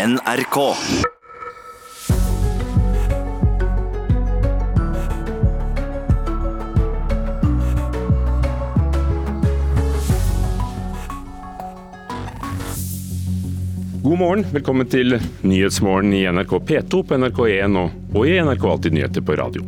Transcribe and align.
NRK. 0.00 0.56
God 14.02 14.18
morgen, 14.18 14.46
velkommen 14.54 14.88
til 14.88 15.18
Nyhetsmorgen 15.44 16.14
i 16.16 16.24
NRK 16.24 16.54
P2 16.64 17.02
på 17.04 17.20
NRK1 17.20 17.76
og, 17.76 17.92
og 18.16 18.24
i 18.24 18.38
NRK 18.40 18.68
Alltid 18.72 18.96
nyheter 18.96 19.20
på 19.20 19.36
radio. 19.36 19.66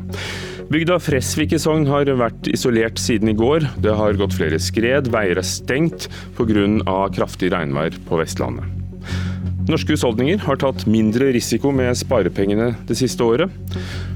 Bygda 0.73 0.97
Fresvik 0.97 1.53
i 1.53 1.61
Sogn 1.61 1.85
har 1.93 2.09
vært 2.17 2.49
isolert 2.49 2.97
siden 2.97 3.35
i 3.35 3.37
går. 3.37 3.69
Det 3.85 3.93
har 4.01 4.17
gått 4.17 4.41
flere 4.41 4.57
skred, 4.57 5.13
veier 5.13 5.37
er 5.37 5.45
stengt 5.45 6.09
pga. 6.39 7.03
kraftig 7.13 7.53
regnvær 7.53 8.01
på 8.09 8.23
Vestlandet. 8.23 8.82
Norske 9.71 9.95
husholdninger 9.95 10.41
har 10.43 10.59
tatt 10.59 10.83
mindre 10.91 11.29
risiko 11.37 11.71
med 11.75 11.95
sparepengene 11.95 12.73
det 12.89 12.97
siste 12.99 13.23
året. 13.23 13.53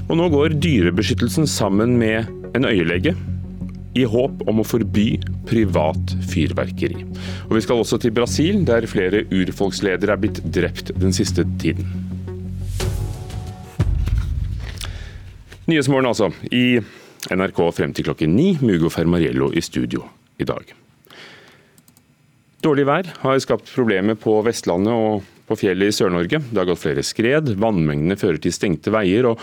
Og 0.09 0.17
nå 0.19 0.27
går 0.33 0.57
Dyrebeskyttelsen 0.59 1.47
sammen 1.47 1.95
med 1.99 2.27
en 2.57 2.67
øyelege 2.67 3.13
i 3.97 4.03
håp 4.03 4.43
om 4.49 4.59
å 4.59 4.65
forby 4.67 5.05
privat 5.47 6.11
fyrverkeri. 6.27 7.05
Og 7.47 7.55
Vi 7.55 7.61
skal 7.63 7.79
også 7.79 7.99
til 8.03 8.11
Brasil, 8.11 8.59
der 8.67 8.89
flere 8.91 9.23
urfolksledere 9.31 10.13
er 10.17 10.21
blitt 10.21 10.41
drept 10.43 10.91
den 10.99 11.15
siste 11.15 11.47
tiden. 11.61 11.87
Nyhetsmorgen 15.67 16.11
altså, 16.11 16.29
i 16.51 16.79
NRK 17.31 17.63
frem 17.75 17.95
til 17.95 18.07
klokken 18.11 18.35
ni. 18.35 18.57
Mugo 18.61 18.91
Fermariello 18.91 19.49
i 19.55 19.63
studio 19.63 20.03
i 20.39 20.47
dag. 20.47 20.75
Dårlig 22.63 22.87
vær 22.87 23.09
har 23.23 23.39
skapt 23.39 23.71
problemer 23.71 24.15
på 24.19 24.39
Vestlandet 24.43 24.91
og 24.91 25.25
på 25.47 25.57
fjellet 25.59 25.91
i 25.91 25.95
Sør-Norge. 25.95 26.41
Det 26.49 26.59
har 26.59 26.67
gått 26.69 26.83
flere 26.83 27.05
skred, 27.05 27.53
vannmengdene 27.59 28.19
fører 28.19 28.41
til 28.43 28.55
stengte 28.55 28.93
veier 28.93 29.29
og 29.31 29.41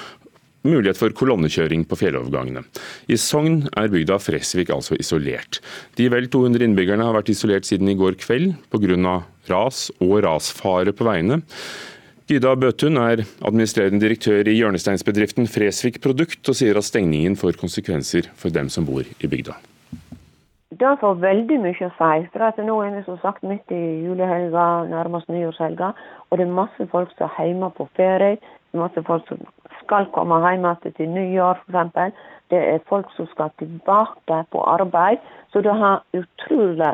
mulighet 0.64 0.98
for 0.98 1.12
kolonnekjøring 1.16 1.84
på 1.88 1.98
fjellovergangene. 2.00 2.64
I 3.12 3.18
Sogn 3.20 3.64
er 3.76 3.90
bygda 3.92 4.18
Fresvik 4.22 4.72
altså 4.72 4.96
isolert. 5.00 5.60
De 5.98 6.08
vel 6.12 6.30
200 6.32 6.64
innbyggerne 6.64 7.04
har 7.04 7.16
vært 7.16 7.32
isolert 7.34 7.68
siden 7.68 7.90
i 7.92 7.98
går 7.98 8.16
kveld 8.20 8.54
pga. 8.72 9.18
ras 9.48 9.90
og 10.00 10.22
rasfare 10.24 10.94
på 10.96 11.04
veiene. 11.04 11.42
Gyda 12.24 12.54
Bøtun 12.56 12.96
er 12.96 13.26
administrerende 13.44 14.00
direktør 14.00 14.48
i 14.48 14.56
hjørnesteinsbedriften 14.56 15.44
Fresvik 15.44 16.00
Produkt, 16.00 16.40
og 16.48 16.56
sier 16.56 16.80
at 16.80 16.88
stengningen 16.88 17.36
får 17.36 17.60
konsekvenser 17.60 18.30
for 18.34 18.48
dem 18.48 18.72
som 18.72 18.88
bor 18.88 19.04
i 19.04 19.28
bygda. 19.28 19.58
Det 20.78 20.90
får 21.00 21.18
veldig 21.22 21.56
mye 21.62 21.86
å 21.86 21.92
si. 21.94 22.22
For 22.32 22.64
nå 22.66 22.76
er 22.82 22.94
vi 22.96 23.02
som 23.06 23.18
sagt 23.22 23.44
midt 23.46 23.70
i 23.74 23.80
julehelga, 24.02 24.64
nærmest 24.90 25.28
nyårshelga. 25.30 25.92
Og 26.30 26.40
det 26.40 26.46
er 26.48 26.56
masse 26.56 26.86
folk 26.90 27.12
som 27.14 27.28
er 27.28 27.50
hjemme 27.50 27.68
på 27.76 27.86
ferie. 27.98 28.38
Masse 28.74 29.04
folk 29.06 29.28
som 29.28 29.44
skal 29.84 30.08
komme 30.16 30.40
hjem 30.42 30.66
igjen 30.66 30.96
til 30.96 31.12
nyår 31.14 31.62
f.eks. 31.68 32.18
Det 32.50 32.62
er 32.72 32.82
folk 32.90 33.12
som 33.14 33.28
skal 33.30 33.52
tilbake 33.62 34.40
på 34.50 34.66
arbeid. 34.74 35.22
Så 35.52 35.62
det 35.62 35.76
har 35.78 36.02
utrolig 36.16 36.92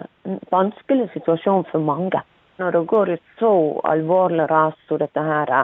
vanskelig 0.53 1.09
situasjon 1.15 1.65
for 1.73 1.81
mange. 1.81 2.21
Når 2.61 2.77
det 2.77 2.87
går 2.93 3.17
et 3.17 3.37
så 3.41 3.53
alvorlig 3.89 4.51
ras 4.51 4.77
som 4.89 5.01
dette 5.01 5.25
her, 5.25 5.55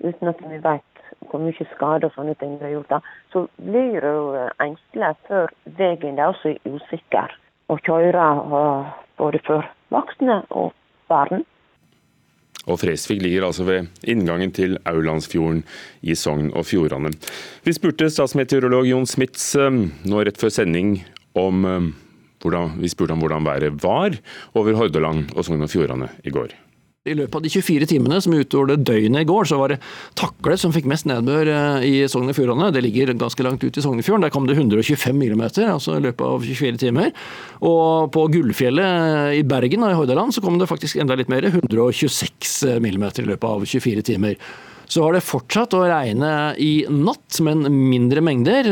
uten 0.00 0.32
at 0.32 0.40
vi 0.48 0.62
vet 0.64 1.08
hvor 1.28 1.42
mye 1.42 1.66
skade 1.74 2.08
og 2.08 2.14
sånne 2.14 2.36
ting 2.40 2.56
vi 2.56 2.70
har 2.70 2.78
gjort, 2.78 3.10
så 3.32 3.48
blir 3.60 4.00
det 4.00 4.46
engstelig 4.64 5.16
før 5.28 5.52
veien 5.76 6.16
er 6.16 6.30
også 6.30 6.56
usikker 6.64 7.34
å 7.72 7.78
kjøre 7.82 8.30
både 9.18 9.42
for 9.46 9.66
voksne 9.94 10.42
og 10.54 10.72
barn. 11.10 11.44
Og 12.66 12.80
Fresvik 12.82 13.20
ligger 13.22 13.46
altså 13.46 13.66
ved 13.66 14.06
inngangen 14.10 14.50
til 14.54 14.74
Aulandsfjorden 14.90 15.62
i 16.02 16.16
Sogn 16.18 16.50
og 16.50 16.66
Fjordane. 16.66 17.12
Vi 17.62 17.74
spurte 17.76 18.10
statsmeteorolog 18.10 18.88
Jon 18.90 19.06
Smits 19.06 19.52
eh, 19.54 19.70
nå 20.10 20.24
rett 20.26 20.40
før 20.40 20.50
sending 20.50 20.96
om 21.38 21.62
eh, 21.70 21.88
hvordan, 22.42 22.74
vi 22.82 22.90
spurte 22.90 23.14
om 23.14 23.22
hvordan 23.22 23.46
været 23.46 23.78
var 23.84 24.18
over 24.58 24.82
Hordaland 24.82 25.30
og 25.36 25.46
Sogn 25.46 25.62
og 25.62 25.70
Fjordane 25.70 26.10
i 26.26 26.34
går. 26.34 26.56
I 27.06 27.16
løpet 27.16 27.38
av 27.38 27.44
de 27.44 27.52
24 27.52 27.88
timene 27.90 28.20
som 28.22 28.34
utgjorde 28.36 28.78
døgnet 28.82 29.24
i 29.24 29.28
går, 29.28 29.48
så 29.48 29.58
var 29.60 29.72
det 29.72 29.80
Takle 30.18 30.58
som 30.60 30.74
fikk 30.74 30.88
mest 30.90 31.08
nedbør 31.08 31.50
eh, 31.52 31.86
i 31.86 31.94
Sogn 32.10 32.30
og 32.32 32.36
Fjordane. 32.38 32.72
Det 32.74 32.82
ligger 32.84 33.14
ganske 33.18 33.46
langt 33.46 33.64
ut 33.64 33.78
i 33.78 33.84
Sognefjorden. 33.84 34.26
Der 34.26 34.34
kom 34.34 34.48
det 34.48 34.58
125 34.58 35.16
millimeter 35.16 35.70
altså 35.70 35.96
i 35.96 36.04
løpet 36.08 36.26
av 36.26 36.46
24 36.46 36.82
timer. 36.82 37.12
Og 37.64 38.12
på 38.14 38.26
Gullfjellet 38.34 39.36
i 39.38 39.44
Bergen 39.46 39.86
og 39.86 39.94
i 39.94 39.98
Hordaland 39.98 40.34
så 40.34 40.44
kom 40.44 40.58
det 40.60 40.70
faktisk 40.70 41.00
enda 41.02 41.18
litt 41.18 41.32
mer, 41.32 41.46
126 41.48 42.80
millimeter 42.84 43.26
i 43.26 43.30
løpet 43.32 43.50
av 43.50 43.66
24 43.66 44.06
timer. 44.12 44.40
Så 44.86 45.02
har 45.02 45.16
det 45.16 45.24
fortsatt 45.26 45.74
å 45.74 45.82
regne 45.88 46.30
i 46.62 46.86
natt, 46.88 47.40
men 47.42 47.66
mindre 47.66 48.22
mengder. 48.24 48.68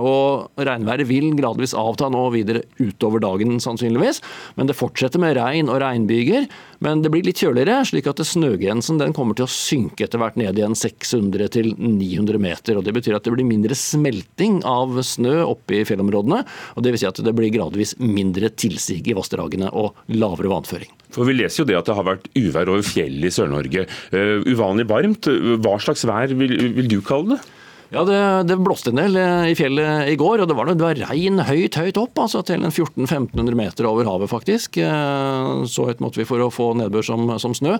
Og 0.00 0.64
regnværet 0.64 1.08
vil 1.10 1.30
gradvis 1.36 1.74
avta 1.76 2.08
nå 2.12 2.22
videre 2.34 2.64
utover 2.80 3.22
dagen, 3.22 3.58
sannsynligvis. 3.62 4.22
Men 4.56 4.70
det 4.70 4.78
fortsetter 4.78 5.20
med 5.22 5.36
regn 5.38 5.68
og 5.68 5.82
regnbyger. 5.84 6.48
Men 6.84 7.02
det 7.02 7.10
blir 7.12 7.26
litt 7.26 7.42
kjøligere, 7.42 7.82
slik 7.88 8.08
at 8.10 8.22
snøgrensen 8.24 9.00
den 9.00 9.14
kommer 9.16 9.36
til 9.36 9.48
å 9.48 9.52
synke 9.52 10.06
etter 10.06 10.22
hvert 10.22 10.38
ned 10.40 10.58
igjen 10.58 10.78
600-900 10.78 12.40
meter. 12.42 12.78
og 12.78 12.86
Det 12.86 12.94
betyr 12.96 13.18
at 13.18 13.26
det 13.26 13.34
blir 13.34 13.48
mindre 13.48 13.76
smelting 13.78 14.62
av 14.68 14.96
snø 15.04 15.42
oppe 15.44 15.80
i 15.80 15.84
fjellområdene. 15.88 16.44
og 16.76 16.84
det 16.84 16.94
vil 16.94 17.02
si 17.02 17.10
at 17.10 17.20
det 17.24 17.34
blir 17.36 17.52
gradvis 17.52 17.96
mindre 18.00 18.48
tilsig 18.54 19.02
i 19.08 19.16
vassdragene 19.18 19.72
og 19.74 19.98
lavere 20.14 20.54
vannføring. 20.54 20.92
For 21.14 21.28
Vi 21.28 21.36
leser 21.36 21.62
jo 21.62 21.68
det 21.68 21.78
at 21.78 21.88
det 21.88 21.96
har 21.96 22.06
vært 22.06 22.26
uvær 22.36 22.72
over 22.72 22.84
fjellet 22.86 23.30
i 23.30 23.34
Sør-Norge. 23.34 23.86
Uh, 24.12 24.44
uvanlig 24.48 24.88
varmt. 24.90 25.30
Hva 25.62 25.78
slags 25.82 26.04
vær 26.08 26.34
vil, 26.36 26.58
vil 26.76 26.90
du 26.90 27.00
kalle 27.04 27.36
det? 27.36 27.57
Ja, 27.88 28.02
det, 28.04 28.16
det, 28.44 28.56
blåste 28.60 28.90
en 28.92 28.98
del 29.00 29.14
eh, 29.16 29.46
i 29.48 29.54
fjellet 29.56 30.10
i 30.12 30.16
går, 30.20 30.42
og 30.42 30.48
det 30.50 30.54
var, 30.58 30.68
det 30.68 30.84
var 30.84 30.98
regn 31.08 31.40
høyt, 31.48 31.78
høyt 31.80 31.96
opp. 31.96 32.18
altså 32.20 32.42
Til 32.44 32.66
1400-1500 32.68 33.56
meter 33.56 33.88
over 33.88 34.04
havet, 34.04 34.28
faktisk. 34.28 34.76
Eh, 34.84 35.52
så 35.64 35.86
høyt 35.88 36.02
måtte 36.04 36.20
vi 36.20 36.26
for 36.28 36.44
å 36.44 36.50
få 36.52 36.74
nedbør 36.76 37.06
som, 37.06 37.24
som 37.40 37.54
snø. 37.56 37.78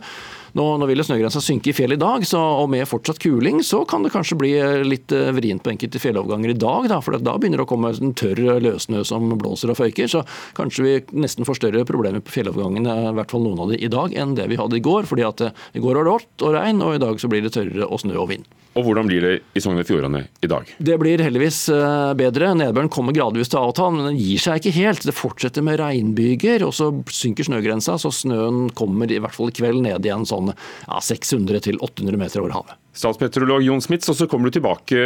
Nå, 0.56 0.64
nå 0.80 0.86
vil 0.88 1.04
snøgrensa 1.04 1.42
synke 1.44 1.68
i 1.68 1.74
fjellet 1.76 2.00
i 2.00 2.00
dag, 2.00 2.24
så, 2.24 2.41
og 2.41 2.70
med 2.72 2.88
fortsatt 2.88 3.20
kuling 3.20 3.60
så 3.60 3.82
kan 3.88 4.06
det 4.06 4.14
kanskje 4.14 4.38
bli 4.41 4.54
litt 4.88 5.12
eh, 5.12 5.28
vrient 5.36 5.60
på 5.66 5.74
enkelte 5.74 6.00
fjelloverganger 6.00 6.54
i 6.54 6.56
dag. 6.56 6.88
Da, 6.88 7.02
for 7.04 7.18
da 7.20 7.34
begynner 7.36 7.60
det 7.60 7.66
å 7.66 7.70
komme 7.74 7.92
en 7.92 8.16
tørr 8.16 8.41
løssnø 8.64 9.04
som 9.04 9.28
blåser 9.36 9.74
og 9.74 9.76
føyker. 9.82 10.08
Så 10.08 10.24
kanskje 10.56 10.86
vi 10.86 10.94
nesten 11.20 11.44
får 11.44 11.60
større 11.60 11.84
problemer 11.88 12.24
på 12.24 12.32
fjellovergangene, 12.38 12.97
i 13.10 13.12
hvert 13.20 13.36
fall 13.36 13.44
noen 13.44 13.60
av 13.66 13.74
de 13.74 13.82
i 13.84 13.92
dag, 13.92 14.16
enn 14.16 14.32
det 14.41 14.48
vi 14.48 14.56
hadde 14.56 14.80
i 14.80 14.86
går. 14.88 15.04
fordi 15.12 15.28
at 15.28 15.50
i 15.76 15.84
går 15.84 16.00
var 16.00 16.08
det 16.08 16.16
vått 16.16 16.48
og 16.48 16.56
regn, 16.56 16.80
og 16.80 16.97
i 16.97 17.04
dag 17.04 17.20
så 17.20 17.28
blir 17.28 17.44
det 17.44 17.52
tørrere 17.58 17.92
og 17.92 18.00
snø 18.00 18.16
og 18.16 18.32
vind. 18.32 18.48
Og 18.78 18.84
hvordan 18.87 19.09
blir 19.11 19.25
det 19.25 19.31
i 19.59 19.62
Sogn 19.62 19.81
og 19.81 19.89
Fjordane 19.89 20.21
i 20.44 20.49
dag? 20.50 20.69
Det 20.78 20.94
blir 21.03 21.19
heldigvis 21.25 21.65
eh, 21.75 22.12
bedre. 22.19 22.53
Nedbøren 22.55 22.91
kommer 22.93 23.16
gradvis 23.16 23.50
til 23.50 23.59
å 23.59 23.65
avta, 23.72 23.89
men 23.91 24.06
den 24.06 24.21
gir 24.21 24.39
seg 24.39 24.61
ikke 24.61 24.77
helt. 24.77 25.03
Det 25.09 25.15
fortsetter 25.16 25.66
med 25.66 25.81
regnbyger, 25.81 26.62
og 26.62 26.71
så 26.77 26.93
synker 27.11 27.49
snøgrensa, 27.49 27.99
så 27.99 28.12
snøen 28.15 28.69
kommer 28.78 29.11
i 29.11 29.19
hvert 29.19 29.34
fall 29.34 29.50
i 29.50 29.56
kveld 29.59 29.83
ned 29.83 30.06
igjen 30.06 30.28
sånn 30.28 30.53
ja, 30.53 31.03
600-800 31.03 32.22
meter 32.22 32.44
over 32.44 32.55
havet. 32.55 32.78
Statsmeteorolog 32.99 33.66
Jon 33.66 33.83
Smits, 33.83 34.11
og 34.12 34.21
så 34.21 34.31
kommer 34.31 34.47
du 34.47 34.61
tilbake 34.61 35.03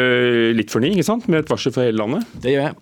litt 0.53 0.72
før 0.72 0.84
ni, 0.84 0.93
ikke 0.93 1.09
sant? 1.09 1.28
med 1.33 1.47
et 1.47 1.53
varsel 1.53 1.72
for 1.72 1.89
hele 1.89 1.97
landet? 2.03 2.28
Det 2.44 2.53
gjør 2.53 2.69
jeg. 2.69 2.81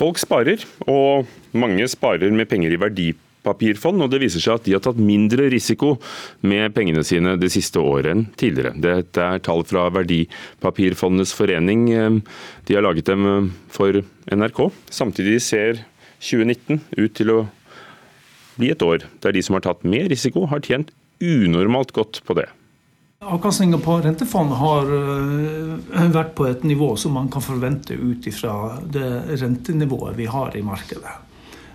Folk 0.00 0.18
sparer, 0.18 0.62
og 0.90 1.28
mange 1.54 1.86
sparer 1.92 2.32
med 2.34 2.48
penger 2.50 2.72
i 2.74 2.78
verdi 2.80 3.10
verdipapirfond, 3.40 4.02
og 4.02 4.10
det 4.10 4.20
viser 4.20 4.40
seg 4.40 4.58
at 4.58 4.64
de 4.64 4.74
har 4.74 4.80
tatt 4.80 4.98
mindre 4.98 5.48
risiko 5.50 5.98
med 6.42 6.74
pengene 6.74 7.02
sine 7.04 7.36
det 7.38 7.50
siste 7.50 7.78
året 7.80 8.12
enn 8.12 8.26
tidligere. 8.36 8.74
Dette 8.76 9.20
er 9.20 9.38
tall 9.40 9.64
fra 9.64 9.88
Verdipapirfondenes 9.90 11.32
forening. 11.32 12.22
De 12.66 12.74
har 12.74 12.82
laget 12.82 13.06
dem 13.06 13.26
eh, 13.26 13.50
for 13.68 14.02
NRK. 14.30 14.70
Samtidig 14.90 15.40
ser 15.42 15.84
2019 16.20 16.80
ut 16.98 17.14
til 17.14 17.30
å 17.30 17.40
bli 18.58 18.70
et 18.70 18.82
år 18.82 19.06
der 19.22 19.32
de 19.32 19.42
som 19.42 19.56
har 19.56 19.64
tatt 19.64 19.84
mer 19.84 20.08
risiko, 20.10 20.46
har 20.46 20.60
tjent 20.60 20.90
unormalt 21.20 21.92
godt 21.92 22.22
på 22.24 22.36
det. 22.36 22.48
Avkastninga 23.20 23.76
på 23.84 23.98
rentefond 24.00 24.54
har 24.56 24.88
eh, 24.96 26.06
vært 26.12 26.32
på 26.36 26.46
et 26.48 26.62
nivå 26.64 26.94
som 26.96 27.12
man 27.16 27.28
kan 27.32 27.44
forvente 27.44 27.92
ut 27.92 28.24
ifra 28.28 28.78
det 28.80 29.36
rentenivået 29.42 30.16
vi 30.16 30.28
har 30.28 30.56
i 30.56 30.64
markedet. 30.64 31.29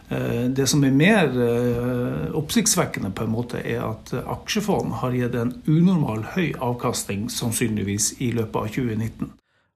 Eh, 0.10 0.46
det 0.54 0.68
som 0.70 0.84
er 0.86 0.94
mer 0.94 1.32
eh, 1.34 2.36
oppsiktsvekkende, 2.38 3.10
på 3.16 3.26
en 3.26 3.34
måte, 3.34 3.62
er 3.64 3.82
at 3.88 4.14
aksjefond 4.22 5.00
har 5.02 5.16
gitt 5.18 5.38
en 5.40 5.56
unormal 5.66 6.28
høy 6.36 6.54
avkastning, 6.62 7.30
sannsynligvis 7.34 8.14
i 8.22 8.32
løpet 8.36 8.62
av 8.62 8.70
2019. 8.76 9.34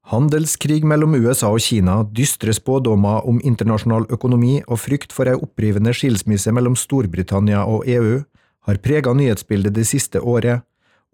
Handelskrig 0.10 0.81
mellom 0.90 1.14
USA 1.20 1.52
og 1.54 1.62
Kina, 1.62 2.00
dystre 2.04 2.54
spådommer 2.58 3.28
om 3.30 3.42
internasjonal 3.46 4.08
økonomi 4.10 4.56
og 4.66 4.80
frykt 4.81 5.14
for 5.14 5.30
ei 5.30 5.36
opprivende 5.38 5.94
skilsmisse 5.94 6.54
mellom 6.56 6.78
Storbritannia 6.80 7.62
og 7.70 7.86
EU 7.86 8.24
har 8.66 8.82
prega 8.82 9.14
nyhetsbildet 9.14 9.75
det 9.75 9.86
siste 9.90 10.22
året, 10.22 10.66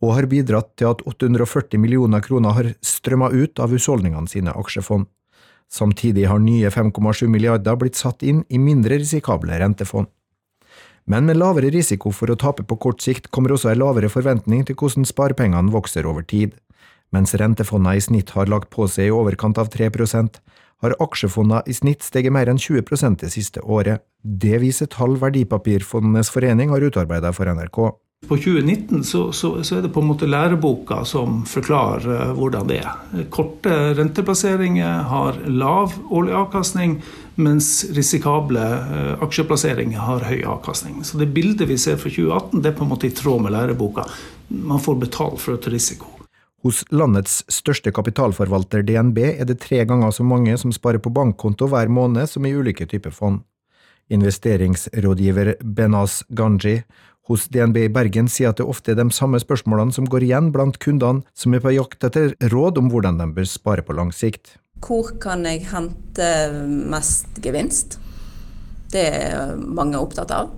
og 0.04 0.16
har 0.16 0.28
bidratt 0.32 0.74
til 0.80 0.92
at 0.92 1.04
840 1.08 1.80
millioner 1.80 2.24
kroner 2.24 2.56
har 2.56 2.72
strømma 2.84 3.32
ut 3.32 3.60
av 3.64 3.72
husholdningene 3.72 4.32
sine 4.32 4.56
aksjefond. 4.56 5.08
Samtidig 5.72 6.28
har 6.30 6.40
nye 6.40 6.70
5,7 6.72 7.28
milliarder 7.28 7.78
blitt 7.80 7.98
satt 8.00 8.24
inn 8.24 8.44
i 8.50 8.60
mindre 8.62 9.00
risikable 9.02 9.58
rentefond. 9.60 10.08
Men 11.06 11.28
med 11.30 11.38
lavere 11.38 11.70
risiko 11.70 12.10
for 12.10 12.32
å 12.34 12.38
tape 12.40 12.64
på 12.66 12.78
kort 12.82 13.04
sikt 13.04 13.30
kommer 13.34 13.54
også 13.54 13.70
en 13.72 13.82
lavere 13.82 14.10
forventning 14.10 14.64
til 14.66 14.78
hvordan 14.80 15.06
sparepengene 15.06 15.74
vokser 15.74 16.08
over 16.10 16.26
tid. 16.26 16.56
Mens 17.14 17.36
rentefondene 17.38 18.00
i 18.00 18.02
snitt 18.02 18.34
har 18.34 18.50
lagt 18.50 18.72
på 18.74 18.88
seg 18.90 19.12
i 19.12 19.14
overkant 19.14 19.60
av 19.62 19.70
3% 19.74 20.40
har 20.84 20.96
aksjefondene 21.02 21.62
i 21.70 21.76
snitt 21.78 22.04
steget 22.04 22.34
mer 22.34 22.50
enn 22.52 22.60
20% 22.62 23.22
det 23.22 23.32
siste 23.34 23.62
året. 23.62 24.04
Det 24.22 24.58
viser 24.64 24.90
tall 24.92 25.16
Verdipapirfondenes 25.22 26.32
forening 26.34 26.74
har 26.74 26.84
utarbeidet 26.84 27.32
for 27.38 27.50
NRK. 27.54 27.80
På 28.28 28.38
2019 28.38 29.04
så, 29.04 29.32
så, 29.32 29.64
så, 29.64 29.78
er 29.78 29.86
det 29.86 29.92
på 29.94 30.02
en 30.02 30.10
måte 30.10 30.30
læreboka 30.30 31.04
som 31.06 31.44
forklarer 31.50 32.08
uh, 32.10 32.32
hvordan 32.38 32.72
det 32.72 32.80
er. 32.82 33.22
Korte 33.34 33.94
renteplasseringer 33.98 35.06
har 35.12 35.38
lav 35.46 35.94
årlig 36.10 36.34
avkastning, 36.34 36.98
mens 37.36 37.86
risikable 37.94 38.64
uh, 38.64 39.14
aksjeplasseringer 39.26 40.02
har 40.08 40.26
høy 40.26 40.42
avkastning. 40.42 41.04
Så 41.06 41.22
det 41.22 41.30
bildet 41.36 41.70
vi 41.70 41.78
ser 41.78 42.02
fra 42.02 42.10
2018, 42.10 42.64
det 42.64 42.74
er 42.74 42.78
på 42.80 42.88
en 42.88 42.94
måte 42.96 43.10
i 43.12 43.16
tråd 43.16 43.46
med 43.46 43.54
læreboka. 43.54 44.08
Man 44.48 44.82
får 44.82 45.02
betalt 45.06 45.42
for 45.42 45.62
ta 45.62 45.74
risiko. 45.74 46.10
Hos 46.66 46.82
landets 46.90 47.44
største 47.54 47.92
kapitalforvalter 47.94 48.82
DNB 48.82 49.20
er 49.28 49.46
det 49.46 49.60
tre 49.62 49.84
ganger 49.86 50.10
så 50.10 50.24
mange 50.26 50.56
som 50.58 50.72
sparer 50.74 50.98
på 50.98 51.12
bankkonto 51.14 51.68
hver 51.70 51.92
måned 51.94 52.26
som 52.32 52.46
i 52.46 52.56
ulike 52.58 52.88
typer 52.90 53.14
fond. 53.14 53.44
Investeringsrådgiver 54.10 55.56
Benaz 55.62 56.24
Ganji 56.30 56.80
hos 57.30 57.48
DNB 57.50 57.86
i 57.86 57.92
Bergen 57.94 58.30
sier 58.30 58.52
at 58.52 58.60
det 58.62 58.68
ofte 58.70 58.94
er 58.94 59.00
de 59.00 59.08
samme 59.14 59.40
spørsmålene 59.42 59.96
som 59.96 60.08
går 60.10 60.28
igjen 60.28 60.52
blant 60.54 60.78
kundene 60.84 61.26
som 61.38 61.56
er 61.56 61.64
på 61.64 61.74
jakt 61.74 62.06
etter 62.06 62.36
råd 62.54 62.78
om 62.82 62.92
hvordan 62.94 63.18
de 63.22 63.32
bør 63.38 63.50
spare 63.50 63.86
på 63.86 63.96
lang 63.98 64.14
sikt. 64.14 64.58
Hvor 64.86 65.16
kan 65.22 65.46
jeg 65.48 65.66
hente 65.72 66.30
mest 66.92 67.40
gevinst? 67.42 67.98
Det 68.94 69.08
er 69.10 69.56
mange 69.58 69.98
opptatt 69.98 70.34
av. 70.36 70.52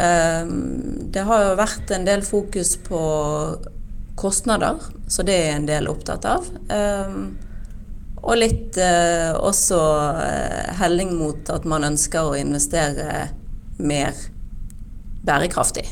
Ehm, 0.00 1.10
det 1.12 1.24
har 1.26 1.48
jo 1.48 1.56
vært 1.58 1.90
en 1.92 2.06
del 2.06 2.22
fokus 2.24 2.76
på 2.86 3.00
kostnader, 4.16 4.78
så 5.08 5.24
det 5.26 5.38
er 5.46 5.56
en 5.56 5.66
del 5.68 5.88
opptatt 5.90 6.28
av. 6.28 6.46
Ehm, 6.72 7.32
og 8.22 8.38
litt 8.38 8.78
eh, 8.78 9.32
også 9.34 9.80
eh, 10.22 10.68
helling 10.78 11.16
mot 11.18 11.48
at 11.50 11.64
man 11.66 11.88
ønsker 11.88 12.28
å 12.28 12.38
investere 12.38 13.32
mer 13.82 14.14
bærekraftig. 15.26 15.86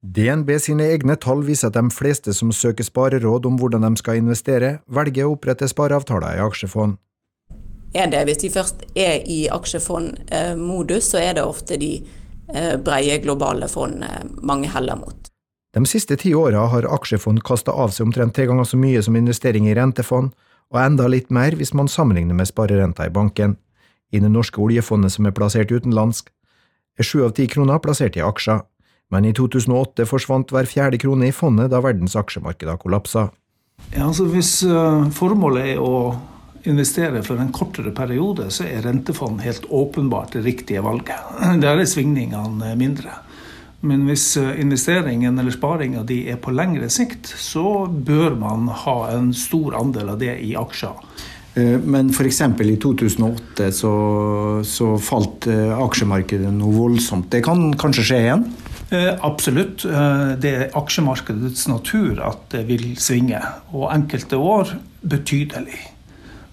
DNB 0.00 0.54
sine 0.64 0.86
egne 0.94 1.16
tall 1.20 1.42
viser 1.44 1.68
at 1.68 1.76
de 1.76 1.92
fleste 1.92 2.32
som 2.32 2.52
søker 2.56 2.86
spareråd 2.86 3.46
om 3.46 3.58
hvordan 3.60 3.84
de 3.84 4.00
skal 4.00 4.20
investere, 4.22 4.78
velger 4.88 5.28
å 5.28 5.34
opprette 5.34 5.68
spareavtaler 5.68 6.38
i 6.38 6.44
aksjefond. 6.44 6.96
Er 7.92 8.06
det, 8.08 8.22
hvis 8.24 8.40
de 8.40 8.52
først 8.54 8.86
er 8.94 9.26
i 9.28 9.42
aksjefondmodus, 9.52 11.10
så 11.10 11.20
er 11.20 11.36
det 11.36 11.44
ofte 11.44 11.76
de 11.76 11.98
eh, 12.00 12.76
breie 12.80 13.18
globale 13.20 13.68
fondene 13.68 14.22
mange 14.40 14.70
heller 14.72 14.96
mot. 14.96 15.28
De 15.74 15.82
siste 15.86 16.16
ti 16.18 16.32
åra 16.34 16.64
har 16.72 16.88
aksjefond 16.88 17.44
kasta 17.46 17.74
av 17.74 17.92
seg 17.94 18.08
omtrent 18.08 18.34
tre 18.34 18.46
ganger 18.48 18.66
så 18.66 18.78
mye 18.80 19.02
som 19.04 19.18
investering 19.18 19.68
i 19.68 19.74
rentefond, 19.76 20.32
og 20.70 20.80
enda 20.80 21.10
litt 21.10 21.28
mer 21.34 21.54
hvis 21.58 21.74
man 21.74 21.90
sammenligner 21.90 22.38
med 22.38 22.48
sparerenta 22.48 23.06
i 23.06 23.12
banken. 23.12 23.58
I 24.10 24.22
det 24.22 24.30
norske 24.32 24.62
oljefondet 24.62 25.12
som 25.14 25.26
er 25.26 25.34
plassert 25.34 25.70
utenlandsk, 25.70 26.30
sju 27.06 27.24
av 27.26 27.34
ti 27.36 27.46
kroner 27.50 27.80
plassert 27.82 28.18
i 28.18 28.24
aksjer, 28.24 28.62
men 29.10 29.26
i 29.26 29.34
2008 29.36 30.06
forsvant 30.06 30.52
hver 30.54 30.68
fjerde 30.70 31.00
krone 31.02 31.30
i 31.30 31.34
fondet 31.34 31.72
da 31.72 31.82
verdens 31.82 32.16
aksjemarkeder 32.18 32.78
kollapsa. 32.80 33.28
Ja, 33.94 34.06
altså 34.06 34.28
hvis 34.30 34.60
uh, 34.68 35.08
formålet 35.14 35.74
er 35.74 35.82
å 35.82 36.14
investere 36.68 37.22
for 37.24 37.40
en 37.40 37.52
kortere 37.56 37.92
periode, 37.96 38.50
så 38.52 38.66
er 38.68 38.84
rentefond 38.84 39.40
helt 39.42 39.64
åpenbart 39.72 40.36
det 40.36 40.44
riktige 40.44 40.84
valget. 40.84 41.18
Der 41.64 41.80
er 41.80 41.88
svingningene 41.88 42.74
mindre. 42.78 43.16
Men 43.80 44.04
hvis 44.04 44.34
eh, 44.36 44.58
investeringen 44.60 45.38
eller 45.40 45.54
sparinga 45.54 46.02
di 46.04 46.26
er 46.28 46.36
på 46.40 46.52
lengre 46.52 46.90
sikt, 46.92 47.30
så 47.40 47.86
bør 47.88 48.36
man 48.36 48.68
ha 48.82 48.96
en 49.14 49.30
stor 49.32 49.78
andel 49.78 50.12
av 50.12 50.20
det 50.20 50.34
i 50.44 50.52
aksjer. 50.58 50.98
Eh, 51.54 51.76
men 51.82 52.10
f.eks. 52.14 52.40
i 52.62 52.76
2008 52.82 53.70
så, 53.74 53.92
så, 54.66 54.90
falt 55.02 55.48
eh, 55.50 55.72
aksjemarkedet 55.74 56.52
noe 56.54 56.74
voldsomt. 56.76 57.30
Det 57.32 57.42
kan 57.46 57.70
kanskje 57.80 58.10
skje 58.12 58.24
igjen? 58.26 58.50
absolutt. 58.90 59.84
Det 60.42 60.50
er 60.50 60.72
aksjemarkedets 60.74 61.68
natur 61.70 62.18
at 62.26 62.40
det 62.50 62.64
vil 62.66 62.88
svinge. 62.98 63.38
Og 63.70 63.84
enkelte 63.94 64.34
år 64.34 64.72
betydelig. 65.06 65.78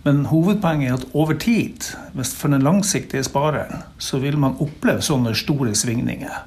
Men 0.06 0.28
hovedpoenget 0.30 0.92
er 0.92 1.00
at 1.00 1.16
over 1.18 1.34
tid, 1.42 1.88
for 2.14 2.54
den 2.54 2.62
langsiktige 2.62 3.26
spareren, 3.26 3.82
så 3.98 4.22
vil 4.22 4.38
man 4.38 4.54
oppleve 4.62 5.02
sånne 5.02 5.34
store 5.36 5.74
svingninger. 5.76 6.46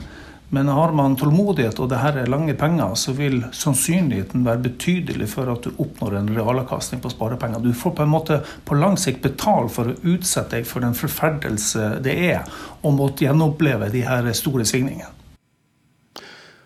Men 0.52 0.68
har 0.68 0.92
man 0.92 1.14
tålmodighet 1.14 1.78
og 1.78 1.92
det 1.92 2.00
her 2.02 2.16
er 2.18 2.30
lange 2.30 2.56
penger, 2.58 2.96
så 2.98 3.12
vil 3.14 3.44
sannsynligheten 3.54 4.42
være 4.42 4.64
betydelig 4.64 5.28
for 5.30 5.46
at 5.52 5.62
du 5.62 5.76
oppnår 5.78 6.16
en 6.18 6.32
realavkastning 6.34 6.98
på 7.04 7.12
sparepenger. 7.12 7.62
Du 7.62 7.70
får 7.70 7.94
på 7.94 8.02
en 8.02 8.10
måte 8.10 8.40
på 8.66 8.74
lang 8.74 8.98
sikt 8.98 9.22
betale 9.22 9.70
for 9.70 9.92
å 9.92 9.94
utsette 10.02 10.56
deg 10.56 10.66
for 10.66 10.82
den 10.82 10.96
forferdelse 10.98 12.00
det 12.02 12.16
er 12.32 12.50
å 12.82 12.90
måtte 12.90 13.28
gjenoppleve 13.28 13.92
de 13.94 14.02
her 14.08 14.26
store 14.34 14.66
svingningene. 14.66 15.12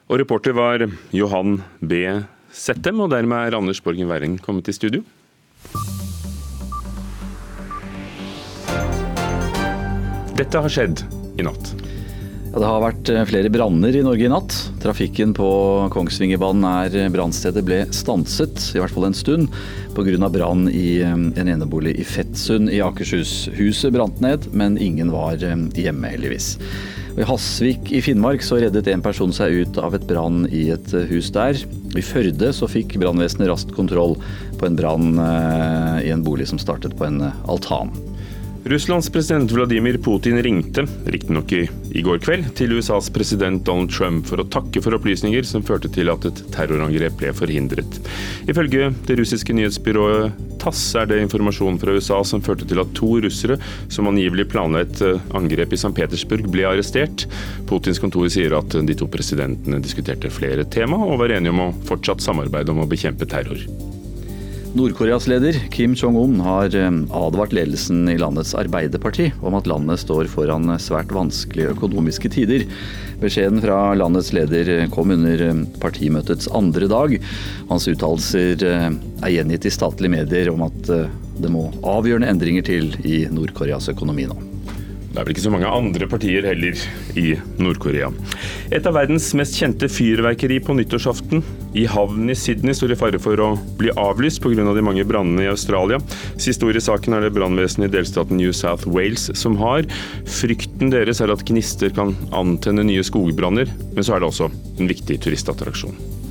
Og 0.08 0.20
reporter 0.20 0.56
var 0.56 0.86
Johan 1.12 1.58
B. 1.80 2.00
Settem, 2.54 3.04
og 3.04 3.12
dermed 3.12 3.50
er 3.50 3.58
Anders 3.58 3.82
Borgen 3.84 4.08
Werring 4.08 4.38
kommet 4.40 4.68
i 4.70 4.76
studio. 4.76 5.04
Dette 10.34 10.64
har 10.64 10.72
skjedd 10.72 11.04
i 11.36 11.44
natt. 11.44 11.83
Ja, 12.54 12.60
det 12.62 12.68
har 12.70 12.82
vært 12.84 13.08
eh, 13.10 13.24
flere 13.26 13.50
branner 13.50 13.96
i 13.98 14.00
Norge 14.06 14.28
i 14.28 14.30
natt. 14.30 14.54
Trafikken 14.78 15.32
på 15.34 15.46
Kongsvingerbanen 15.90 16.62
er 16.68 16.94
eh, 17.00 17.08
brannstedet 17.10 17.64
ble 17.66 17.80
stanset, 17.90 18.68
i 18.70 18.78
hvert 18.78 18.94
fall 18.94 19.08
en 19.08 19.16
stund, 19.18 19.56
pga. 19.96 20.28
brann 20.30 20.68
i 20.70 21.00
eh, 21.02 21.16
en 21.18 21.50
enebolig 21.50 21.96
i 21.98 22.06
Fettsund 22.06 22.70
i 22.70 22.78
Akershus. 22.78 23.48
Huset 23.58 23.90
brant 23.96 24.22
ned, 24.22 24.46
men 24.54 24.78
ingen 24.78 25.10
var 25.10 25.42
hjemme, 25.42 26.14
heldigvis. 26.14 26.52
I 27.18 27.26
Hasvik 27.26 27.90
i 27.90 28.04
Finnmark 28.06 28.46
så 28.46 28.62
reddet 28.62 28.86
en 28.86 29.02
person 29.02 29.34
seg 29.34 29.66
ut 29.66 29.82
av 29.82 29.98
et 29.98 30.06
brann 30.06 30.46
i 30.46 30.68
et 30.78 30.94
hus 31.10 31.34
der. 31.34 31.58
I 31.98 32.06
Førde 32.06 32.54
så 32.54 32.70
fikk 32.70 33.00
brannvesenet 33.02 33.50
raskt 33.50 33.74
kontroll 33.74 34.14
på 34.60 34.70
en 34.70 34.78
brann 34.78 35.18
i 36.02 36.10
en 36.14 36.22
bolig 36.26 36.46
som 36.50 36.62
startet 36.62 36.94
på 36.98 37.06
en 37.10 37.22
altan. 37.50 37.90
Russlands 38.64 39.10
president 39.10 39.52
Vladimir 39.52 39.98
Putin 39.98 40.42
ringte, 40.42 40.86
riktignok 41.04 41.52
i, 41.52 41.66
i 41.92 42.00
går 42.00 42.22
kveld, 42.24 42.46
til 42.56 42.72
USAs 42.72 43.10
president 43.12 43.60
Donald 43.66 43.90
Trump 43.92 44.24
for 44.24 44.40
å 44.40 44.46
takke 44.48 44.80
for 44.80 44.96
opplysninger 44.96 45.44
som 45.44 45.60
førte 45.68 45.90
til 45.92 46.08
at 46.08 46.24
et 46.24 46.40
terrorangrep 46.54 47.18
ble 47.20 47.34
forhindret. 47.36 47.98
Ifølge 48.48 48.88
det 49.04 49.18
russiske 49.20 49.52
nyhetsbyrået 49.52 50.40
TASS 50.64 50.84
er 50.96 51.10
det 51.10 51.20
informasjon 51.26 51.76
fra 51.82 51.92
USA 51.92 52.22
som 52.24 52.40
førte 52.40 52.64
til 52.70 52.80
at 52.80 52.96
to 52.96 53.10
russere 53.26 53.58
som 53.92 54.08
angivelig 54.08 54.48
planla 54.54 54.80
et 54.86 55.02
eh, 55.04 55.20
angrep 55.36 55.76
i 55.76 55.80
St. 55.82 55.92
Petersburg, 55.98 56.48
ble 56.48 56.64
arrestert. 56.70 57.26
Putins 57.68 58.00
kontor 58.00 58.32
sier 58.32 58.56
at 58.56 58.80
de 58.80 58.96
to 58.96 59.10
presidentene 59.12 59.84
diskuterte 59.84 60.32
flere 60.32 60.64
tema, 60.64 61.04
og 61.04 61.20
var 61.20 61.36
enige 61.36 61.52
om 61.52 61.66
å 61.66 61.74
fortsatt 61.84 62.24
samarbeide 62.24 62.72
om 62.72 62.80
å 62.80 62.88
bekjempe 62.88 63.28
terror. 63.28 63.60
Nord-Koreas 64.74 65.28
leder 65.30 65.54
Kim 65.70 65.92
Jong-un 65.94 66.40
har 66.42 66.74
eh, 66.74 66.94
advart 67.14 67.52
ledelsen 67.54 68.08
i 68.10 68.16
landets 68.18 68.56
arbeiderparti 68.58 69.28
om 69.46 69.54
at 69.54 69.68
landet 69.70 70.00
står 70.02 70.26
foran 70.32 70.66
svært 70.82 71.14
vanskelige 71.14 71.76
økonomiske 71.76 72.32
tider. 72.34 72.64
Beskjeden 73.20 73.62
fra 73.62 73.92
landets 73.94 74.32
leder 74.34 74.88
kom 74.94 75.14
under 75.14 75.44
eh, 75.46 75.60
partimøtets 75.78 76.50
andre 76.50 76.88
dag. 76.90 77.14
Hans 77.70 77.86
uttalelser 77.92 78.66
eh, 78.66 78.88
er 79.22 79.36
gjengitt 79.36 79.68
i 79.70 79.74
statlige 79.76 80.16
medier 80.16 80.50
om 80.50 80.66
at 80.66 80.90
det 80.90 81.54
må 81.54 81.68
avgjørende 81.86 82.34
endringer 82.34 82.66
til 82.66 82.90
i 83.06 83.22
Nord-Koreas 83.30 83.86
økonomi 83.94 84.26
nå. 84.26 84.53
Det 85.14 85.20
er 85.20 85.26
vel 85.28 85.36
ikke 85.36 85.44
så 85.44 85.50
mange 85.54 85.68
andre 85.70 86.06
partier 86.10 86.42
heller 86.42 86.80
i 87.14 87.36
Nord-Korea. 87.62 88.08
Et 88.74 88.82
av 88.82 88.96
verdens 88.96 89.28
mest 89.38 89.54
kjente 89.54 89.86
fyrverkeri 89.86 90.56
på 90.58 90.74
nyttårsaften 90.74 91.44
i 91.78 91.84
havnen 91.86 92.32
i 92.32 92.36
Sydney 92.38 92.74
står 92.74 92.96
i 92.96 92.98
fare 92.98 93.20
for 93.22 93.38
å 93.38 93.52
bli 93.78 93.94
avlyst 93.94 94.42
pga. 94.42 94.64
Av 94.64 94.74
de 94.74 94.82
mange 94.82 95.04
brannene 95.06 95.44
i 95.44 95.52
Australia. 95.52 96.00
Siste 96.40 96.66
ord 96.66 96.78
i 96.78 96.82
saken 96.82 97.14
er 97.14 97.22
det 97.22 97.34
brannvesenet 97.36 97.92
i 97.92 97.94
delstaten 97.94 98.40
New 98.40 98.50
South 98.50 98.90
Wales 98.90 99.28
som 99.38 99.54
har. 99.62 99.86
Frykten 100.26 100.90
deres 100.90 101.22
er 101.22 101.30
at 101.30 101.46
gnister 101.46 101.94
kan 101.94 102.16
antenne 102.34 102.82
nye 102.86 103.06
skogbranner, 103.06 103.70
men 103.94 104.02
så 104.02 104.16
er 104.16 104.24
det 104.24 104.32
også 104.32 104.50
en 104.50 104.90
viktig 104.90 105.20
turistattraksjon. 105.22 106.23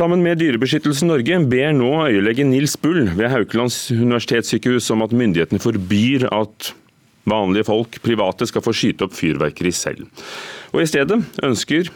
Sammen 0.00 0.22
med 0.24 0.38
Dyrebeskyttelsen 0.40 1.10
Norge 1.10 1.36
ber 1.44 1.74
nå 1.76 1.88
øyelege 2.06 2.40
Nils 2.48 2.72
Bull 2.80 3.10
ved 3.18 3.28
Haukelands 3.28 3.90
universitetssykehus 3.92 4.86
om 4.94 5.02
at 5.04 5.12
myndighetene 5.12 5.60
forbyr 5.60 6.24
at 6.32 6.70
vanlige 7.28 7.66
folk, 7.68 7.98
private, 8.00 8.48
skal 8.48 8.64
få 8.64 8.72
skyte 8.72 9.04
opp 9.04 9.12
fyrverkeri 9.18 9.74
selv. 9.76 10.06
Og 10.72 10.80
I 10.80 10.88
stedet 10.88 11.18
ønsker 11.44 11.90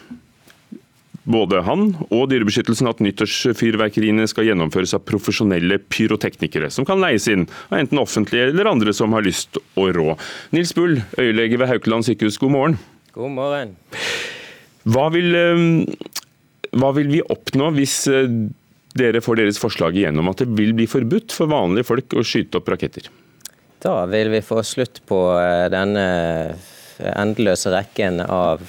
både 1.25 1.63
han 1.65 1.95
og 2.11 2.29
Dyrebeskyttelsen 2.29 2.93
at 2.93 3.01
nyttårsfyrverkeriene 3.01 4.29
skal 4.29 4.51
gjennomføres 4.51 4.93
av 4.99 5.07
profesjonelle 5.09 5.81
pyroteknikere, 5.89 6.69
som 6.69 6.85
kan 6.85 7.01
leies 7.01 7.31
inn 7.33 7.49
av 7.71 7.79
enten 7.81 8.05
offentlige 8.05 8.51
eller 8.53 8.69
andre 8.69 8.93
som 8.93 9.17
har 9.17 9.25
lyst 9.25 9.57
og 9.81 9.95
råd. 9.97 10.29
Nils 10.53 10.77
Bull, 10.77 11.01
øyelege 11.17 11.57
ved 11.57 11.73
Haukeland 11.73 12.05
sykehus, 12.05 12.37
god 12.37 12.53
morgen. 12.53 12.77
God 13.17 13.33
morgen. 13.41 13.79
Hva 14.93 15.09
vil, 15.09 15.33
hva 16.81 16.93
vil 16.97 17.11
vi 17.13 17.23
oppnå 17.23 17.71
hvis 17.77 18.05
dere 18.95 19.23
får 19.25 19.41
deres 19.41 19.59
forslag 19.63 19.97
igjennom, 19.99 20.31
at 20.31 20.43
det 20.43 20.51
vil 20.55 20.75
bli 20.77 20.87
forbudt 20.91 21.35
for 21.35 21.51
vanlige 21.51 21.89
folk 21.89 22.17
å 22.19 22.25
skyte 22.27 22.61
opp 22.61 22.71
raketter? 22.75 23.11
Da 23.85 24.05
vil 24.09 24.31
vi 24.33 24.41
få 24.45 24.63
slutt 24.65 25.03
på 25.09 25.19
eh, 25.41 25.67
denne 25.73 26.07
endeløse 26.95 27.73
rekken 27.75 28.21
av 28.23 28.61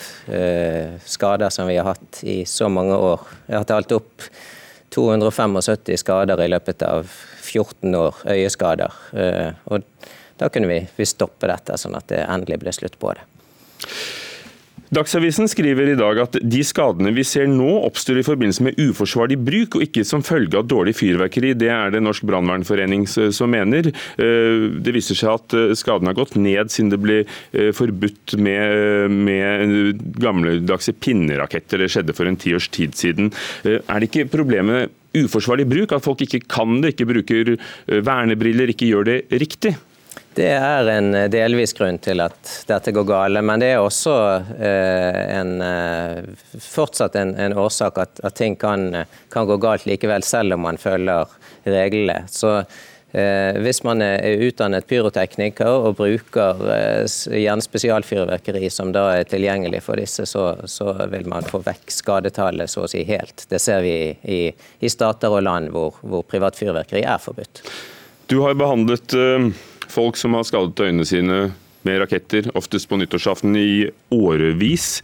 skader 1.05 1.51
som 1.53 1.67
vi 1.69 1.75
har 1.77 1.91
hatt 1.91 2.23
i 2.25 2.39
så 2.49 2.65
mange 2.73 2.97
år. 2.97 3.21
Vi 3.45 3.53
har 3.53 3.67
talt 3.69 3.93
opp 3.93 4.25
275 4.95 5.59
skader 6.01 6.41
i 6.41 6.49
løpet 6.49 6.81
av 6.87 7.05
14 7.05 7.93
år, 7.99 8.17
øyeskader. 8.33 8.97
Og 9.69 9.85
da 10.41 10.49
kunne 10.49 10.67
vi, 10.67 10.81
vi 10.97 11.07
stoppe 11.07 11.47
dette, 11.47 11.77
sånn 11.79 11.95
at 11.95 12.09
det 12.11 12.23
endelig 12.25 12.59
ble 12.63 12.73
slutt 12.75 12.97
på 12.99 13.13
det. 13.15 13.23
Dagsavisen 14.93 15.49
skriver 15.49 15.89
i 15.89 15.97
dag 15.97 16.19
at 16.21 16.35
de 16.37 16.61
skadene 16.65 17.09
vi 17.15 17.23
ser 17.25 17.47
nå 17.49 17.67
oppstår 17.87 18.19
i 18.21 18.25
forbindelse 18.25 18.65
med 18.67 18.77
uforsvarlig 18.81 19.37
bruk, 19.41 19.77
og 19.77 19.85
ikke 19.87 20.03
som 20.05 20.23
følge 20.25 20.59
av 20.59 20.67
dårlig 20.69 20.93
fyrverkeri. 20.99 21.55
Det 21.57 21.71
er 21.73 21.93
det 21.93 22.03
Norsk 22.05 22.25
brannvernforening 22.29 23.07
som 23.09 23.53
mener. 23.53 23.89
Eh, 24.21 24.67
det 24.85 24.93
viser 24.93 25.17
seg 25.17 25.31
at 25.39 25.55
eh, 25.57 25.73
skadene 25.77 26.13
har 26.13 26.19
gått 26.19 26.37
ned 26.37 26.69
siden 26.73 26.93
det 26.93 27.01
ble 27.01 27.17
eh, 27.23 27.71
forbudt 27.75 28.35
med, 28.37 29.15
med 29.25 30.05
gamledagse 30.21 30.93
pinneraketter. 30.93 31.81
Det 31.81 31.89
skjedde 31.95 32.17
for 32.17 32.29
en 32.29 32.37
tiårs 32.37 32.69
tid 32.69 32.93
siden. 32.97 33.33
Er 33.65 33.97
det 33.97 34.11
ikke 34.11 34.29
problemet 34.29 34.93
uforsvarlig 35.15 35.65
bruk, 35.71 35.95
at 35.95 36.05
folk 36.05 36.21
ikke 36.25 36.43
kan 36.51 36.77
det, 36.83 36.93
ikke 36.93 37.09
bruker 37.09 37.55
vernebriller, 37.87 38.69
ikke 38.69 38.89
gjør 38.91 39.09
det 39.09 39.19
riktig? 39.41 39.73
Det 40.35 40.49
er 40.51 40.89
en 40.91 41.13
eh, 41.15 41.29
delvis 41.31 41.71
grunn 41.77 41.97
til 42.03 42.19
at 42.19 42.49
dette 42.67 42.91
går 42.95 43.05
gale, 43.07 43.43
men 43.45 43.61
det 43.61 43.69
er 43.71 43.83
også 43.83 44.15
eh, 44.59 45.19
en, 45.37 45.53
eh, 45.63 46.17
fortsatt 46.59 47.15
en, 47.21 47.31
en 47.39 47.55
årsak 47.63 48.01
at, 48.03 48.19
at 48.19 48.35
ting 48.35 48.57
kan, 48.59 48.89
kan, 49.31 49.47
gå 49.47 49.55
galt 49.63 49.85
likevel, 49.87 50.25
selv 50.27 50.57
om 50.57 50.65
man 50.67 50.79
følger 50.81 51.31
reglene. 51.63 52.25
Så 52.27 52.51
eh, 52.59 53.55
Hvis 53.63 53.79
man 53.87 54.03
er 54.03 54.43
utdannet 54.43 54.89
pyrotekniker 54.89 55.87
og 55.87 55.95
bruker 56.01 56.59
eh, 56.73 57.05
gjerne 57.39 57.63
spesialfyrverkeri 57.63 58.67
som 58.67 58.91
da 58.91 59.05
er 59.21 59.29
tilgjengelig 59.31 59.85
for 59.85 60.01
disse, 60.03 60.25
så, 60.27 60.49
så, 60.67 60.89
vil 61.13 61.29
man 61.31 61.47
få 61.47 61.61
vekk 61.63 61.95
skadetallet 61.95 62.73
så 62.73 62.83
å 62.83 62.89
si 62.91 63.05
helt. 63.07 63.45
Det 63.47 63.61
ser 63.63 63.87
vi 63.87 63.95
i, 64.35 64.41
i 64.83 64.91
stater 64.91 65.31
og 65.31 65.47
land 65.47 65.71
hvor, 65.71 65.95
hvor 66.03 66.27
privat 66.27 66.59
fyrverkeri 66.59 67.05
er 67.07 67.23
forbudt. 67.23 67.63
Du 68.27 68.41
har 68.41 68.59
behandlet 68.59 69.15
uh 69.15 69.71
folk 69.91 70.17
som 70.19 70.35
har 70.37 70.45
skadet 70.47 70.79
øynene 70.87 71.07
sine 71.07 71.39
med 71.85 72.01
raketter, 72.01 72.49
oftest 72.57 72.89
på 72.89 72.97
nyttårsaften 72.97 73.55
i 73.59 73.87
årevis. 74.13 75.01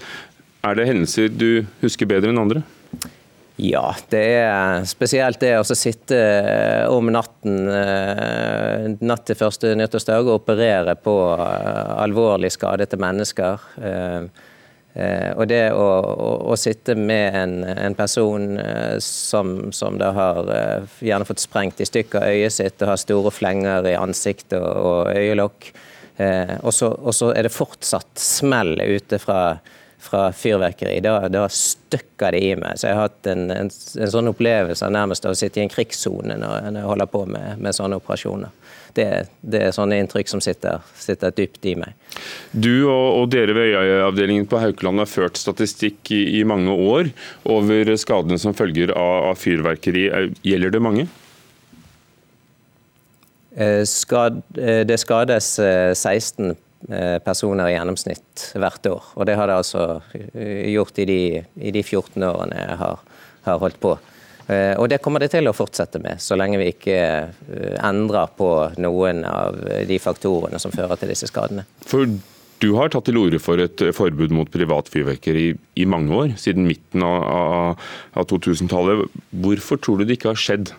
Er 0.66 0.78
det 0.78 0.88
hendelser 0.90 1.30
du 1.34 1.66
husker 1.82 2.10
bedre 2.10 2.34
enn 2.34 2.42
andre? 2.42 2.64
Ja, 3.62 3.92
det 4.10 4.22
er 4.42 4.86
spesielt 4.90 5.42
det 5.44 5.52
å 5.60 5.66
sitte 5.78 6.18
eh, 6.18 6.86
om 6.90 7.12
natten 7.14 7.68
eh, 7.70 8.88
natt 9.06 9.28
til 9.28 9.38
første 9.38 9.76
nyttårsdag 9.78 10.26
og 10.26 10.40
operere 10.40 10.96
på 10.98 11.14
eh, 11.36 11.92
alvorlig 12.02 12.50
skadede 12.56 12.98
mennesker. 13.02 13.68
Eh, 14.93 15.31
og 15.39 15.48
det 15.48 15.69
å, 15.71 15.86
å, 16.12 16.31
å 16.51 16.55
sitte 16.60 16.98
med 17.00 17.36
en, 17.39 17.53
en 17.63 17.95
person 17.95 18.57
eh, 18.60 18.98
som, 19.00 19.71
som, 19.71 19.95
da 20.01 20.10
har 20.17 20.50
eh, 20.51 20.98
gjerne 21.07 21.27
fått 21.29 21.43
sprengt 21.43 21.79
i 21.79 21.88
stykker 21.88 22.27
øyet 22.27 22.57
sitt 22.57 22.83
og 22.83 22.91
har 22.91 23.00
store 23.00 23.31
flenger 23.31 23.88
i 23.88 23.95
ansiktet 23.95 24.57
og, 24.60 24.67
og 24.91 25.13
øyelokk, 25.15 25.71
og 26.21 26.74
så, 26.75 27.31
er 27.33 27.48
det 27.48 27.53
fortsatt 27.55 28.19
smell 28.19 28.75
ute 28.77 29.17
fra, 29.17 29.55
fra 29.98 30.27
fyrverkeri. 30.38 31.00
Da, 31.01 31.15
da, 31.33 31.48
støkker 31.50 32.36
det 32.36 32.41
i 32.45 32.51
meg. 32.60 32.77
Så 32.77 32.91
jeg 32.91 32.98
har 33.00 33.07
hatt 33.07 33.29
en, 33.31 33.48
en, 33.50 33.71
en 33.71 34.12
sånn 34.13 34.29
opplevelse 34.29 34.86
av 34.86 34.93
nærmest 34.93 35.25
å 35.25 35.33
sitte 35.33 35.57
i 35.57 35.63
en 35.63 35.71
krigssone 35.71 36.38
når, 36.38 36.67
når 36.67 36.77
jeg 36.83 36.89
holder 36.91 37.10
på 37.15 37.24
med, 37.31 37.63
med 37.63 37.74
sånne 37.79 37.98
operasjoner 37.98 38.53
det, 38.98 39.07
det, 39.41 39.62
er 39.67 39.75
sånne 39.75 39.98
inntrykk 40.01 40.29
som 40.31 40.41
sitter, 40.43 40.83
sitter, 41.00 41.33
dypt 41.36 41.65
i 41.69 41.75
meg. 41.79 41.95
Du 42.51 42.88
og, 42.89 43.07
og 43.21 43.25
dere 43.33 43.55
ved 43.57 43.75
Øyeavdelingen 43.77 44.48
på 44.50 44.62
Haukeland 44.62 45.03
har 45.03 45.10
ført 45.10 45.39
statistikk 45.39 46.12
i, 46.13 46.21
i, 46.39 46.43
mange 46.48 46.74
år 46.74 47.12
over 47.50 47.93
skadene 48.00 48.39
som 48.41 48.55
følger 48.57 48.93
av, 48.95 49.31
av 49.31 49.39
fyrverkeri. 49.39 50.07
Gjelder 50.45 50.75
det 50.75 50.83
mange? 50.83 51.07
Eh, 53.55 53.83
skad, 53.89 54.41
eh, 54.57 54.83
det 54.88 55.00
skades 55.01 55.53
16 55.60 56.53
eh, 56.89 57.17
personer 57.24 57.67
i 57.67 57.75
gjennomsnitt 57.75 58.51
hvert 58.55 58.91
år. 58.91 59.12
Og 59.15 59.27
det 59.27 59.36
har 59.39 59.51
det 59.51 59.60
altså 59.60 59.88
gjort 60.71 61.01
i 61.03 61.10
de, 61.10 61.19
i 61.60 61.75
de 61.75 61.83
14 61.83 62.24
årene 62.29 62.63
jeg 62.63 62.79
har, 62.83 63.03
har 63.48 63.62
holdt 63.62 63.81
på. 63.83 63.98
Eh, 64.51 64.74
og 64.75 64.89
det 64.91 65.00
kommer 65.03 65.24
det 65.24 65.31
til 65.36 65.48
å 65.48 65.55
fortsette 65.55 66.01
med, 66.03 66.20
så 66.22 66.36
lenge 66.39 66.60
vi 66.60 66.72
ikke 66.74 67.00
eh, 67.00 67.77
endrer 67.79 68.34
på 68.38 68.51
noen 68.84 69.24
av 69.27 69.58
de 69.88 69.98
faktorene 70.01 70.60
som 70.62 70.74
fører 70.75 71.00
til 71.00 71.13
disse 71.13 71.29
skadene. 71.31 71.65
For 71.88 72.05
du 72.62 72.70
har 72.77 72.91
tatt 72.93 73.08
til 73.10 73.17
orde 73.17 73.39
for 73.41 73.62
et 73.63 73.81
forbud 73.98 74.34
mot 74.38 74.50
privatfyrverkeri 74.51 75.48
i, 75.50 75.58
i 75.81 75.88
mange 75.89 76.13
år, 76.13 76.36
siden 76.41 76.67
midten 76.70 77.05
av, 77.05 77.24
av, 77.25 77.91
av 78.22 78.27
2000-tallet. 78.29 79.08
Hvorfor 79.43 79.81
tror 79.81 80.01
du 80.01 80.05
det 80.05 80.20
ikke 80.20 80.34
har 80.34 80.41
skjedd? 80.41 80.74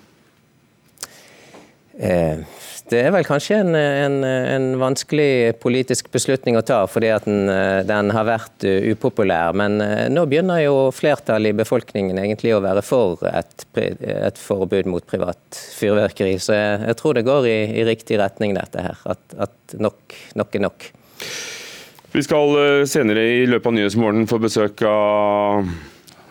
Eh, 1.99 2.45
det 2.93 3.01
er 3.01 3.13
vel 3.15 3.25
kanskje 3.27 3.59
en, 3.63 3.75
en, 3.75 4.17
en, 4.27 4.67
vanskelig 4.81 5.55
politisk 5.63 6.11
beslutning 6.13 6.59
å 6.59 6.65
ta, 6.67 6.83
fordi 6.91 7.13
den, 7.25 7.51
den, 7.89 8.11
har 8.13 8.27
vært 8.29 8.67
upopulær. 8.67 9.57
Men 9.57 9.81
eh, 9.85 10.09
nå 10.13 10.27
begynner 10.29 10.63
jo 10.65 10.91
flertallet 10.95 11.55
i 11.55 11.59
befolkningen 11.63 12.21
egentlig 12.21 12.55
å 12.57 12.63
være 12.65 12.85
for 12.85 13.23
et, 13.33 13.67
et 13.77 14.41
forbud 14.41 14.91
mot 14.93 15.07
privat 15.09 15.63
fyrverkeri. 15.79 16.37
Så 16.43 16.57
jeg, 16.59 16.83
jeg 16.91 16.99
tror 17.01 17.17
det 17.17 17.27
går 17.29 17.49
i, 17.49 17.57
i, 17.81 17.87
riktig 17.89 18.21
retning, 18.21 18.57
dette 18.59 18.85
her. 18.85 19.01
At, 19.15 19.25
at 19.49 19.79
nok, 19.81 20.19
nok 20.39 20.59
er 20.59 20.67
nok. 20.69 20.91
Vi 22.13 22.27
skal 22.27 22.59
eh, 22.61 22.85
senere 22.91 23.25
i 23.41 23.49
løpet 23.49 23.73
av 23.73 23.79
Nyhetsmorgen 23.79 24.29
få 24.29 24.43
besøk 24.43 24.85
av 24.85 25.73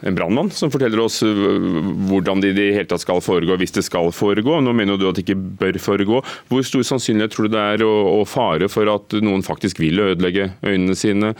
en 0.02 0.18
brannmann 0.18 0.52
som 0.54 0.72
forteller 0.74 1.02
oss 1.04 1.22
øh, 1.26 1.68
hvordan 2.10 2.42
det 2.44 2.54
i 2.54 2.58
det 2.58 2.70
hele 2.76 2.90
tatt 2.90 3.04
skal 3.04 3.22
foregå, 3.24 3.58
hvis 3.62 3.76
det 3.76 3.86
skal 3.88 4.12
foregå. 4.16 4.60
Nå 4.64 4.74
mener 4.78 5.00
du 5.00 5.08
at 5.10 5.20
det 5.20 5.26
ikke 5.26 5.58
bør 5.62 5.82
foregå. 5.82 6.22
Hvor 6.50 6.66
stor 6.66 6.86
sannsynlighet 6.94 7.36
tror 7.36 7.50
du 7.50 7.56
det 7.56 7.66
er, 7.76 7.86
og 7.86 8.26
fare 8.30 8.70
for 8.72 8.90
at 8.92 9.18
noen 9.22 9.46
faktisk 9.46 9.82
vil 9.82 10.02
ødelegge 10.02 10.52
øynene 10.66 10.98
sine 10.98 11.36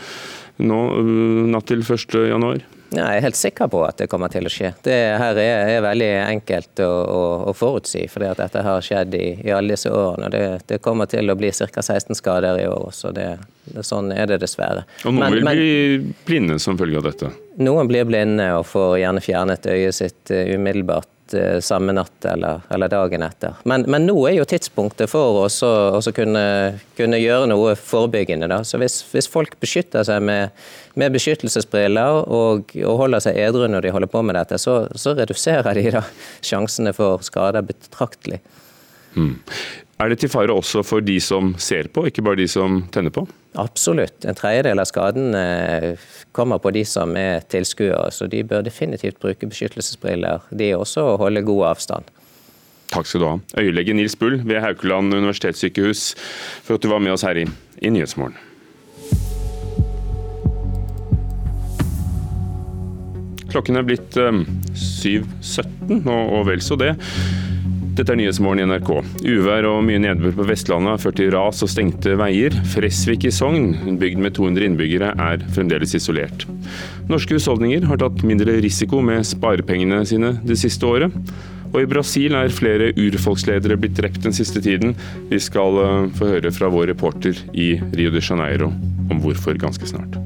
nå 0.62 0.84
øh, 1.00 1.42
natt 1.52 1.70
til 1.70 1.82
1.1? 1.82 2.62
Ja, 2.92 3.06
jeg 3.08 3.22
er 3.22 3.24
helt 3.24 3.38
sikker 3.38 3.70
på 3.72 3.80
at 3.86 3.96
det 4.02 4.08
kommer 4.12 4.28
til 4.32 4.44
å 4.44 4.50
skje. 4.52 4.72
Det 4.84 4.96
her 5.20 5.38
er, 5.40 5.70
er 5.78 5.84
veldig 5.84 6.10
enkelt 6.26 6.82
å, 6.84 6.90
å, 6.90 7.22
å 7.48 7.54
forutsi, 7.56 8.04
for 8.12 8.24
dette 8.24 8.64
har 8.66 8.84
skjedd 8.84 9.16
i, 9.16 9.24
i, 9.40 9.52
alle 9.54 9.72
disse 9.72 9.92
årene. 9.92 10.28
Det, 10.32 10.42
det, 10.68 10.80
kommer 10.84 11.08
til 11.08 11.32
å 11.32 11.36
bli 11.38 11.48
ca. 11.56 11.82
16 11.82 12.18
skader 12.18 12.60
i 12.60 12.66
år 12.68 12.90
også. 12.90 13.14
Det, 13.16 13.30
det, 13.70 13.86
sånn 13.88 14.12
er 14.12 14.28
det 14.28 14.42
dessverre. 14.44 14.84
Og 15.06 15.16
noen 15.16 15.38
men, 15.38 15.38
vil 15.38 15.48
bli 15.48 16.12
blinde 16.28 16.58
som 16.60 16.76
følge 16.80 17.00
av 17.00 17.08
dette? 17.08 17.32
Noen 17.64 17.88
blir 17.88 18.04
blinde 18.08 18.50
og 18.58 18.66
får 18.68 18.98
gjerne 19.00 19.24
fjernet 19.24 19.72
øyet 19.72 19.96
sitt 19.96 20.34
uh, 20.34 20.44
umiddelbart 20.52 21.08
Eh, 21.34 21.60
samme 21.60 21.92
natt 21.92 22.24
eller, 22.24 22.60
eller 22.68 22.88
dagen 22.88 23.22
etter. 23.22 23.54
Men, 23.64 23.84
men, 23.90 24.06
nå 24.06 24.16
er 24.28 24.36
jo 24.36 24.46
tidspunktet 24.48 25.10
for 25.10 25.42
oss 25.44 25.60
å 25.64 26.12
kunne, 26.14 26.44
kunne, 26.98 27.20
gjøre 27.20 27.48
noe 27.50 27.74
forebyggende. 27.78 28.48
Da. 28.50 28.62
Så 28.66 28.80
hvis, 28.82 29.00
hvis 29.12 29.30
folk 29.30 29.56
beskytter 29.62 30.04
seg 30.06 30.22
med, 30.24 30.52
med 30.98 31.14
beskyttelsesbriller 31.14 32.22
og, 32.22 32.74
og, 32.76 32.94
holder 33.02 33.24
seg 33.24 33.38
edru 33.44 33.68
når 33.70 33.86
de 33.86 33.94
holder 33.94 34.12
på 34.12 34.24
med 34.26 34.38
dette, 34.38 34.60
så, 34.60 34.82
så 34.98 35.14
reduserer 35.18 35.78
de 35.78 35.86
da 35.98 36.04
sjansene 36.44 36.94
for 36.96 37.24
skader 37.26 37.64
betraktelig. 37.66 38.42
Hmm. 39.12 39.36
Er 40.02 40.10
det 40.10 40.18
til 40.18 40.32
fare 40.32 40.50
også 40.50 40.80
for 40.82 41.04
de 41.04 41.14
som 41.22 41.52
ser 41.62 41.86
på, 41.94 42.02
ikke 42.08 42.24
bare 42.26 42.40
de 42.40 42.48
som 42.50 42.80
tenner 42.90 43.12
på? 43.14 43.22
Absolutt. 43.60 44.24
En 44.26 44.34
tredjedel 44.34 44.82
av 44.82 44.88
skaden 44.88 45.36
kommer 46.34 46.58
på 46.58 46.72
de 46.74 46.82
som 46.88 47.12
er 47.20 47.44
tilskuere, 47.52 48.08
så 48.10 48.26
de 48.26 48.40
bør 48.42 48.64
definitivt 48.66 49.20
bruke 49.22 49.46
beskyttelsesbriller, 49.46 50.42
de 50.50 50.72
også, 50.74 51.04
og 51.12 51.20
holde 51.22 51.44
god 51.46 51.68
avstand. 51.70 52.10
Takk 52.92 53.06
skal 53.06 53.22
du 53.22 53.28
ha. 53.28 53.36
Øyelege 53.62 53.94
Nils 53.94 54.16
Bull 54.18 54.40
ved 54.42 54.58
Haukeland 54.64 55.14
universitetssykehus 55.14 56.16
for 56.64 56.74
at 56.76 56.82
du 56.82 56.90
var 56.90 56.98
med 57.00 57.14
oss 57.14 57.22
her 57.24 57.38
i, 57.38 57.46
i 57.78 57.92
Nyhetsmorgen. 57.92 58.34
Klokken 63.52 63.76
er 63.76 63.86
blitt 63.86 64.16
7.17, 64.16 66.08
og 66.08 66.46
vel 66.48 66.64
så 66.64 66.80
det. 66.80 66.94
Dette 67.92 68.14
er 68.14 68.16
Nyhetsmorgen 68.16 68.62
i 68.62 68.64
NRK. 68.70 68.90
Uvær 69.28 69.66
og 69.68 69.82
mye 69.84 70.00
nedbør 70.00 70.32
på 70.38 70.46
Vestlandet 70.48 70.94
har 70.94 71.00
ført 71.02 71.18
til 71.20 71.28
ras 71.34 71.58
og 71.60 71.68
stengte 71.68 72.14
veier. 72.16 72.54
Fresvik 72.72 73.26
i 73.28 73.32
Sogn, 73.34 73.74
en 73.84 73.98
bygd 74.00 74.22
med 74.24 74.32
200 74.38 74.64
innbyggere, 74.64 75.10
er 75.20 75.44
fremdeles 75.52 75.92
isolert. 75.98 76.46
Norske 77.10 77.36
husholdninger 77.36 77.84
har 77.90 78.00
tatt 78.00 78.24
mindre 78.24 78.54
risiko 78.64 79.02
med 79.04 79.26
sparepengene 79.28 79.98
sine 80.08 80.30
det 80.40 80.56
siste 80.62 80.88
året. 80.88 81.12
Og 81.74 81.82
i 81.82 81.90
Brasil 81.90 82.32
er 82.36 82.54
flere 82.56 82.94
urfolksledere 82.96 83.76
blitt 83.80 83.98
drept 84.00 84.24
den 84.24 84.32
siste 84.36 84.64
tiden. 84.64 84.96
Vi 85.28 85.40
skal 85.40 85.82
eh, 85.84 86.08
få 86.16 86.32
høre 86.32 86.54
fra 86.56 86.72
vår 86.72 86.94
reporter 86.94 87.44
i 87.52 87.74
Rio 87.92 88.12
de 88.16 88.24
Janeiro 88.24 88.70
om 89.12 89.20
hvorfor 89.20 89.60
ganske 89.60 89.92
snart. 89.92 90.16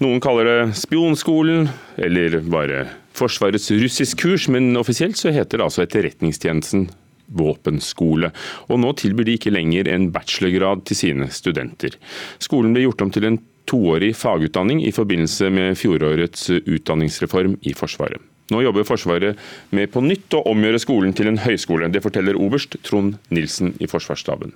Noen 0.00 0.24
kaller 0.24 0.48
det 0.48 0.58
spionskolen, 0.80 1.68
eller 2.00 2.40
bare 2.48 2.86
Forsvarets 3.16 3.70
russisk-kurs, 3.70 4.48
men 4.52 4.76
offisielt 4.80 5.20
så 5.20 5.32
heter 5.34 5.58
det 5.60 5.66
altså 5.66 5.84
Etterretningstjenesten 5.84 6.88
våpenskole. 7.32 8.32
Og 8.68 8.80
nå 8.82 8.92
tilbyr 8.98 9.28
de 9.28 9.36
ikke 9.38 9.54
lenger 9.54 9.88
en 9.92 10.10
bachelorgrad 10.14 10.84
til 10.88 10.98
sine 10.98 11.30
studenter. 11.32 11.96
Skolen 12.42 12.74
ble 12.74 12.86
gjort 12.86 13.04
om 13.06 13.12
til 13.14 13.28
en 13.28 13.40
toårig 13.68 14.12
fagutdanning 14.18 14.82
i 14.84 14.92
forbindelse 14.92 15.48
med 15.54 15.78
fjorårets 15.78 16.50
utdanningsreform 16.50 17.56
i 17.62 17.74
Forsvaret. 17.78 18.20
Nå 18.52 18.60
jobber 18.64 18.84
Forsvaret 18.84 19.38
med 19.72 19.92
på 19.94 20.02
nytt 20.04 20.34
å 20.36 20.42
omgjøre 20.50 20.80
skolen 20.82 21.14
til 21.16 21.30
en 21.30 21.40
høyskole. 21.40 21.88
Det 21.92 22.02
forteller 22.04 22.36
oberst 22.36 22.76
Trond 22.84 23.16
Nilsen 23.32 23.72
i 23.80 23.88
Forsvarsstaben. 23.88 24.52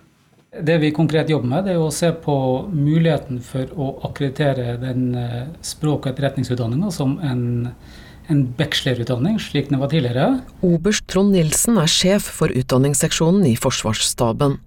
Det 0.57 0.79
vi 0.81 0.93
konkret 0.95 1.31
jobber 1.31 1.49
med, 1.51 1.69
er 1.69 1.81
å 1.81 1.93
se 1.93 2.09
på 2.23 2.35
muligheten 2.73 3.43
for 3.45 3.69
å 3.77 3.91
akkreditere 4.09 4.77
den 4.81 5.11
eh, 5.21 5.49
språk- 5.65 6.07
og 6.07 6.13
etterretningsutdanninga 6.15 6.91
som 6.95 7.19
en, 7.21 7.45
en 8.33 8.43
bachelorutdanning, 8.59 9.39
slik 9.41 9.71
den 9.71 9.81
var 9.81 9.91
tidligere. 9.93 10.41
Oberst 10.67 11.07
Trond 11.11 11.35
Nilsen 11.37 11.79
er 11.79 11.91
sjef 11.91 12.27
for 12.39 12.53
utdanningsseksjonen 12.53 13.47
i 13.49 13.57
Forsvarsstaben. 13.59 14.59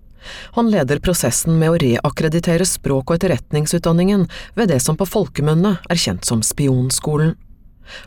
Han 0.57 0.71
leder 0.71 0.99
prosessen 0.99 1.59
med 1.59 1.73
å 1.73 1.79
reakkreditere 1.79 2.67
språk- 2.67 3.11
og 3.11 3.19
etterretningsutdanningen 3.19 4.27
ved 4.59 4.73
det 4.73 4.81
som 4.83 4.97
på 4.99 5.07
folkemunne 5.07 5.77
er 5.89 6.01
kjent 6.01 6.27
som 6.27 6.43
Spionskolen. 6.45 7.37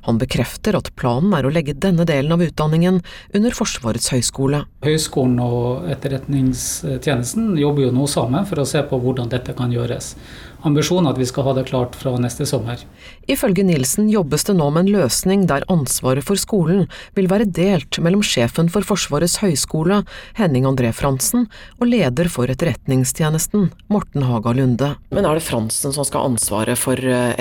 Han 0.08 0.20
bekrefter 0.22 0.76
at 0.78 0.92
planen 0.98 1.34
er 1.36 1.46
å 1.46 1.52
legge 1.52 1.74
denne 1.74 2.06
delen 2.08 2.34
av 2.34 2.44
utdanningen 2.44 3.00
under 3.34 3.56
Forsvarets 3.56 4.12
høgskole. 4.14 4.64
Høgskolen 4.86 5.38
og 5.42 5.90
Etterretningstjenesten 5.92 7.52
jobber 7.60 7.88
jo 7.88 7.92
nå 7.94 8.08
sammen 8.10 8.48
for 8.48 8.62
å 8.62 8.68
se 8.68 8.82
på 8.86 9.00
hvordan 9.02 9.30
dette 9.32 9.54
kan 9.58 9.72
gjøres. 9.74 10.14
Ambisjonen 10.62 11.08
er 11.08 11.16
at 11.16 11.18
vi 11.18 11.26
skal 11.26 11.46
ha 11.48 11.54
det 11.56 11.64
klart 11.66 11.96
fra 11.98 12.12
neste 12.22 12.46
sommer. 12.46 12.84
Ifølge 13.30 13.64
Nilsen 13.66 14.06
jobbes 14.12 14.46
det 14.46 14.54
nå 14.54 14.68
med 14.70 14.86
en 14.86 14.92
løsning 14.94 15.46
der 15.50 15.66
ansvaret 15.72 16.26
for 16.26 16.38
skolen 16.38 16.86
vil 17.18 17.26
være 17.30 17.48
delt 17.50 17.98
mellom 18.02 18.22
sjefen 18.22 18.70
for 18.70 18.86
Forsvarets 18.86 19.40
høgskole, 19.42 20.02
Henning 20.38 20.68
André 20.68 20.92
Fransen, 20.94 21.48
og 21.80 21.90
leder 21.90 22.30
for 22.30 22.50
Etterretningstjenesten, 22.52 23.72
Morten 23.90 24.28
Haga 24.28 24.54
Lunde. 24.54 24.94
Men 25.10 25.26
er 25.26 25.38
det 25.38 25.46
Fransen 25.48 25.94
som 25.94 26.06
skal 26.06 26.22
ha 26.22 26.30
ansvaret 26.30 26.78
for 26.78 26.98
eh, 27.02 27.34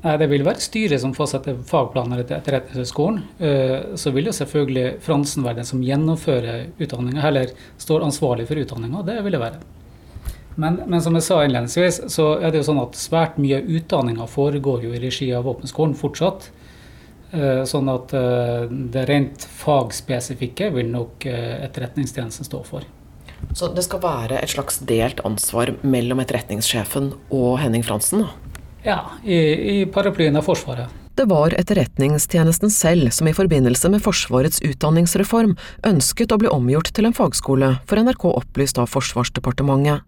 Etterretningshøgskolen? 0.00 0.20
Det 0.20 0.28
vil 0.30 0.44
være 0.46 0.64
styret 0.64 1.00
som 1.02 1.12
fastsetter 1.14 1.58
fagplaner 1.68 2.22
etter 2.22 2.38
Etterretningshøgskolen. 2.38 3.20
Eh, 3.38 3.96
så 4.00 4.12
vil 4.14 4.30
jo 4.30 4.32
selvfølgelig 4.32 5.00
Fransen 5.04 5.44
være 5.44 5.60
den 5.60 5.68
som 5.68 5.82
gjennomfører 5.84 6.70
utdanninga, 6.80 7.26
eller 7.28 7.52
står 7.78 8.06
ansvarlig 8.06 8.48
for 8.48 8.56
utdanninga. 8.56 9.02
Det 9.04 9.18
vil 9.24 9.36
det 9.36 9.42
være. 9.42 9.60
Men, 10.56 10.80
men, 10.86 11.02
som 11.02 11.14
jeg 11.16 11.24
sa 11.24 11.42
innledningsvis, 11.44 12.00
så 12.12 12.32
er 12.40 12.50
det 12.50 12.62
jo 12.62 12.70
sånn 12.70 12.80
at 12.82 12.96
svært 12.98 13.36
mye 13.40 13.60
av 13.60 13.68
utdanninga 13.68 14.26
foregår 14.28 14.88
jo 14.88 14.94
i 14.96 15.02
regi 15.02 15.30
av 15.36 15.44
våpenskolen 15.48 15.94
fortsatt. 15.96 16.50
Eh, 17.30 17.62
sånn 17.68 17.92
at 17.92 18.16
eh, 18.16 18.64
det 18.68 19.04
rent 19.08 19.44
fagspesifikke 19.60 20.72
vil 20.74 20.90
nok 20.90 21.28
Etterretningstjenesten 21.28 22.48
stå 22.48 22.64
for. 22.66 22.88
Så 23.56 23.70
det 23.72 23.84
skal 23.84 24.02
være 24.02 24.40
et 24.40 24.52
slags 24.52 24.80
delt 24.84 25.20
ansvar 25.24 25.72
mellom 25.80 26.20
etterretningssjefen 26.24 27.12
og 27.32 27.58
Henning 27.60 27.84
Fransen? 27.84 28.24
da? 28.24 28.49
Ja, 28.82 29.10
i, 29.24 29.36
i 29.80 29.86
paraplyen 29.86 30.36
av 30.36 30.42
Forsvaret. 30.48 30.88
Det 31.14 31.26
var 31.28 31.52
Etterretningstjenesten 31.52 32.70
selv 32.72 33.10
som 33.12 33.28
i 33.28 33.34
forbindelse 33.36 33.90
med 33.92 34.00
Forsvarets 34.00 34.62
utdanningsreform 34.64 35.56
ønsket 35.84 36.32
å 36.32 36.38
bli 36.40 36.48
omgjort 36.48 36.92
til 36.96 37.08
en 37.08 37.16
fagskole, 37.16 37.74
for 37.84 38.00
NRK 38.00 38.24
opplyst 38.30 38.80
av 38.80 38.88
Forsvarsdepartementet. 38.88 40.06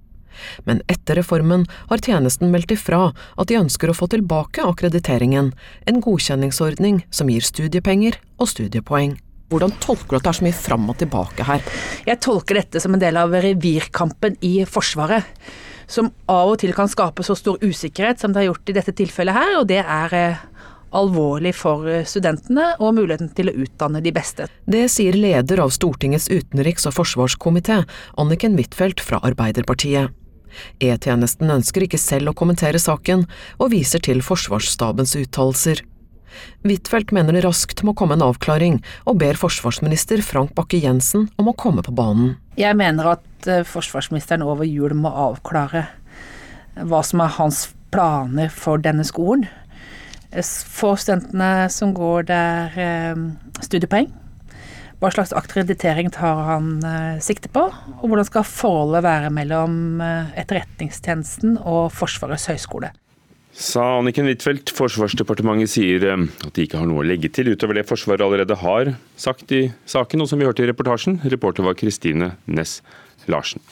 Men 0.64 0.80
etter 0.88 1.18
reformen 1.20 1.66
har 1.90 2.00
tjenesten 2.00 2.48
meldt 2.54 2.72
ifra 2.72 3.10
at 3.12 3.50
de 3.50 3.58
ønsker 3.58 3.92
å 3.92 3.96
få 3.98 4.08
tilbake 4.14 4.64
akkrediteringen, 4.64 5.50
en 5.84 6.00
godkjenningsordning 6.06 7.02
som 7.12 7.28
gir 7.28 7.44
studiepenger 7.44 8.16
og 8.40 8.48
studiepoeng. 8.54 9.18
Hvordan 9.52 9.74
tolker 9.84 10.14
du 10.14 10.16
at 10.16 10.24
det 10.24 10.32
er 10.32 10.38
så 10.38 10.46
mye 10.46 10.56
fram 10.62 10.88
og 10.88 10.96
tilbake 11.02 11.44
her? 11.44 11.60
Jeg 12.08 12.22
tolker 12.24 12.62
dette 12.62 12.80
som 12.80 12.96
en 12.96 13.04
del 13.04 13.20
av 13.20 13.36
revirkampen 13.36 14.40
i 14.40 14.62
Forsvaret 14.64 15.28
som 15.86 16.10
av 16.30 16.54
og 16.54 16.60
til 16.62 16.74
kan 16.76 16.90
skape 16.90 17.24
så 17.26 17.36
stor 17.38 17.60
usikkerhet 17.62 18.22
som 18.22 18.32
det 18.32 18.42
har 18.42 18.52
gjort 18.52 18.72
i 18.72 18.76
dette 18.78 18.94
tilfellet 18.96 19.36
her, 19.36 19.58
og 19.60 19.68
det 19.70 19.82
er 19.82 20.16
eh, 20.16 20.40
alvorlig 20.96 21.54
for 21.56 21.88
eh, 21.90 22.06
studentene 22.08 22.72
og 22.78 22.96
muligheten 22.98 23.32
til 23.36 23.50
å 23.50 23.56
utdanne 23.64 24.02
de 24.04 24.12
beste. 24.14 24.48
Det 24.66 24.84
sier 24.92 25.16
leder 25.16 25.62
av 25.64 25.72
Stortingets 25.74 26.28
utenriks- 26.32 26.88
og 26.90 26.96
forsvarskomité, 26.98 27.82
Anniken 28.20 28.58
Huitfeldt 28.58 29.02
fra 29.04 29.22
Arbeiderpartiet. 29.24 30.12
E-tjenesten 30.84 31.48
ønsker 31.52 31.86
ikke 31.86 32.00
selv 32.00 32.32
å 32.32 32.36
kommentere 32.36 32.80
saken, 32.80 33.24
og 33.58 33.72
viser 33.72 34.02
til 34.04 34.20
Forsvarsstabens 34.24 35.16
uttalelser. 35.16 35.80
Huitfeldt 36.64 37.12
mener 37.12 37.36
det 37.36 37.44
raskt 37.44 37.82
må 37.84 37.94
komme 37.96 38.16
en 38.16 38.24
avklaring, 38.24 38.78
og 39.08 39.18
ber 39.20 39.38
forsvarsminister 39.40 40.22
Frank 40.24 40.54
Bakke-Jensen 40.56 41.28
om 41.40 41.50
å 41.50 41.56
komme 41.56 41.84
på 41.84 41.94
banen. 41.96 42.36
Jeg 42.60 42.76
mener 42.76 43.14
at 43.14 43.24
eh, 43.50 43.64
forsvarsministeren 43.66 44.44
over 44.46 44.68
jul 44.68 44.94
må 44.98 45.10
avklare 45.10 45.86
hva 46.88 47.02
som 47.04 47.20
er 47.20 47.34
hans 47.36 47.66
planer 47.92 48.52
for 48.52 48.80
denne 48.80 49.04
skolen. 49.04 49.44
Få 50.32 50.94
studentene 50.96 51.68
som 51.72 51.92
går 51.96 52.28
der 52.30 52.78
eh, 52.80 53.24
studiepoeng. 53.60 54.08
Hva 55.02 55.10
slags 55.10 55.34
akkreditering 55.34 56.12
tar 56.14 56.40
han 56.46 56.72
eh, 56.86 57.20
sikte 57.24 57.50
på, 57.52 57.66
og 57.68 58.06
hvordan 58.06 58.28
skal 58.30 58.48
forholdet 58.48 59.04
være 59.04 59.32
mellom 59.34 60.00
Etterretningstjenesten 60.00 61.58
og 61.58 61.90
Forsvarets 61.92 62.48
høgskole. 62.52 62.94
Sa 63.52 63.98
Anniken 63.98 64.24
Huitfeldt. 64.24 64.70
Forsvarsdepartementet 64.72 65.74
sier 65.74 66.04
eh, 66.08 66.24
at 66.46 66.54
de 66.56 66.64
ikke 66.64 66.80
har 66.80 66.88
noe 66.88 67.02
å 67.02 67.06
legge 67.06 67.28
til 67.28 67.52
utover 67.52 67.76
det 67.76 67.84
Forsvaret 67.88 68.24
allerede 68.24 68.56
har 68.62 68.94
sagt 69.20 69.52
i 69.52 69.66
saken, 69.84 70.24
og 70.24 70.30
som 70.30 70.40
vi 70.40 70.48
hørte 70.48 70.64
i 70.64 70.70
reportasjen. 70.70 71.20
Reporter 71.28 71.66
var 71.66 71.76
Kristine 71.76 72.32
Næss 72.48 72.78
Larsen. 73.30 73.62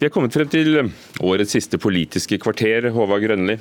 Vi 0.00 0.08
er 0.08 0.12
kommet 0.12 0.34
frem 0.34 0.48
til 0.52 0.80
eh, 0.80 0.90
årets 1.24 1.54
siste 1.56 1.78
politiske 1.80 2.38
kvarter. 2.42 2.90
Håvard 2.94 3.24
Grønli. 3.24 3.58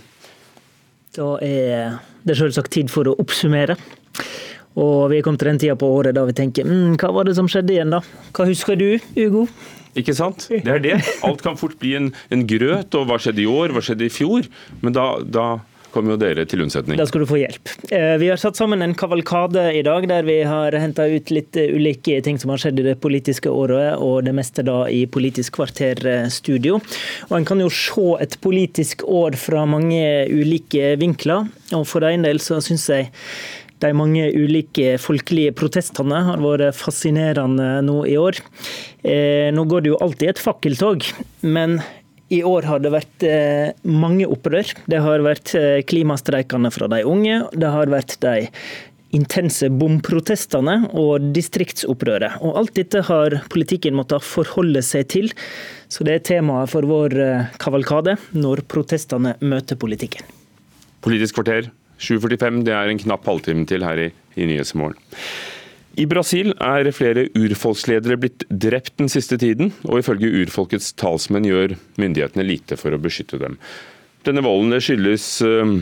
Da 1.14 1.36
er 1.46 2.00
det 2.26 2.40
selvsagt 2.40 2.74
tid 2.74 2.90
for 2.92 3.08
å 3.10 3.14
oppsummere. 3.22 3.78
Og 4.82 5.12
vi 5.12 5.20
er 5.20 5.26
kommet 5.26 5.44
til 5.44 5.52
den 5.52 5.62
tida 5.62 5.76
på 5.78 5.90
året 5.94 6.16
da 6.18 6.24
vi 6.26 6.34
tenker 6.38 6.66
mm, 6.66 6.96
hva 7.02 7.12
var 7.14 7.28
det 7.28 7.36
som 7.38 7.50
skjedde 7.52 7.76
igjen, 7.76 7.94
da? 7.94 8.00
Hva 8.34 8.48
husker 8.50 8.80
du, 8.80 8.88
Ugo? 9.20 9.46
Ikke 10.00 10.16
sant? 10.18 10.48
Det 10.50 10.66
er 10.66 10.82
det. 10.82 10.96
Alt 11.28 11.44
kan 11.46 11.60
fort 11.60 11.78
bli 11.82 11.94
en, 12.00 12.10
en 12.34 12.48
grøt. 12.50 12.96
Og 12.98 13.06
hva 13.10 13.20
skjedde 13.22 13.44
i 13.44 13.50
år, 13.50 13.76
hva 13.76 13.84
skjedde 13.86 14.08
i 14.08 14.14
fjor? 14.14 14.50
Men 14.82 14.96
da, 14.98 15.06
da 15.22 15.46
kommer 15.94 16.16
jo 16.16 16.20
dere 16.22 16.46
til 16.50 16.64
unnsetning. 16.66 16.98
Da 17.00 17.06
skal 17.10 17.24
du 17.24 17.30
få 17.30 17.40
hjelp. 17.40 17.72
Eh, 17.94 18.16
vi 18.22 18.30
har 18.32 18.40
satt 18.42 18.58
sammen 18.60 18.82
en 18.84 18.96
kavalkade 18.98 19.70
i 19.78 19.84
dag 19.86 20.08
der 20.10 20.26
vi 20.28 20.40
har 20.48 20.76
henta 20.76 21.06
ut 21.10 21.32
litt 21.34 21.58
eh, 21.60 21.74
ulike 21.74 22.20
ting 22.26 22.40
som 22.42 22.54
har 22.54 22.62
skjedd 22.64 22.82
i 22.82 22.88
det 22.90 22.98
politiske 23.04 23.52
året, 23.52 24.02
og 24.02 24.26
det 24.28 24.36
meste 24.36 24.66
da 24.66 24.84
i 24.90 25.04
Politisk 25.14 25.60
kvarter-studio. 25.60 26.80
Og 27.30 27.36
En 27.38 27.46
kan 27.48 27.62
jo 27.62 27.70
se 27.74 28.08
et 28.24 28.38
politisk 28.42 29.06
år 29.06 29.38
fra 29.40 29.68
mange 29.70 30.04
ulike 30.32 30.96
vinkler, 31.02 31.50
og 31.74 31.86
for 31.90 32.06
en 32.08 32.26
del 32.26 32.42
så 32.42 32.60
syns 32.64 32.90
jeg 32.90 33.12
de 33.84 33.92
mange 33.96 34.30
ulike 34.32 34.96
folkelige 35.02 35.54
protestene 35.60 36.22
har 36.28 36.42
vært 36.44 36.78
fascinerende 36.78 37.82
nå 37.86 37.98
i 38.08 38.16
år. 38.20 38.40
Eh, 39.04 39.50
nå 39.52 39.66
går 39.68 39.84
det 39.84 39.92
jo 39.92 40.00
alltid 40.04 40.34
et 40.34 40.44
fakkeltog, 40.44 41.08
men 41.44 41.82
i 42.34 42.42
år 42.46 42.68
har 42.70 42.82
det 42.84 42.94
vært 42.94 43.26
eh, 43.28 43.74
mange 43.88 44.28
opprør. 44.30 44.74
Det 44.90 45.02
har 45.04 45.26
vært 45.26 45.54
eh, 45.60 45.84
klimastreikene 45.88 46.72
fra 46.74 46.90
de 46.92 47.04
unge, 47.08 47.44
det 47.54 47.72
har 47.76 47.92
vært 47.94 48.18
de 48.24 48.50
intense 49.14 49.68
bomprotestene 49.70 50.90
og 50.98 51.28
distriktsopprøret. 51.36 52.40
Og 52.42 52.58
alt 52.64 52.74
dette 52.80 53.04
har 53.06 53.38
politikken 53.54 53.94
måttet 53.94 54.26
forholde 54.26 54.82
seg 54.86 55.06
til. 55.14 55.30
Så 55.86 56.08
det 56.08 56.16
er 56.18 56.26
temaet 56.32 56.72
for 56.74 56.88
vår 56.90 57.14
kavalkade 57.62 58.18
når 58.34 58.64
protestene 58.66 59.36
møter 59.46 59.78
politikken. 59.78 60.26
Politisk 61.06 61.38
kvarter 61.38 61.70
7.45, 62.02 62.64
det 62.66 62.74
er 62.74 62.90
en 62.90 63.02
knapp 63.06 63.28
halvtime 63.30 63.68
til 63.70 63.86
her 63.86 64.02
i, 64.08 64.10
i 64.34 64.48
Nyhetsmorgen. 64.50 64.98
I 65.94 66.08
Brasil 66.10 66.56
er 66.58 66.88
flere 66.96 67.28
urfolksledere 67.38 68.18
blitt 68.18 68.48
drept 68.50 68.96
den 68.98 69.12
siste 69.14 69.38
tiden, 69.38 69.70
og 69.86 70.00
ifølge 70.02 70.32
urfolkets 70.42 70.90
talsmenn 70.98 71.46
gjør 71.46 71.76
myndighetene 72.02 72.46
lite 72.48 72.80
for 72.82 72.96
å 72.96 73.02
beskytte 73.02 73.38
dem. 73.42 73.60
Denne 74.26 74.42
volden 74.42 74.74
skyldes 74.82 75.28
uh, 75.46 75.76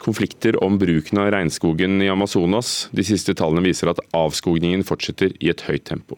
konflikter 0.00 0.56
om 0.64 0.78
bruken 0.80 1.20
av 1.20 1.32
regnskogen 1.34 2.00
i 2.00 2.08
Amazonas. 2.08 2.86
De 2.96 3.04
siste 3.04 3.36
tallene 3.36 3.66
viser 3.66 3.92
at 3.92 4.00
avskogningen 4.16 4.86
fortsetter 4.88 5.36
i 5.36 5.52
et 5.52 5.66
høyt 5.68 5.84
tempo. 5.90 6.16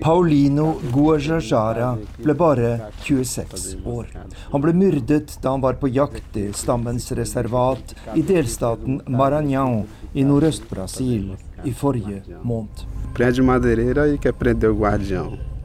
Paulino 0.00 0.66
Guajajara 0.92 1.88
ble 2.22 2.34
bare 2.34 2.70
26 3.02 3.76
år. 3.84 4.06
Han 4.52 4.62
ble 4.62 4.74
myrdet 4.78 5.38
da 5.42 5.54
han 5.54 5.64
var 5.64 5.78
på 5.80 5.90
jakt 5.90 6.36
i 6.38 6.50
stammens 6.54 7.10
reservat 7.12 7.94
i 8.14 8.22
delstaten 8.22 9.00
Maranhão 9.06 9.84
i 10.14 10.24
nordøst-Brasil 10.24 11.34
i 11.64 11.72
forrige 11.72 12.22
måned. 12.42 12.86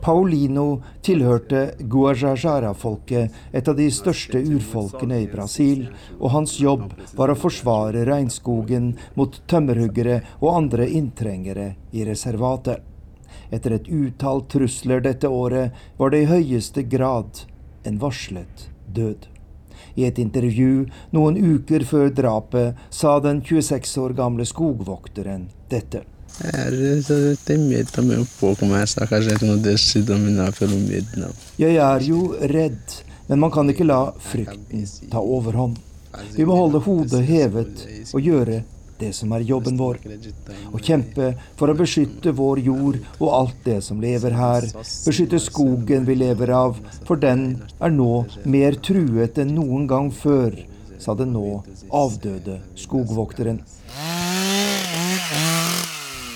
Paulino 0.02 0.82
tilhørte 1.06 1.76
Guajajara-folket, 1.80 3.32
et 3.52 3.68
av 3.68 3.76
de 3.78 3.88
største 3.92 4.40
urfolkene 4.40 5.22
i 5.24 5.30
Brasil, 5.32 5.88
og 6.20 6.34
hans 6.36 6.56
jobb 6.62 6.94
var 7.18 7.32
å 7.32 7.40
forsvare 7.40 8.06
regnskogen 8.08 8.94
mot 9.20 9.42
tømmerhuggere 9.52 10.22
og 10.40 10.54
andre 10.56 10.88
inntrengere 11.00 11.74
i 11.92 12.06
reservatet. 12.08 12.86
Etter 13.52 13.76
et 13.76 13.90
utall 13.90 14.44
trusler 14.50 15.02
dette 15.06 15.30
året 15.30 15.76
var 15.98 16.14
det 16.14 16.24
i 16.24 16.30
høyeste 16.30 16.86
grad 16.90 17.44
en 17.84 18.00
varslet 18.02 18.70
død. 18.88 19.28
I 19.96 20.06
et 20.08 20.20
intervju 20.22 20.86
noen 21.16 21.38
uker 21.40 21.84
før 21.88 22.14
drapet 22.14 22.80
sa 22.94 23.18
den 23.24 23.42
26 23.46 23.98
år 24.04 24.16
gamle 24.18 24.46
skogvokteren 24.48 25.50
dette. 25.72 26.06
Jeg 31.60 31.78
er 31.84 32.08
jo 32.08 32.24
redd, 32.54 32.98
men 33.28 33.44
man 33.44 33.54
kan 33.54 33.70
ikke 33.70 33.88
la 33.88 34.02
frykten 34.32 34.86
ta 35.12 35.22
overhånd. 35.22 35.78
Vi 36.36 36.46
må 36.48 36.56
holde 36.58 36.82
hodet 36.82 37.22
hevet 37.28 37.84
og 38.14 38.22
gjøre 38.26 38.64
det 39.00 39.14
som 39.16 39.32
er 39.36 39.46
jobben 39.48 39.78
vår. 39.80 40.00
Å 40.74 40.82
kjempe 40.84 41.32
for 41.60 41.72
å 41.72 41.78
beskytte 41.78 42.34
vår 42.36 42.64
jord 42.66 43.00
og 43.20 43.30
alt 43.36 43.62
det 43.68 43.80
som 43.86 44.02
lever 44.04 44.36
her. 44.36 44.68
Beskytte 45.06 45.40
skogen 45.44 46.08
vi 46.10 46.18
lever 46.20 46.52
av, 46.56 46.80
for 47.08 47.22
den 47.22 47.62
er 47.80 47.96
nå 47.96 48.26
mer 48.44 48.80
truet 48.84 49.40
enn 49.40 49.56
noen 49.56 49.88
gang 49.92 50.12
før, 50.12 50.58
sa 51.00 51.16
den 51.16 51.32
nå 51.36 51.62
avdøde 51.96 52.60
skogvokteren. 52.80 53.62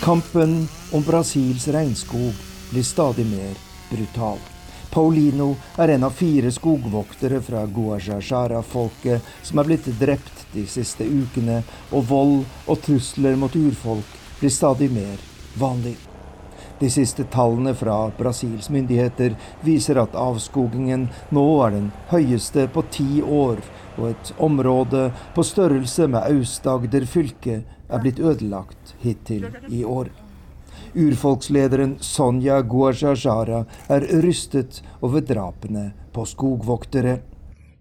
Kampen 0.04 0.68
om 0.92 1.04
Brasils 1.04 1.68
regnskog 1.68 2.34
blir 2.72 2.84
stadig 2.84 3.26
mer 3.26 3.54
brutal. 3.90 4.38
Paulino 4.92 5.56
er 5.78 5.88
en 5.88 6.04
av 6.04 6.10
fire 6.10 6.52
skogvoktere 6.52 7.40
fra 7.42 7.62
Guajajara-folket 7.66 9.30
som 9.48 9.62
er 9.62 9.70
blitt 9.70 9.88
drept 10.02 10.42
de 10.52 10.66
siste 10.68 11.08
ukene, 11.08 11.62
og 11.96 12.04
vold 12.10 12.42
og 12.68 12.82
trusler 12.84 13.40
mot 13.40 13.56
urfolk 13.56 14.18
blir 14.42 14.52
stadig 14.52 14.90
mer 14.92 15.24
vanlig. 15.56 15.96
De 16.84 16.90
siste 16.92 17.24
tallene 17.32 17.72
fra 17.72 18.10
Brasils 18.18 18.68
myndigheter 18.70 19.38
viser 19.64 20.02
at 20.04 20.18
avskogingen 20.20 21.08
nå 21.32 21.46
er 21.64 21.78
den 21.78 21.88
høyeste 22.12 22.68
på 22.76 22.84
ti 22.92 23.22
år, 23.24 23.64
og 23.96 24.10
et 24.10 24.34
område 24.36 25.14
på 25.32 25.48
størrelse 25.48 26.10
med 26.12 26.28
Aust-Agder 26.28 27.08
fylke 27.08 27.62
er 27.94 28.02
blitt 28.02 28.20
ødelagt 28.20 28.96
hittil 29.04 29.48
i 29.70 29.84
år. 29.86 30.10
Urfolkslederen 30.96 31.98
Sonja 32.02 32.60
Guajajara 32.62 33.64
er 33.90 34.08
rystet 34.26 34.82
over 35.02 35.22
drapene 35.22 35.92
på 36.14 36.26
skogvoktere. 36.26 37.20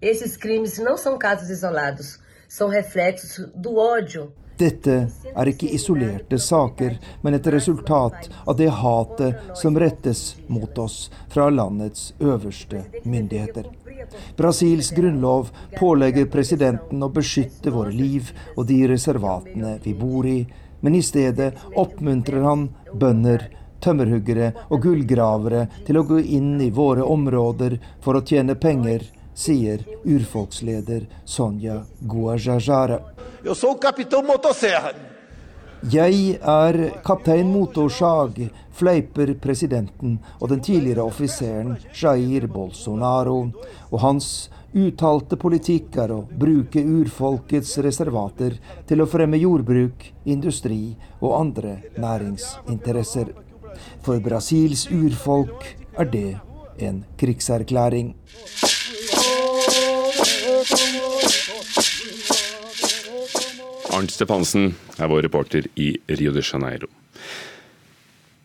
Esses 0.03 0.37
crimes 0.37 0.79
não 0.79 0.97
são 0.97 1.19
casos 1.19 1.49
isolados, 1.51 2.19
são 2.49 2.69
reflexos 2.69 3.41
do 3.55 3.77
ódio 3.79 4.33
dette 4.63 4.97
er 5.33 5.51
ikke 5.51 5.71
isolerte 5.75 6.39
saker, 6.41 6.97
men 7.23 7.37
et 7.37 7.47
resultat 7.55 8.29
av 8.47 8.57
det 8.59 8.71
hatet 8.83 9.55
som 9.59 9.79
rettes 9.79 10.25
mot 10.47 10.79
oss 10.79 11.07
fra 11.33 11.49
landets 11.51 12.13
øverste 12.21 12.85
myndigheter. 13.05 13.71
Brasils 14.37 14.91
grunnlov 14.97 15.51
pålegger 15.79 16.29
presidenten 16.33 17.03
å 17.03 17.11
beskytte 17.13 17.73
våre 17.75 17.95
liv 17.95 18.33
og 18.57 18.67
de 18.69 18.83
reservatene 18.91 19.79
vi 19.85 19.95
bor 19.99 20.27
i, 20.29 20.41
men 20.83 20.99
i 20.99 21.03
stedet 21.07 21.53
oppmuntrer 21.79 22.43
han 22.47 22.69
bønder, 22.93 23.47
tømmerhuggere 23.83 24.53
og 24.69 24.83
gullgravere 24.85 25.67
til 25.87 25.99
å 25.99 26.07
gå 26.07 26.21
inn 26.23 26.55
i 26.63 26.71
våre 26.75 27.07
områder 27.07 27.79
for 28.03 28.19
å 28.19 28.25
tjene 28.27 28.59
penger, 28.59 29.03
sier 29.35 29.85
urfolksleder 30.05 31.07
Sonja 31.25 31.83
Guajajara. 32.01 33.01
Jeg 35.83 36.39
er 36.39 36.77
kaptein 37.03 37.49
Motorsag, 37.51 38.37
fleiper 38.71 39.33
presidenten 39.43 40.21
og 40.39 40.53
den 40.53 40.61
tidligere 40.63 41.03
offiseren 41.03 41.75
Jair 41.91 42.47
Bolsonaro. 42.47 43.49
Og 43.91 43.99
hans 44.05 44.29
uttalte 44.73 45.37
politikk 45.37 45.99
er 46.05 46.15
å 46.15 46.21
bruke 46.23 46.81
urfolkets 46.81 47.75
reservater 47.83 48.55
til 48.87 49.03
å 49.03 49.09
fremme 49.11 49.41
jordbruk, 49.43 50.07
industri 50.25 50.95
og 51.19 51.35
andre 51.41 51.81
næringsinteresser. 51.99 53.35
For 54.07 54.23
Brasils 54.23 54.87
urfolk 54.87 55.67
er 55.99 56.09
det 56.15 56.29
en 56.79 57.03
krigserklæring. 57.19 58.15
Arnt 63.93 64.13
Stefansen 64.15 64.75
er 64.99 65.09
vår 65.11 65.25
reporter 65.27 65.67
i 65.75 65.93
Rio 66.07 66.33
de 66.35 66.43
Janeiro. 66.45 66.89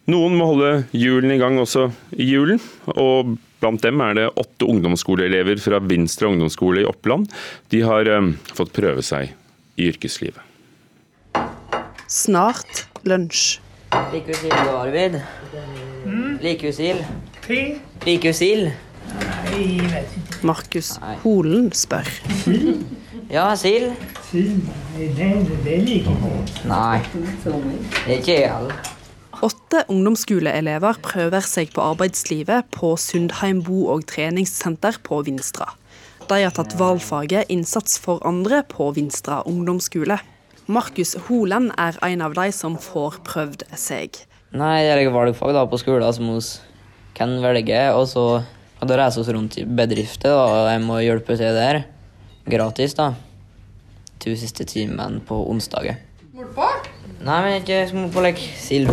Noen 0.08 0.38
må 0.40 0.48
holde 0.54 0.72
hjulene 0.96 1.36
i 1.36 1.42
gang 1.42 1.60
også 1.60 1.90
i 2.16 2.30
julen, 2.30 2.62
og 2.96 3.36
blant 3.62 3.84
dem 3.84 4.02
er 4.02 4.16
det 4.18 4.28
åtte 4.40 4.66
ungdomsskoleelever 4.72 5.60
fra 5.62 5.82
Vinstra 5.84 6.32
ungdomsskole 6.32 6.82
i 6.86 6.88
Oppland. 6.90 7.28
De 7.74 7.84
har 7.86 8.10
um, 8.16 8.32
fått 8.56 8.74
prøve 8.76 9.04
seg 9.06 9.34
i 9.78 9.90
yrkeslivet. 9.92 10.42
Snart 12.08 12.88
lunsj. 13.06 13.60
Liker 14.14 14.32
du 14.32 14.40
sild, 14.40 14.72
Arvid? 14.72 15.20
Mm. 16.08 16.40
Liker 16.42 16.72
du 16.72 16.80
sild? 16.80 17.04
Liker 18.08 18.32
du 18.32 18.42
sild? 18.42 18.72
Nei, 19.12 19.62
jeg 19.84 19.92
vet 19.92 20.18
ikke. 20.18 20.27
Markus 20.46 20.98
Holen 21.24 21.72
spør. 21.76 22.10
Ja, 23.32 23.50
sild? 23.60 23.96
Sild? 24.30 24.62
Det, 24.98 25.80
liker 25.84 26.14
jeg. 26.14 26.46
Nei, 26.70 27.02
det 28.06 28.22
ikke 28.22 28.38
jeg. 28.38 28.78
Åtte 29.46 29.84
ungdomsskoleelever 29.94 30.98
prøver 31.06 31.46
seg 31.46 31.74
på 31.76 31.84
arbeidslivet 31.84 32.70
på 32.74 32.96
Sundheim 32.98 33.60
bo- 33.66 33.90
og 33.94 34.08
treningssenter 34.10 34.98
på 35.06 35.20
Vinstra. 35.28 35.68
De 36.28 36.40
har 36.42 36.56
tatt 36.56 36.74
valgfaget 36.80 37.52
innsats 37.54 38.00
for 38.02 38.24
andre 38.28 38.64
på 38.68 38.90
Vinstra 38.96 39.44
ungdomsskole. 39.48 40.18
Markus 40.68 41.14
Holen 41.28 41.70
er 41.80 41.96
en 42.04 42.26
av 42.26 42.34
de 42.36 42.50
som 42.52 42.76
får 42.82 43.22
prøvd 43.28 43.68
seg. 43.80 44.18
Nei, 44.58 44.82
jeg 44.84 45.06
har 45.06 45.14
valgfag 45.16 45.54
da 45.56 45.64
på 45.70 45.80
skolen 45.80 46.16
som 46.16 46.34
vi 46.34 46.42
kan 47.16 47.38
velge, 47.44 47.80
og 47.96 48.08
så 48.10 48.26
og 48.78 48.90
da 48.90 48.98
reiser 49.00 49.26
vi 49.26 49.36
rundt 49.38 49.58
i 49.62 49.66
bedrifter 49.66 50.34
og 50.34 50.68
jeg 50.70 50.84
må 50.86 51.00
hjelpe 51.04 51.38
til 51.40 51.58
der. 51.58 51.84
Gratis, 52.48 52.94
da. 52.98 53.12
To 54.24 54.36
siste 54.40 54.66
timene 54.68 55.22
på 55.26 55.38
onsdager. 55.52 56.00
Nei, 56.38 57.38
men 57.44 57.56
ikke 57.58 58.22
lek 58.22 58.40
sild. 58.62 58.92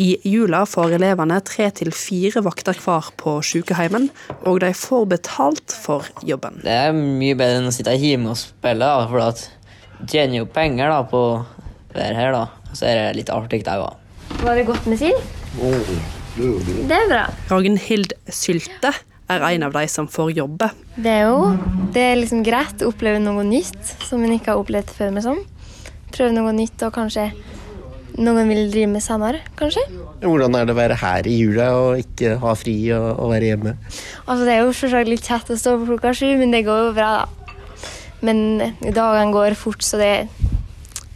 I 0.00 0.06
jula 0.24 0.62
får 0.66 0.96
elevene 0.96 1.36
tre 1.44 1.68
til 1.76 1.92
fire 1.94 2.40
vakter 2.42 2.78
hver 2.80 3.10
på 3.20 3.36
sykehjemmen, 3.44 4.08
og 4.48 4.62
de 4.64 4.72
får 4.74 5.04
betalt 5.12 5.74
for 5.84 6.08
jobben. 6.24 6.62
Det 6.64 6.72
er 6.72 6.96
mye 6.96 7.36
bedre 7.36 7.60
enn 7.60 7.68
å 7.68 7.74
sitte 7.74 7.94
hjemme 8.00 8.32
og 8.32 8.40
spille, 8.40 8.80
da, 8.80 9.04
for 9.10 9.22
at 9.26 9.44
du 10.00 10.06
tjener 10.08 10.40
jo 10.40 10.48
penger 10.48 10.88
da, 10.92 11.02
på 11.10 11.22
det 11.92 12.08
her. 12.16 12.32
da. 12.32 12.46
Og 12.70 12.78
så 12.80 12.88
er 12.88 13.02
det 13.02 13.20
litt 13.20 13.32
artig 13.32 13.62
òg. 13.76 13.92
Var 14.40 14.56
det 14.58 14.64
godt 14.68 14.88
med 14.88 15.00
sild? 15.00 15.20
Det 16.36 16.96
er 16.96 17.06
bra. 17.12 17.26
Ragnhild 17.52 18.16
Sylte 18.32 18.92
er 19.32 19.44
en 19.48 19.66
av 19.66 19.74
de 19.74 19.84
som 19.90 20.08
får 20.10 20.32
jobbe. 20.36 20.70
Det 20.96 21.12
er 21.12 21.26
jo 21.26 21.52
det 21.94 22.02
er 22.02 22.18
liksom 22.20 22.42
greit 22.46 22.82
å 22.84 22.90
oppleve 22.92 23.20
noe 23.22 23.44
nytt 23.46 23.94
som 24.06 24.22
en 24.24 24.34
ikke 24.36 24.52
har 24.52 24.62
opplevd 24.62 24.90
før. 24.94 25.12
med 25.16 25.26
sånn. 25.26 25.42
Prøve 26.14 26.34
noe 26.36 26.52
nytt 26.54 26.82
og 26.86 26.94
kanskje 26.94 27.30
noen 28.16 28.48
vil 28.48 28.70
drive 28.72 28.88
med 28.88 29.04
senere, 29.04 29.42
kanskje. 29.58 29.82
Hvordan 30.22 30.54
er 30.56 30.64
det 30.64 30.72
å 30.72 30.78
være 30.78 30.96
her 31.02 31.26
i 31.28 31.34
jula 31.36 31.66
og 31.76 32.00
ikke 32.00 32.36
ha 32.40 32.54
fri 32.56 32.76
og, 32.96 33.08
og 33.20 33.32
være 33.34 33.50
hjemme? 33.50 33.74
Altså 34.24 34.46
Det 34.46 34.54
er 34.54 34.62
jo 34.62 34.76
selvsagt 34.78 35.10
litt 35.10 35.26
kjett 35.28 35.52
å 35.52 35.58
stå 35.60 35.74
på 35.80 35.88
klokka 35.90 36.14
sju, 36.16 36.30
men 36.40 36.54
det 36.54 36.62
går 36.68 36.86
jo 36.86 36.94
bra, 36.96 37.10
da. 37.20 37.52
Men 38.24 38.40
dagene 38.80 39.34
går 39.34 39.58
fort, 39.60 39.84
så 39.84 40.00
det, 40.00 40.12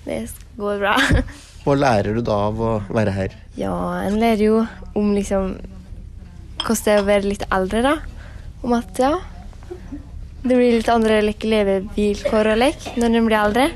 det 0.04 0.26
går 0.60 0.82
bra. 0.82 0.98
Hva 1.64 1.76
lærer 1.76 2.16
du 2.16 2.22
da 2.24 2.36
av 2.50 2.60
å 2.60 2.74
være 2.92 3.14
her? 3.16 3.36
Ja, 3.60 3.74
en 4.04 4.20
lærer 4.20 4.44
jo 4.44 4.60
om 4.96 5.14
liksom 5.16 5.54
hvordan 6.66 6.84
det 6.84 6.94
er 6.94 7.02
å 7.02 7.08
være 7.08 7.28
litt 7.28 7.44
eldre, 7.50 7.82
da. 7.84 7.96
Om 8.60 8.76
at 8.76 9.00
ja, 9.00 9.14
Det 10.40 10.56
blir 10.56 10.72
litt 10.72 10.88
andre 10.88 11.20
like, 11.24 11.48
levevilkår 11.48 12.52
og 12.54 12.60
lek 12.60 12.86
når 12.96 13.12
de 13.12 13.20
blir 13.26 13.38
eldre. 13.40 13.66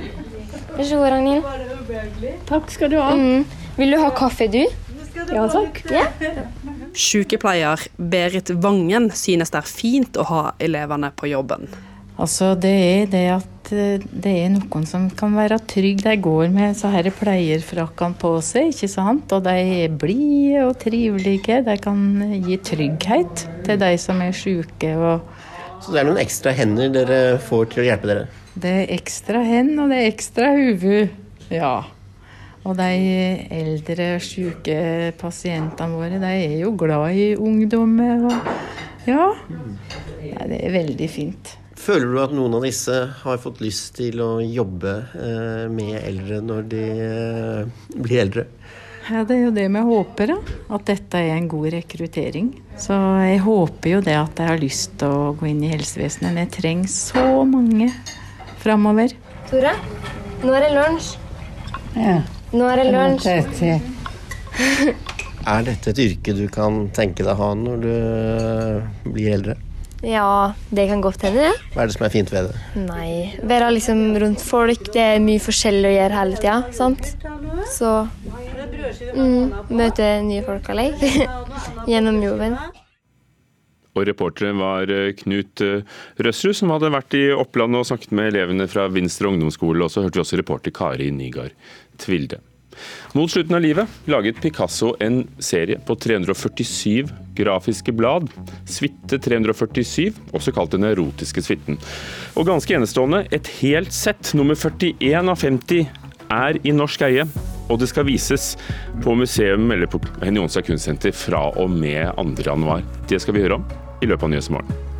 Vær 0.74 0.88
så 0.88 1.00
god, 1.00 1.10
Ragnhild. 1.12 2.38
Takk 2.48 2.72
skal 2.72 2.92
du 2.92 2.96
ha. 3.00 3.10
Mm. 3.14 3.44
Vil 3.76 3.92
du 3.92 3.98
ha 4.00 4.10
kaffe, 4.16 4.48
du? 4.48 4.62
Ja 5.32 5.44
takk. 5.48 5.80
Ja. 5.92 6.06
Sykepleier 6.94 7.80
Berit 7.96 8.50
Vangen 8.62 9.10
synes 9.14 9.52
det 9.54 9.60
er 9.60 9.68
fint 9.68 10.18
å 10.18 10.26
ha 10.30 10.42
elevene 10.62 11.10
på 11.16 11.30
jobben. 11.30 11.68
Altså, 12.14 12.52
det 12.54 12.70
er 12.70 13.08
det 13.10 13.24
at 13.34 13.72
eh, 13.74 14.04
det 14.04 14.34
er 14.44 14.52
noen 14.54 14.86
som 14.86 15.08
kan 15.10 15.34
være 15.34 15.58
trygge. 15.70 16.06
De 16.06 16.22
går 16.22 16.52
med 16.54 16.76
så 16.78 16.92
her 16.94 17.10
pleierfrakkene 17.14 18.18
på 18.20 18.36
seg, 18.44 18.70
ikke 18.70 18.92
sant. 18.92 19.34
Og 19.34 19.42
de 19.48 19.56
er 19.80 19.98
blide 19.98 20.68
og 20.68 20.78
trivelige. 20.82 21.62
De 21.66 21.76
kan 21.82 22.06
gi 22.44 22.60
trygghet 22.70 23.48
til 23.66 23.82
de 23.82 23.92
som 23.98 24.22
er 24.22 24.36
syke. 24.36 24.94
Så 25.82 25.92
det 25.92 26.00
er 26.00 26.08
noen 26.08 26.22
ekstra 26.22 26.54
hender 26.54 26.94
dere 26.94 27.20
får 27.42 27.70
til 27.74 27.84
å 27.84 27.90
hjelpe 27.90 28.12
dere? 28.12 28.32
det 28.54 28.70
er 28.70 28.92
ekstra 28.94 29.42
hend, 29.42 29.74
og 29.82 29.90
det 29.90 29.98
er 30.00 30.12
ekstra 30.12 30.52
hode. 30.54 31.02
Ja. 31.50 31.74
Og 32.64 32.78
de 32.78 32.86
eldre 33.52 34.06
syke 34.24 34.76
pasientene 35.20 35.98
våre, 35.98 36.20
de 36.22 36.30
er 36.30 36.56
jo 36.62 36.72
glad 36.78 37.18
i 37.18 37.26
ungdommer. 37.36 38.28
Og 38.30 39.10
ja. 39.10 39.26
Nei, 39.50 40.46
det 40.52 40.62
er 40.62 40.76
veldig 40.78 41.10
fint. 41.12 41.56
Føler 41.84 42.08
du 42.08 42.20
at 42.22 42.32
noen 42.32 42.54
av 42.56 42.62
disse 42.64 42.94
har 43.20 43.40
fått 43.42 43.58
lyst 43.60 43.98
til 43.98 44.22
å 44.24 44.38
jobbe 44.40 44.92
eh, 45.20 45.64
med 45.68 45.98
eldre 45.98 46.38
når 46.40 46.68
de 46.72 46.84
eh, 47.04 47.88
blir 47.98 48.22
eldre? 48.22 48.46
Ja, 49.04 49.20
Det 49.28 49.36
er 49.36 49.42
jo 49.42 49.50
det 49.52 49.66
vi 49.68 49.82
håper, 49.84 50.30
da. 50.32 50.36
At 50.72 50.86
dette 50.88 51.20
er 51.20 51.34
en 51.34 51.48
god 51.52 51.68
rekruttering. 51.74 52.54
Så 52.80 52.96
jeg 53.26 53.42
håper 53.44 53.90
jo 53.90 53.98
det 54.06 54.14
at 54.16 54.32
de 54.38 54.46
har 54.48 54.62
lyst 54.62 54.94
til 55.02 55.12
å 55.12 55.34
gå 55.36 55.50
inn 55.50 55.60
i 55.66 55.74
helsevesenet. 55.74 56.30
Men 56.30 56.46
jeg 56.46 56.54
trenger 56.56 56.88
så 56.94 57.26
mange 57.44 57.90
framover. 58.64 59.12
Tore, 59.50 59.74
nå 60.40 60.56
er 60.56 60.64
det 60.64 60.72
lunsj. 60.78 61.10
Ja. 62.00 62.16
Nå 62.54 62.70
er 62.70 62.80
det 62.80 62.88
lunsj. 62.94 63.28
Er 65.44 65.60
dette 65.66 65.92
et 65.92 65.98
yrke 66.00 66.32
du 66.32 66.46
kan 66.48 66.86
tenke 66.96 67.20
deg 67.20 67.34
å 67.34 67.36
ha 67.36 67.50
når 67.58 67.80
du 67.82 67.90
eh, 67.92 68.86
blir 69.04 69.34
eldre? 69.34 69.58
Ja, 70.04 70.52
det 70.74 70.86
kan 70.90 71.02
godt 71.04 71.24
hende, 71.24 71.48
det. 71.48 71.72
Hva 71.74 71.84
er 71.84 71.90
det 71.90 71.96
som 71.96 72.06
er 72.06 72.12
fint 72.12 72.32
ved 72.32 72.50
det? 72.50 72.62
Nei, 72.84 73.08
være 73.46 73.72
liksom 73.76 74.02
rundt 74.20 74.44
folk. 74.44 74.92
Det 74.94 75.02
er 75.14 75.24
mye 75.24 75.42
forskjellig 75.42 75.90
å 75.90 75.94
gjøre 75.96 76.18
hele 76.20 76.40
tida, 76.40 76.56
sant? 76.76 77.10
Så 77.72 77.92
mm, 79.16 79.68
møte 79.72 80.08
nye 80.26 80.44
folk 80.46 80.70
alene. 80.74 81.12
gjennom 81.90 82.22
jobben. 82.22 82.56
Og 83.94 84.08
reportere 84.08 84.54
var 84.58 84.90
eh, 84.90 85.12
Knut 85.20 85.62
eh, 85.62 85.98
Røsrud, 86.18 86.56
som 86.58 86.72
hadde 86.74 86.90
vært 86.94 87.14
i 87.18 87.28
Oppland 87.34 87.78
og 87.78 87.86
snakket 87.86 88.14
med 88.16 88.32
elevene 88.32 88.66
fra 88.70 88.88
Vinstra 88.90 89.30
ungdomsskole. 89.30 89.86
Og 89.86 89.92
så 89.92 90.02
hørte 90.02 90.18
vi 90.18 90.24
også 90.24 90.40
reporter 90.40 90.74
Kari 90.74 91.12
Nygaard 91.14 91.54
Tvilde. 92.02 92.40
Mot 93.14 93.30
slutten 93.30 93.56
av 93.56 93.62
livet 93.64 94.10
laget 94.10 94.40
Picasso 94.42 94.94
en 95.04 95.22
serie 95.38 95.80
på 95.86 95.96
347 95.96 97.08
grafiske 97.34 97.92
blad. 97.92 98.28
Suite 98.68 99.18
347, 99.18 100.12
også 100.32 100.54
kalt 100.54 100.74
Den 100.74 100.86
erotiske 100.88 101.42
suiten. 101.42 101.78
Og 102.38 102.46
ganske 102.48 102.74
enestående, 102.76 103.24
et 103.34 103.50
helt 103.60 103.92
sett, 103.94 104.34
nummer 104.34 104.58
41 104.58 105.30
av 105.30 105.38
50, 105.40 105.86
er 106.34 106.58
i 106.64 106.72
norsk 106.74 107.04
eie. 107.06 107.26
Og 107.72 107.78
det 107.80 107.88
skal 107.90 108.08
vises 108.08 108.54
på 109.04 109.14
museum 109.16 109.70
eller 109.72 109.88
på 109.90 110.00
Henny 110.22 110.42
Jonstad 110.42 110.66
kunstsenter 110.68 111.14
fra 111.16 111.46
og 111.54 111.70
med 111.72 112.12
2. 112.18 112.44
januar. 112.44 112.84
Det 113.08 113.22
skal 113.22 113.38
vi 113.38 113.46
høre 113.46 113.60
om 113.60 113.70
i 114.02 114.10
løpet 114.10 114.28
av 114.28 114.34
Nyhetsmorgen. 114.34 114.93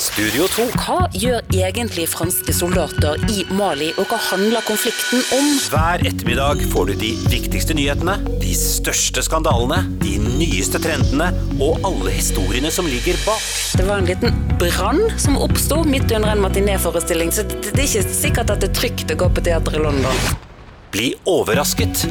Studio 0.00 0.46
2. 0.48 0.64
Hva 0.80 1.02
gjør 1.12 1.42
egentlig 1.52 2.06
franske 2.08 2.54
soldater 2.56 3.20
i 3.28 3.42
Mali, 3.52 3.90
og 4.00 4.08
hva 4.08 4.16
handler 4.30 4.64
konflikten 4.64 5.20
om? 5.36 5.50
Hver 5.68 6.00
ettermiddag 6.08 6.62
får 6.72 6.88
du 6.88 6.94
de 7.02 7.10
viktigste 7.28 7.76
nyhetene, 7.76 8.14
de 8.40 8.54
største 8.56 9.20
skandalene, 9.26 9.82
de 10.00 10.14
nyeste 10.24 10.80
trendene 10.80 11.28
og 11.60 11.84
alle 11.84 12.14
historiene 12.16 12.72
som 12.72 12.88
ligger 12.88 13.20
bak. 13.26 13.44
Det 13.76 13.84
var 13.90 14.00
en 14.00 14.08
liten 14.08 14.40
brann 14.62 15.02
som 15.20 15.36
oppsto 15.36 15.82
midt 15.84 16.08
under 16.08 16.32
en 16.32 16.46
matinéforestilling, 16.46 17.34
så 17.34 17.44
det 17.50 17.74
er 17.76 17.84
ikke 17.84 18.06
sikkert 18.08 18.54
at 18.56 18.64
det 18.64 18.72
er 18.72 18.80
trygt 18.80 19.12
å 19.12 19.18
gå 19.20 19.28
på 19.36 19.44
teater 19.50 19.76
i 19.76 19.84
London. 19.84 20.24
Bli 20.96 21.12
overrasket. 21.28 22.06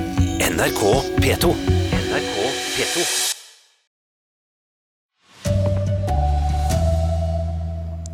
NRK 0.45 0.85
P2. 1.25 1.57
NRK 2.05 2.39
P2.– 2.77 3.09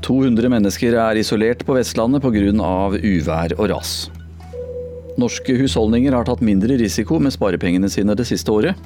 200 0.06 0.52
mennesker 0.54 0.94
er 1.02 1.18
isolert 1.18 1.64
på 1.66 1.74
Vestlandet 1.74 2.22
pga. 2.22 2.42
uvær 2.94 3.56
og 3.58 3.70
ras. 3.72 3.94
Norske 5.18 5.56
husholdninger 5.58 6.14
har 6.14 6.28
tatt 6.28 6.44
mindre 6.46 6.78
risiko 6.78 7.18
med 7.18 7.34
sparepengene 7.34 7.90
sine 7.90 8.14
det 8.14 8.28
siste 8.30 8.52
året. 8.54 8.78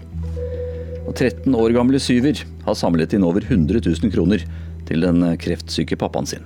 Og 1.09 1.11
13 1.15 1.51
år 1.57 1.75
gamle 1.75 1.99
Syver 1.99 2.45
har 2.63 2.77
samlet 2.77 3.17
inn 3.17 3.27
over 3.27 3.43
100 3.43 3.81
000 3.83 4.13
kroner 4.13 4.45
til 4.87 5.03
den 5.03 5.25
kreftsyke 5.41 5.99
pappaen 5.99 6.29
sin. 6.29 6.45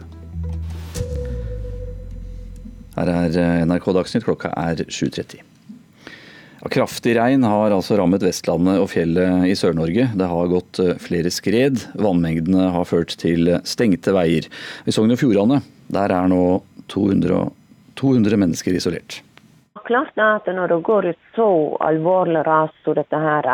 Her 2.98 3.10
er 3.14 3.66
NRK 3.68 3.92
Dagsnytt, 3.94 4.26
klokka 4.26 4.56
er 4.58 4.88
7.30. 4.88 5.53
Kraftig 6.72 7.18
regn 7.18 7.44
har 7.44 7.74
altså 7.76 7.98
rammet 8.00 8.24
Vestlandet 8.24 8.80
og 8.80 8.88
fjellet 8.94 9.50
i 9.52 9.56
Sør-Norge. 9.58 10.06
Det 10.16 10.28
har 10.32 10.52
gått 10.52 10.80
eh, 10.80 10.96
flere 11.02 11.32
skred. 11.34 11.82
Vannmengdene 12.00 12.70
har 12.72 12.88
ført 12.88 13.18
til 13.20 13.52
stengte 13.68 14.14
veier. 14.16 14.48
I 14.88 14.96
Sogn 14.96 15.12
og 15.12 15.20
Fjordane 15.20 15.60
der 15.92 16.14
er 16.16 16.32
nå 16.32 16.64
200, 16.94 17.44
200 18.00 18.40
mennesker 18.40 18.80
isolert. 18.80 19.20
Klart 19.84 20.16
at 20.16 20.48
når 20.48 20.72
det 20.72 20.80
går 20.88 21.10
et 21.12 21.22
så 21.36 21.50
alvorlig 21.84 22.46
ras 22.48 22.72
som 22.86 22.96
dette 22.96 23.20
her, 23.20 23.50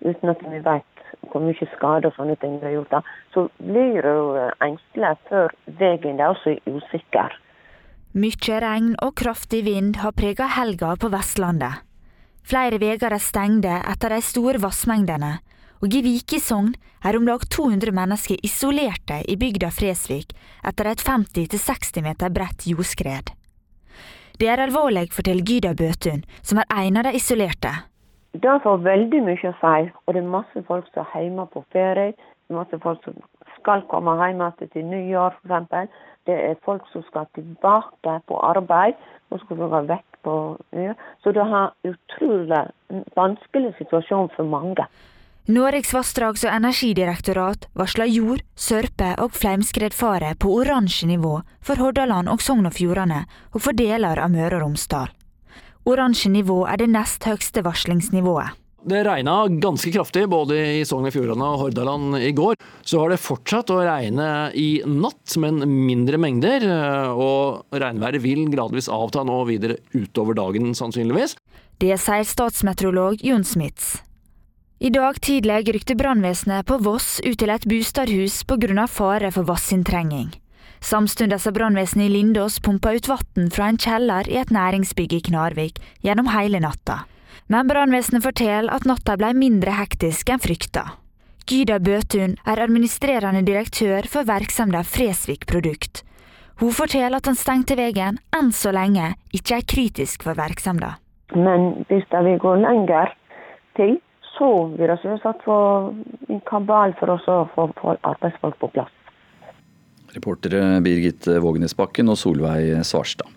uten 0.00 0.32
at 0.32 0.44
vi 0.48 0.64
vet 0.64 0.90
hvor 1.32 1.44
mye 1.44 1.68
skade 1.76 2.08
og 2.08 2.16
sånne 2.16 2.36
ting 2.40 2.58
det 2.60 2.70
har 2.70 2.78
gjort, 2.78 3.12
så 3.36 3.46
blir 3.60 4.04
du 4.04 4.40
engstelig 4.64 5.16
for 5.28 5.52
veien 5.80 6.20
er 6.20 6.32
også 6.32 6.56
usikker. 6.64 7.36
Mye 8.14 8.60
regn 8.64 8.94
og 9.02 9.16
kraftig 9.20 9.64
vind 9.66 9.98
har 10.00 10.14
preget 10.16 10.56
helga 10.56 10.94
på 10.96 11.10
Vestlandet. 11.12 11.84
Flere 12.44 12.76
veier 12.76 13.00
er 13.08 13.22
stengte 13.24 13.72
etter 13.88 14.12
de 14.12 14.20
store 14.20 14.58
vassmengdene, 14.60 15.38
og 15.80 15.94
i 15.96 16.02
Vike 16.04 16.36
sogn 16.44 16.74
er 17.00 17.16
om 17.16 17.24
lag 17.24 17.40
200 17.48 17.94
mennesker 17.96 18.42
isolerte 18.44 19.22
i 19.32 19.36
bygda 19.40 19.70
Fresvik 19.72 20.34
etter 20.68 20.90
et 20.90 21.00
50-60 21.06 22.04
meter 22.04 22.34
bredt 22.36 22.66
jordskred. 22.68 23.32
Det 24.36 24.50
er 24.50 24.60
alvorlig, 24.60 25.06
forteller 25.16 25.46
Gyda 25.48 25.72
Bøtun, 25.78 26.24
som 26.42 26.60
er 26.60 26.68
en 26.82 27.00
av 27.00 27.08
de 27.08 27.16
isolerte. 27.16 27.72
Det 28.36 28.56
får 28.64 28.80
veldig 28.84 29.22
mye 29.24 29.48
å 29.48 29.56
si, 29.62 29.90
og 30.04 30.12
det 30.12 30.20
er 30.20 30.32
masse 30.36 30.64
folk 30.68 30.88
som 30.92 31.04
er 31.06 31.24
hjemme 31.24 31.46
på 31.48 31.64
ferie. 31.72 32.12
Er 32.50 32.58
masse 32.58 32.80
folk 32.82 33.00
som 33.06 33.16
skal 33.56 33.86
komme 33.88 34.18
hjem 34.20 34.42
igjen 34.44 34.72
til 34.74 34.90
nyår, 34.90 35.38
f.eks. 35.48 36.02
Det 36.28 36.36
er 36.50 36.60
folk 36.66 36.84
som 36.92 37.04
skal 37.08 37.30
tilbake 37.38 38.18
på 38.28 38.42
arbeid 38.52 39.00
og 39.30 39.40
skal 39.46 39.62
være 39.62 39.86
vekk 39.94 40.13
på 40.24 40.36
ja. 40.72 40.94
Så 41.22 41.32
det 41.32 41.44
har 41.44 41.74
utrolig 41.86 42.62
vanskelig 43.16 43.74
situasjon 43.78 44.32
for 44.36 44.48
mange. 44.48 44.86
Noregs 45.44 45.92
vassdrags- 45.92 46.46
og 46.46 46.54
energidirektorat 46.56 47.66
varsler 47.76 48.08
jord-, 48.08 48.40
sørpe- 48.56 49.12
og 49.20 49.36
fleimskredfare 49.36 50.32
på 50.40 50.54
oransje 50.62 51.06
nivå 51.10 51.42
for 51.60 51.76
Hordaland 51.76 52.32
og 52.32 52.40
Sogn 52.40 52.64
og 52.64 52.72
Fjordane, 52.72 53.26
og 53.52 53.60
for 53.60 53.76
deler 53.76 54.16
av 54.24 54.32
Møre 54.32 54.56
og 54.56 54.64
Romsdal. 54.64 55.12
Oransje 55.84 56.32
nivå 56.32 56.62
er 56.64 56.80
det 56.80 56.88
nest 56.88 57.28
høyeste 57.28 57.60
varslingsnivået. 57.66 58.56
Det 58.84 59.00
regna 59.06 59.46
ganske 59.48 59.88
kraftig 59.94 60.26
både 60.28 60.58
i 60.76 60.82
Sogn 60.84 61.08
og 61.08 61.14
Fjordane 61.14 61.46
og 61.54 61.62
Hordaland 61.62 62.18
i 62.20 62.34
går. 62.36 62.58
Så 62.84 63.00
har 63.00 63.14
det 63.14 63.22
fortsatt 63.22 63.72
å 63.72 63.80
regne 63.80 64.26
i 64.60 64.82
natt, 64.84 65.38
men 65.40 65.62
mindre 65.64 66.20
mengder. 66.20 66.66
Og 67.16 67.64
regnværet 67.72 68.20
vil 68.20 68.44
gradvis 68.52 68.90
avta 68.92 69.24
nå 69.24 69.38
videre 69.48 69.78
utover 69.96 70.36
dagen, 70.36 70.74
sannsynligvis. 70.76 71.38
Det 71.80 71.96
sier 71.96 72.28
statsmeteorolog 72.28 73.24
Jon 73.24 73.46
Smits. 73.48 73.96
I 74.84 74.90
dag 74.92 75.16
tidlig 75.24 75.62
rykte 75.72 75.96
brannvesenet 75.96 76.66
på 76.68 76.76
Voss 76.84 77.16
ut 77.24 77.38
til 77.40 77.48
et 77.54 77.64
bostadhus 77.64 78.42
pga. 78.44 78.86
fare 78.86 79.30
for 79.32 79.48
vassinntrenging. 79.48 80.34
Samtidig 80.84 81.40
har 81.40 81.52
brannvesenet 81.56 82.10
i 82.10 82.12
Lindås 82.12 82.60
pumpa 82.60 82.92
ut 82.92 83.08
vann 83.08 83.50
fra 83.50 83.68
en 83.68 83.78
kjeller 83.78 84.28
i 84.28 84.36
et 84.36 84.52
næringsbygg 84.52 85.12
i 85.16 85.20
Knarvik 85.30 85.80
gjennom 86.04 86.28
hele 86.28 86.60
natta. 86.60 87.06
Men 87.46 87.68
brannvesenet 87.68 88.24
forteller 88.24 88.72
at 88.72 88.86
natta 88.88 89.18
ble 89.20 89.34
mindre 89.36 89.74
hektisk 89.76 90.30
enn 90.32 90.40
frykta. 90.40 90.84
Gyda 91.44 91.76
Bøtun 91.84 92.38
er 92.48 92.62
administrerende 92.64 93.42
direktør 93.44 94.08
for 94.08 94.24
virksomheten 94.24 94.88
Fresvik 94.88 95.44
Produkt. 95.50 96.00
Hun 96.62 96.72
forteller 96.72 97.18
at 97.18 97.28
den 97.28 97.36
stengte 97.36 97.76
veien 97.76 98.16
enn 98.32 98.48
så 98.54 98.72
lenge 98.72 99.12
ikke 99.36 99.58
er 99.58 99.68
kritisk 99.68 100.24
for 100.24 100.38
virksomheten. 100.38 100.96
Men 101.34 101.84
hvis 101.90 102.06
det 102.12 102.24
vil 102.24 102.40
gå 102.40 102.54
lenger 102.62 103.12
til, 103.76 103.98
så 104.38 104.50
vil 104.72 104.88
det 104.88 104.98
selvsagt 105.02 105.44
få 105.44 105.60
en 106.30 106.42
kabal 106.48 106.94
for 106.98 107.12
oss 107.18 107.28
å 107.28 107.42
få 107.52 107.68
få 107.80 107.96
arbeidsfolk 108.00 108.56
på 108.62 108.72
plass. 108.72 108.92
Reportere 110.14 110.80
Birgit 110.84 111.26
Vågenesbakken 111.26 112.08
og 112.08 112.16
Solveig 112.20 112.84
Svarstad. 112.86 113.28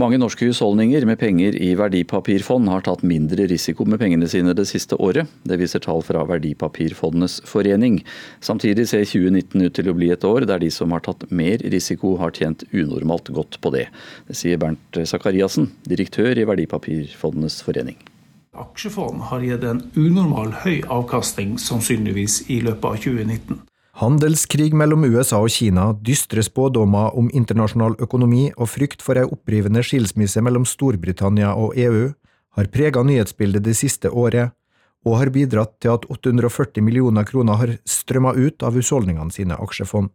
Mange 0.00 0.16
norske 0.16 0.46
husholdninger 0.48 1.04
med 1.04 1.18
penger 1.20 1.56
i 1.60 1.74
verdipapirfond 1.76 2.70
har 2.72 2.84
tatt 2.86 3.02
mindre 3.04 3.44
risiko 3.50 3.84
med 3.84 4.00
pengene 4.00 4.28
sine 4.30 4.54
det 4.56 4.64
siste 4.70 4.96
året. 4.96 5.28
Det 5.44 5.58
viser 5.60 5.82
tall 5.84 6.00
fra 6.06 6.22
Verdipapirfondenes 6.30 7.40
forening. 7.48 7.98
Samtidig 8.40 8.86
ser 8.88 9.04
2019 9.04 9.66
ut 9.66 9.76
til 9.76 9.90
å 9.90 9.96
bli 9.98 10.08
et 10.14 10.24
år 10.24 10.46
der 10.48 10.62
de 10.62 10.70
som 10.72 10.94
har 10.96 11.04
tatt 11.04 11.26
mer 11.28 11.60
risiko, 11.74 12.14
har 12.22 12.32
tjent 12.32 12.64
unormalt 12.72 13.28
godt 13.36 13.60
på 13.60 13.74
det. 13.76 13.88
Det 14.30 14.38
sier 14.40 14.62
Bernt 14.62 15.02
Sakariassen, 15.04 15.68
direktør 15.84 16.32
i 16.38 16.48
Verdipapirfondenes 16.48 17.60
forening. 17.66 17.98
Aksjefond 18.56 19.28
har 19.28 19.44
gitt 19.44 19.66
en 19.68 19.84
unormal 20.00 20.54
høy 20.64 20.80
avkastning, 20.88 21.58
sannsynligvis 21.60 22.46
i 22.48 22.62
løpet 22.64 22.88
av 22.88 23.02
2019. 23.04 23.66
Handelskrig 24.00 24.72
mellom 24.72 25.02
USA 25.04 25.42
og 25.44 25.52
Kina, 25.52 25.90
dystre 25.92 26.40
spådommer 26.40 27.12
om 27.20 27.26
internasjonal 27.36 27.98
økonomi 28.00 28.46
og 28.54 28.70
frykt 28.72 29.02
for 29.04 29.20
ei 29.20 29.26
opprivende 29.28 29.82
skilsmisse 29.84 30.40
mellom 30.40 30.64
Storbritannia 30.64 31.50
og 31.52 31.76
EU 31.76 32.06
har 32.56 32.70
prega 32.72 33.02
nyhetsbildet 33.04 33.66
det 33.66 33.74
siste 33.76 34.08
året, 34.08 34.54
og 35.04 35.18
har 35.20 35.32
bidratt 35.34 35.74
til 35.84 35.92
at 35.92 36.06
840 36.08 36.80
millioner 36.84 37.28
kroner 37.28 37.60
har 37.60 37.74
strømma 37.84 38.32
ut 38.40 38.64
av 38.64 38.80
husholdningene 38.80 39.36
sine 39.36 39.60
aksjefond. 39.60 40.08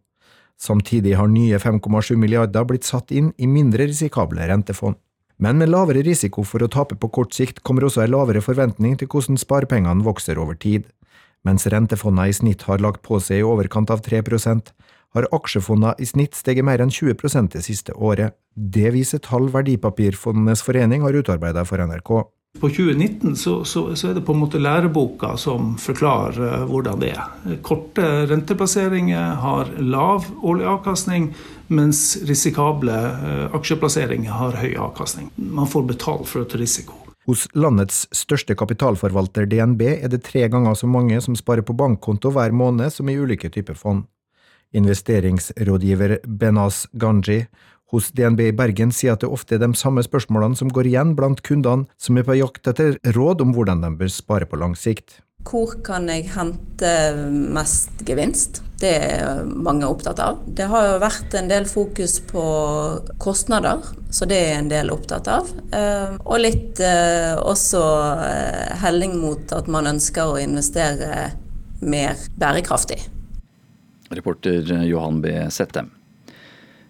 Samtidig 0.58 1.13
har 1.19 1.30
nye 1.30 1.62
5,7 1.62 2.17
milliarder 2.17 2.65
blitt 2.65 2.89
satt 2.89 3.13
inn 3.13 3.36
i 3.38 3.45
mindre 3.45 3.86
risikable 3.86 4.50
rentefond. 4.50 4.98
Men 5.38 5.62
med 5.62 5.69
lavere 5.69 6.02
risiko 6.02 6.41
for 6.41 6.65
å 6.65 6.71
tape 6.74 6.98
på 6.98 7.12
kort 7.13 7.38
sikt 7.38 7.62
kommer 7.62 7.86
også 7.86 8.02
ei 8.02 8.10
lavere 8.10 8.41
forventning 8.41 8.98
til 8.98 9.12
hvordan 9.12 9.38
sparepengene 9.38 10.06
vokser 10.06 10.41
over 10.41 10.58
tid. 10.58 10.89
Mens 11.46 11.68
rentefondene 11.70 12.32
i 12.32 12.36
snitt 12.36 12.66
har 12.66 12.82
lagt 12.82 13.04
på 13.06 13.20
seg 13.22 13.44
i 13.44 13.48
overkant 13.48 13.94
av 13.94 14.02
3% 14.06 14.74
har 15.16 15.28
aksjefondene 15.36 15.96
i 16.02 16.08
snitt 16.10 16.36
steget 16.36 16.66
mer 16.68 16.82
enn 16.84 16.92
20% 16.92 17.54
det 17.56 17.64
siste 17.66 17.94
året. 17.96 18.36
Det 18.56 18.92
viser 18.96 19.22
tall 19.24 19.48
Verdipapirfondenes 19.54 20.64
forening 20.66 21.06
har 21.06 21.16
utarbeidet 21.16 21.64
for 21.70 21.84
NRK. 21.86 22.12
På 22.56 22.70
2019 22.72 23.36
så, 23.36 23.54
så, 23.68 23.90
så, 23.96 24.10
er 24.10 24.14
det 24.16 24.24
på 24.28 24.32
en 24.32 24.40
måte 24.40 24.62
læreboka 24.64 25.34
som 25.40 25.74
forklarer 25.82 26.38
eh, 26.40 26.62
hvordan 26.70 27.02
det 27.04 27.10
er. 27.12 27.58
Korte 27.68 28.06
renteplasseringer 28.32 29.36
har 29.44 29.74
lav 29.84 30.30
årlig 30.40 30.70
avkastning, 30.72 31.34
mens 31.68 32.06
risikable 32.24 32.96
eh, 32.96 33.58
aksjeplasseringer 33.60 34.40
har 34.40 34.56
høy 34.62 34.72
avkastning. 34.88 35.34
Man 35.36 35.68
får 35.68 35.90
betalt 35.92 36.32
for 36.32 36.48
et 36.48 36.56
risiko. 36.60 37.05
Hos 37.26 37.48
landets 37.58 38.04
største 38.14 38.54
kapitalforvalter 38.54 39.48
DNB 39.50 39.82
er 39.96 40.12
det 40.14 40.22
tre 40.28 40.44
ganger 40.52 40.76
så 40.78 40.86
mange 40.86 41.18
som 41.26 41.34
sparer 41.38 41.66
på 41.66 41.74
bankkonto 41.74 42.30
hver 42.36 42.54
måned 42.54 42.94
som 42.94 43.10
i 43.10 43.18
ulike 43.18 43.50
typer 43.50 43.78
fond. 43.80 44.04
Investeringsrådgiver 44.78 46.20
Benaz 46.26 46.84
Ganji 46.94 47.48
hos 47.94 48.12
DNB 48.14 48.44
i 48.50 48.54
Bergen 48.54 48.94
sier 48.94 49.16
at 49.16 49.26
det 49.26 49.32
ofte 49.32 49.58
er 49.58 49.64
de 49.64 49.72
samme 49.78 50.04
spørsmålene 50.06 50.58
som 50.60 50.70
går 50.70 50.92
igjen 50.92 51.16
blant 51.18 51.42
kundene 51.46 51.90
som 51.98 52.18
er 52.18 52.28
på 52.28 52.38
jakt 52.38 52.70
etter 52.70 53.00
råd 53.18 53.42
om 53.42 53.58
hvordan 53.58 53.82
de 53.82 53.94
bør 53.98 54.12
spare 54.14 54.50
på 54.50 54.62
lang 54.62 54.78
sikt. 54.78 55.24
Hvor 55.46 55.76
kan 55.86 56.08
jeg 56.10 56.32
hente 56.34 56.92
mest 57.54 58.02
gevinst? 58.08 58.64
Det 58.82 58.92
er 58.92 59.44
mange 59.46 59.88
opptatt 59.88 60.20
av. 60.20 60.40
Det 60.58 60.66
har 60.68 60.88
jo 60.90 60.96
vært 61.04 61.36
en 61.38 61.48
del 61.48 61.68
fokus 61.70 62.18
på 62.28 62.44
kostnader, 63.22 63.86
så 64.12 64.28
det 64.28 64.40
er 64.50 64.58
en 64.58 64.72
del 64.72 64.92
opptatt 64.92 65.30
av. 65.32 65.52
Eh, 65.72 66.18
og 66.26 66.42
litt 66.42 66.82
eh, 66.84 67.38
også 67.40 67.84
eh, 68.26 68.74
helling 68.84 69.16
mot 69.22 69.54
at 69.56 69.70
man 69.72 69.88
ønsker 69.94 70.34
å 70.34 70.42
investere 70.42 71.30
mer 71.86 72.20
bærekraftig. 72.42 73.00
Reporter 74.12 74.74
Johan 74.86 75.22
B. 75.24 75.38
Settem. 75.54 75.94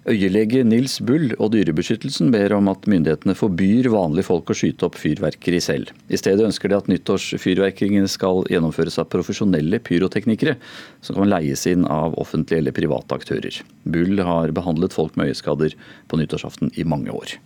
Øyelege 0.06 0.60
Nils 0.62 1.00
Bull 1.02 1.32
og 1.42 1.48
Dyrebeskyttelsen 1.56 2.28
ber 2.30 2.54
om 2.54 2.68
at 2.70 2.84
myndighetene 2.86 3.34
forbyr 3.34 3.88
vanlige 3.90 4.28
folk 4.28 4.52
å 4.54 4.56
skyte 4.58 4.86
opp 4.86 5.00
fyrverkeri 5.02 5.58
selv. 5.64 5.90
I 6.14 6.20
stedet 6.22 6.46
ønsker 6.46 6.70
de 6.70 6.78
at 6.78 6.90
nyttårsfyrverkeringene 6.92 8.10
skal 8.14 8.44
gjennomføres 8.54 9.00
av 9.02 9.08
profesjonelle 9.10 9.80
pyroteknikere, 9.82 10.60
som 11.02 11.18
kan 11.18 11.32
leies 11.32 11.66
inn 11.72 11.88
av 11.90 12.14
offentlige 12.22 12.62
eller 12.62 12.76
private 12.78 13.18
aktører. 13.18 13.58
Bull 13.82 14.22
har 14.28 14.54
behandlet 14.54 14.94
folk 14.94 15.18
med 15.18 15.32
øyeskader 15.34 15.74
på 16.06 16.20
nyttårsaften 16.22 16.70
i 16.78 16.86
mange 16.86 17.10
år. 17.10 17.40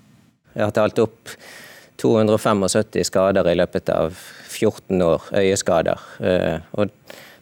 Jeg 0.51 0.65
har 0.65 0.75
talt 0.75 0.99
opp 0.99 1.31
275 2.03 3.07
skader 3.07 3.47
i 3.47 3.55
løpet 3.55 3.93
av 3.95 4.19
14 4.49 4.99
år, 5.07 5.31
øyeskader. 5.45 6.03
Eh, 6.19 6.59
og 6.75 6.91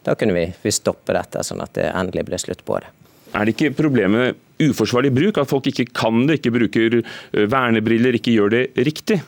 da 0.06 0.14
kunne 0.14 0.38
vi 0.38 0.74
stoppe 0.78 1.18
dette, 1.18 1.42
sånn 1.42 1.66
at 1.66 1.74
det 1.74 1.90
endelig 1.90 2.28
ble 2.30 2.38
slutt 2.38 2.62
på 2.62 2.78
det. 2.78 2.94
Er 3.34 3.44
det 3.44 3.56
ikke 3.56 3.74
problemet 3.76 4.38
uforsvarlig 4.62 5.12
bruk? 5.14 5.40
At 5.40 5.50
folk 5.50 5.68
ikke 5.70 5.88
kan 5.94 6.26
det, 6.28 6.40
ikke 6.40 6.54
bruker 6.54 7.00
eh, 7.00 7.48
vernebriller, 7.50 8.16
ikke 8.18 8.36
gjør 8.36 8.54
det 8.54 8.62
riktig? 8.88 9.20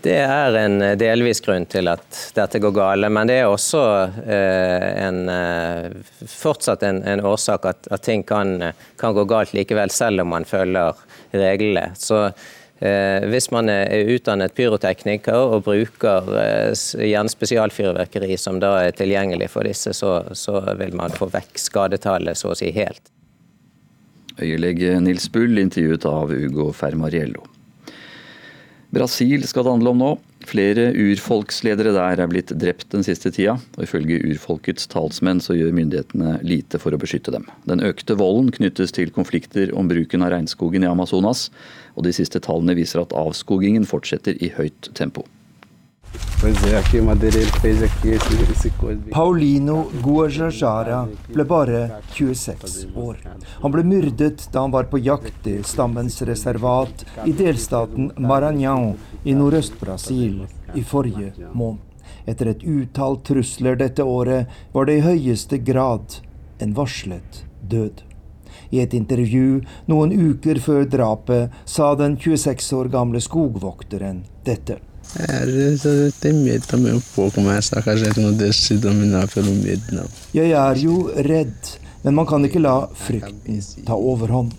Det 0.00 0.16
er 0.22 0.56
en 0.62 0.78
eh, 0.84 0.94
delvis 1.00 1.42
grunn 1.44 1.66
til 1.70 1.90
at 1.92 2.20
dette 2.36 2.60
går 2.62 2.76
gale, 2.76 3.10
men 3.12 3.28
det 3.28 3.40
er 3.40 3.50
også 3.50 3.82
eh, 4.22 4.86
en, 5.06 5.20
fortsatt 6.30 6.86
en, 6.88 7.02
en 7.04 7.24
årsak 7.32 7.68
at, 7.68 7.90
at 7.92 8.06
ting 8.06 8.24
kan, 8.28 8.72
kan, 9.00 9.16
gå 9.16 9.26
galt 9.28 9.52
likevel, 9.56 9.92
selv 9.92 10.24
om 10.24 10.32
man 10.36 10.48
følger 10.48 10.96
reglene. 11.36 11.90
Så 11.98 12.30
Hvis 12.80 13.50
man 13.52 13.68
er 13.68 14.08
utdannet 14.08 14.54
pyrotekniker 14.56 15.36
og 15.36 15.66
bruker 15.66 16.30
gjerne 16.96 17.28
spesialfyrverkeri 17.28 18.38
som 18.40 18.56
da 18.56 18.70
er 18.86 18.96
tilgjengelig 18.96 19.50
for 19.52 19.68
disse, 19.68 19.92
så, 19.92 20.22
så 20.32 20.62
vil 20.80 20.96
man 20.96 21.12
få 21.12 21.28
vekk 21.28 21.60
skadetallet 21.60 22.40
så 22.40 22.54
å 22.54 22.56
si 22.56 22.72
helt. 22.72 23.12
Øyelege 24.40 24.98
Nils 25.04 25.28
Bull, 25.32 25.58
intervjuet 25.60 26.06
av 26.08 26.32
Ugo 26.32 26.70
Fermariello. 26.76 27.44
Brasil 28.90 29.44
skal 29.46 29.66
det 29.66 29.72
handle 29.76 29.92
om 29.92 30.00
nå. 30.02 30.10
Flere 30.50 30.88
urfolksledere 30.96 31.92
der 31.94 32.22
er 32.24 32.30
blitt 32.30 32.50
drept 32.58 32.88
den 32.90 33.04
siste 33.06 33.30
tida, 33.30 33.58
og 33.76 33.84
ifølge 33.84 34.18
urfolkets 34.32 34.88
talsmenn 34.90 35.42
så 35.44 35.54
gjør 35.54 35.76
myndighetene 35.76 36.38
lite 36.42 36.80
for 36.82 36.96
å 36.96 36.98
beskytte 36.98 37.34
dem. 37.34 37.44
Den 37.70 37.84
økte 37.86 38.16
volden 38.18 38.50
knyttes 38.56 38.96
til 38.96 39.12
konflikter 39.14 39.70
om 39.78 39.90
bruken 39.90 40.24
av 40.26 40.32
regnskogen 40.34 40.86
i 40.86 40.90
Amazonas, 40.90 41.50
og 41.94 42.08
de 42.08 42.14
siste 42.16 42.42
tallene 42.42 42.74
viser 42.78 43.04
at 43.04 43.14
avskogingen 43.14 43.86
fortsetter 43.86 44.40
i 44.42 44.50
høyt 44.56 44.90
tempo. 44.98 45.26
Paulino 49.12 49.84
Guajajara 50.02 51.08
ble 51.28 51.44
bare 51.44 51.82
26 52.14 52.86
år. 52.96 53.18
Han 53.62 53.74
ble 53.74 53.84
myrdet 53.84 54.48
da 54.52 54.64
han 54.64 54.74
var 54.74 54.88
på 54.90 54.98
jakt 54.98 55.46
i 55.46 55.58
stammens 55.62 56.22
reservat 56.22 57.04
i 57.26 57.36
delstaten 57.36 58.10
Maranhão 58.16 58.94
i 59.22 59.36
nordøst-Brasil 59.36 60.46
i 60.74 60.82
forrige 60.82 61.32
måned. 61.52 61.86
Etter 62.26 62.50
et 62.52 62.64
utall 62.64 63.20
trusler 63.24 63.78
dette 63.78 64.02
året 64.02 64.50
var 64.72 64.88
det 64.88 64.98
i 64.98 65.06
høyeste 65.06 65.60
grad 65.62 66.20
en 66.58 66.74
varslet 66.76 67.44
død. 67.62 68.02
I 68.70 68.80
et 68.82 68.94
intervju 68.94 69.62
noen 69.90 70.12
uker 70.12 70.60
før 70.62 70.86
drapet 70.90 71.54
sa 71.64 71.94
den 71.94 72.16
26 72.18 72.72
år 72.76 72.90
gamle 72.92 73.22
skogvokteren 73.22 74.24
dette. 74.44 74.80
Jeg 80.36 80.54
er 80.54 80.82
jo 80.84 80.96
redd, 81.26 81.76
men 82.04 82.16
man 82.16 82.28
kan 82.30 82.44
ikke 82.46 82.62
la 82.62 82.76
frykten 82.94 83.60
ta 83.86 83.98
overhånd. 83.98 84.54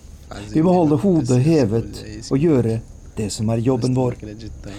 Vi 0.52 0.62
må 0.64 0.72
holde 0.76 1.00
hodet 1.00 1.40
hevet 1.44 2.02
og 2.30 2.38
gjøre 2.40 2.80
det 3.16 3.28
som 3.32 3.50
er 3.52 3.60
jobben 3.60 3.92
vår. 3.96 4.16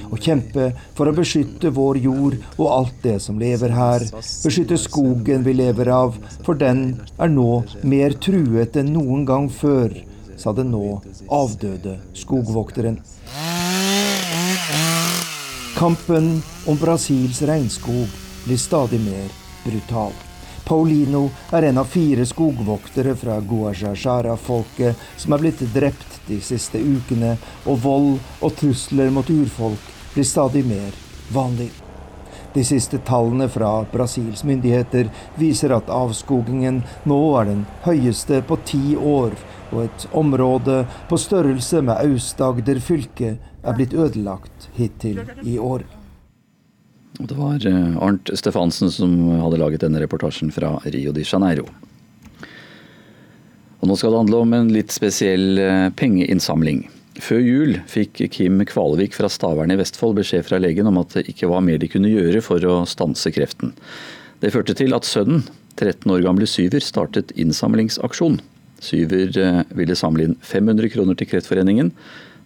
Å 0.10 0.18
kjempe 0.18 0.72
for 0.98 1.10
å 1.10 1.16
beskytte 1.16 1.70
vår 1.74 2.00
jord 2.02 2.38
og 2.56 2.66
alt 2.74 2.96
det 3.04 3.20
som 3.22 3.42
lever 3.42 3.74
her. 3.74 4.06
Beskytte 4.46 4.80
skogen 4.82 5.46
vi 5.46 5.54
lever 5.58 5.92
av, 5.94 6.18
for 6.46 6.58
den 6.58 6.86
er 7.22 7.30
nå 7.30 7.64
mer 7.86 8.18
truet 8.18 8.80
enn 8.82 8.94
noen 8.96 9.26
gang 9.30 9.50
før, 9.54 9.94
sa 10.38 10.54
den 10.58 10.74
nå 10.74 11.00
avdøde 11.30 12.00
skogvokteren. 12.18 12.98
Kampen 15.84 16.42
om 16.68 16.78
Brasils 16.78 17.42
regnskog 17.42 18.08
blir 18.46 18.58
stadig 18.58 19.00
mer 19.00 19.28
brutal. 19.66 20.12
Paulino 20.66 21.26
er 21.52 21.64
en 21.64 21.78
av 21.78 21.90
fire 21.92 22.24
skogvoktere 22.26 23.16
fra 23.20 23.36
Guajajara-folket 23.44 25.04
som 25.20 25.36
er 25.36 25.44
blitt 25.44 25.66
drept 25.74 26.22
de 26.30 26.38
siste 26.40 26.80
ukene, 26.80 27.34
og 27.68 27.82
vold 27.84 28.14
og 28.40 28.56
trusler 28.62 29.12
mot 29.12 29.28
urfolk 29.28 29.92
blir 30.14 30.30
stadig 30.30 30.64
mer 30.70 30.96
vanlig. 31.36 31.68
De 32.56 32.64
siste 32.64 33.02
tallene 33.04 33.50
fra 33.52 33.74
Brasils 33.92 34.48
myndigheter 34.48 35.12
viser 35.36 35.76
at 35.76 35.92
avskogingen 35.92 36.80
nå 37.04 37.20
er 37.42 37.52
den 37.52 37.68
høyeste 37.84 38.40
på 38.48 38.62
ti 38.64 38.96
år, 38.96 39.36
og 39.74 39.84
et 39.88 40.06
område 40.14 40.84
på 41.10 41.20
størrelse 41.20 41.82
med 41.86 41.98
Aust-Agder 41.98 42.80
fylke 42.84 43.36
er 43.38 43.78
blitt 43.78 43.96
ødelagt 43.98 44.70
hittil 44.78 45.22
i 45.44 45.58
år. 45.58 45.86
Det 47.20 47.36
var 47.38 47.66
eh, 47.70 47.98
Arnt 48.02 48.32
Stefansen 48.38 48.92
som 48.92 49.14
hadde 49.44 49.60
laget 49.62 49.84
denne 49.84 50.02
reportasjen 50.02 50.50
fra 50.54 50.76
Rio 50.86 51.14
de 51.14 51.26
Janeiro. 51.26 51.68
Og 53.84 53.90
nå 53.90 53.98
skal 54.00 54.14
det 54.14 54.22
handle 54.24 54.42
om 54.46 54.54
en 54.56 54.72
litt 54.74 54.94
spesiell 54.96 55.60
eh, 55.62 55.90
pengeinnsamling. 56.00 56.88
Før 57.22 57.44
jul 57.46 57.76
fikk 57.92 58.24
Kim 58.34 58.64
Kvalevik 58.66 59.14
fra 59.14 59.30
Stavern 59.30 59.74
i 59.74 59.78
Vestfold 59.78 60.18
beskjed 60.18 60.48
fra 60.48 60.58
legen 60.62 60.90
om 60.90 60.98
at 61.02 61.14
det 61.14 61.28
ikke 61.30 61.52
var 61.52 61.62
mer 61.62 61.78
de 61.82 61.92
kunne 61.92 62.10
gjøre 62.10 62.42
for 62.42 62.64
å 62.66 62.82
stanse 62.90 63.30
kreften. 63.36 63.76
Det 64.42 64.52
førte 64.56 64.74
til 64.76 64.96
at 64.98 65.06
sønnen, 65.06 65.46
13 65.78 66.10
år 66.14 66.24
gamle 66.26 66.48
Syver, 66.50 66.82
startet 66.84 67.32
innsamlingsaksjon. 67.40 68.42
Syver 68.84 69.38
eh, 69.40 69.62
ville 69.78 69.98
samle 69.98 70.28
inn 70.28 70.38
500 70.44 70.92
kroner 70.94 71.18
til 71.20 71.30
Kreftforeningen. 71.32 71.92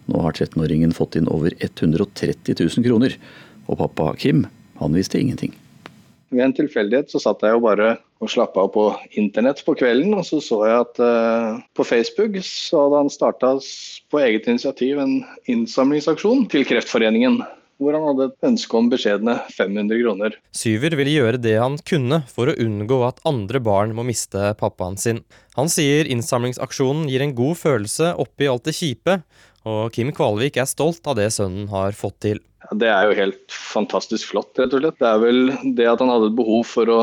Nå 0.08 0.24
har 0.24 0.36
13-åringen 0.36 0.94
fått 0.96 1.18
inn 1.18 1.28
over 1.32 1.54
130 1.58 2.54
000 2.54 2.86
kroner. 2.86 3.16
Og 3.68 3.80
pappa 3.82 4.12
Kim, 4.20 4.46
han 4.80 4.94
visste 4.96 5.20
ingenting. 5.20 5.56
Ved 6.30 6.44
en 6.44 6.54
tilfeldighet 6.56 7.10
så 7.12 7.20
satt 7.22 7.42
jeg 7.44 7.56
jo 7.56 7.64
bare 7.64 7.96
og 8.18 8.30
slappa 8.32 8.64
av 8.66 8.72
på 8.74 8.84
internett 9.20 9.60
på 9.64 9.76
kvelden, 9.78 10.16
og 10.18 10.24
så 10.26 10.40
så 10.42 10.58
jeg 10.66 10.80
at 10.82 11.00
uh, 11.00 11.60
på 11.78 11.86
Facebook 11.86 12.34
så 12.44 12.82
hadde 12.84 13.02
han 13.04 13.12
starta 13.14 13.52
på 14.10 14.20
eget 14.24 14.48
initiativ 14.50 14.98
en 14.98 15.20
innsamlingsaksjon 15.46 16.48
til 16.50 16.66
Kreftforeningen. 16.66 17.38
Hvor 17.78 17.94
han 17.94 18.06
hadde 18.08 18.26
et 18.26 18.48
ønske 18.48 18.74
om 18.74 18.88
beskjedne 18.90 19.36
500 19.54 20.00
kroner. 20.02 20.34
Syver 20.56 20.96
ville 20.98 21.14
gjøre 21.14 21.38
det 21.38 21.54
han 21.62 21.76
kunne 21.86 22.24
for 22.30 22.50
å 22.50 22.56
unngå 22.58 22.98
at 23.06 23.22
andre 23.28 23.60
barn 23.62 23.94
må 23.94 24.02
miste 24.08 24.50
pappaen 24.58 24.98
sin. 24.98 25.22
Han 25.54 25.70
sier 25.70 26.10
innsamlingsaksjonen 26.10 27.06
gir 27.10 27.22
en 27.22 27.36
god 27.38 27.58
følelse 27.60 28.16
oppi 28.18 28.50
alt 28.50 28.66
det 28.66 28.74
kjipe, 28.78 29.20
og 29.68 29.94
Kim 29.94 30.10
Kvalvik 30.16 30.58
er 30.58 30.66
stolt 30.70 31.06
av 31.06 31.18
det 31.20 31.30
sønnen 31.34 31.70
har 31.70 31.94
fått 31.94 32.18
til. 32.26 32.42
Det 32.74 32.90
er 32.90 33.06
jo 33.06 33.16
helt 33.16 33.54
fantastisk 33.54 34.32
flott, 34.32 34.50
rett 34.58 34.74
og 34.74 34.82
slett. 34.82 34.98
Det 34.98 35.08
er 35.08 35.22
vel 35.22 35.40
det 35.78 35.86
at 35.88 36.02
han 36.02 36.10
hadde 36.12 36.32
et 36.32 36.38
behov 36.38 36.66
for 36.68 36.90
å 36.92 37.00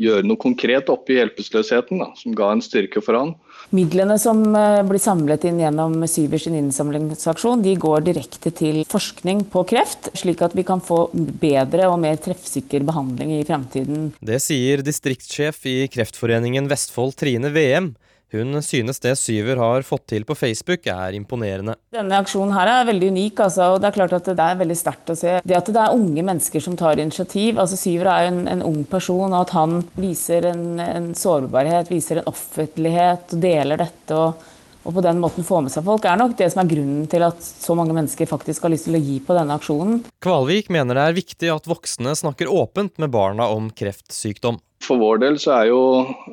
gjøre 0.00 0.26
noe 0.26 0.40
konkret 0.40 0.88
oppi 0.92 1.18
hjelpeløsheten, 1.18 2.02
som 2.16 2.36
ga 2.36 2.50
en 2.54 2.62
styrke 2.64 3.02
for 3.04 3.18
han. 3.18 3.34
Midlene 3.76 4.16
som 4.18 4.40
eh, 4.56 4.80
blir 4.86 5.02
samlet 5.02 5.44
inn 5.46 5.60
gjennom 5.62 6.00
Syvers 6.10 6.48
innsamlingsaksjon, 6.50 7.62
de 7.62 7.76
går 7.78 8.06
direkte 8.08 8.50
til 8.56 8.82
forskning 8.90 9.44
på 9.52 9.62
kreft, 9.70 10.10
slik 10.18 10.42
at 10.42 10.56
vi 10.58 10.64
kan 10.66 10.82
få 10.82 11.04
bedre 11.14 11.86
og 11.90 12.00
mer 12.02 12.18
treffsikker 12.22 12.82
behandling 12.88 13.36
i 13.36 13.44
fremtiden. 13.46 14.10
Det 14.18 14.40
sier 14.42 14.82
distriktssjef 14.86 15.62
i 15.70 15.76
Kreftforeningen 15.92 16.70
Vestfold 16.70 17.14
Trine 17.20 17.52
VM. 17.54 17.92
Hun 18.30 18.62
synes 18.62 19.00
det 19.02 19.16
Syver 19.18 19.58
har 19.58 19.82
fått 19.86 20.06
til 20.12 20.26
på 20.26 20.36
Facebook 20.38 20.86
er 20.90 21.16
imponerende. 21.18 21.74
Denne 21.90 22.20
aksjonen 22.22 22.54
her 22.54 22.70
er 22.70 22.86
veldig 22.86 23.08
unik, 23.10 23.42
altså, 23.46 23.72
og 23.74 23.80
det 23.82 23.90
er 23.90 23.96
klart 23.96 24.14
at 24.20 24.30
det 24.30 24.46
er 24.46 24.60
veldig 24.60 24.76
sterkt 24.78 25.10
å 25.10 25.18
se. 25.18 25.40
Det 25.42 25.58
at 25.58 25.72
det 25.74 25.82
er 25.82 25.96
unge 25.96 26.22
mennesker 26.22 26.62
som 26.62 26.78
tar 26.78 27.02
initiativ. 27.02 27.58
altså 27.58 27.78
Syver 27.80 28.12
er 28.12 28.28
jo 28.28 28.30
en, 28.36 28.44
en 28.54 28.64
ung 28.70 28.84
person, 28.90 29.32
og 29.32 29.40
at 29.40 29.56
han 29.58 29.80
viser 29.98 30.46
en, 30.52 30.64
en, 30.84 31.10
sårbarhet, 31.18 31.90
viser 31.90 32.20
en 32.20 32.30
offentlighet 32.30 33.34
og 33.34 33.44
deler 33.48 33.82
dette. 33.82 34.14
og 34.14 34.48
og 34.80 34.94
på 34.96 35.02
den 35.04 35.18
måten 35.20 35.44
få 35.44 35.58
med 35.60 35.72
seg 35.72 35.84
folk, 35.84 36.06
er 36.08 36.16
nok 36.16 36.38
det 36.38 36.46
som 36.52 36.62
er 36.62 36.70
grunnen 36.70 37.04
til 37.12 37.20
at 37.26 37.42
så 37.44 37.74
mange 37.76 37.92
mennesker 37.92 38.28
faktisk 38.30 38.64
har 38.64 38.72
lyst 38.72 38.88
til 38.88 38.96
å 38.96 39.02
gi 39.02 39.18
på 39.20 39.36
denne 39.36 39.58
aksjonen. 39.60 40.00
Kvalvik 40.24 40.70
mener 40.72 40.96
det 40.96 41.04
er 41.04 41.18
viktig 41.18 41.50
at 41.52 41.68
voksne 41.68 42.14
snakker 42.16 42.48
åpent 42.48 42.96
med 43.02 43.12
barna 43.12 43.50
om 43.52 43.68
kreftsykdom. 43.76 44.56
For 44.80 45.00
vår 45.00 45.20
del 45.22 45.36
så 45.40 45.52
er 45.58 45.68
jo, 45.70 45.80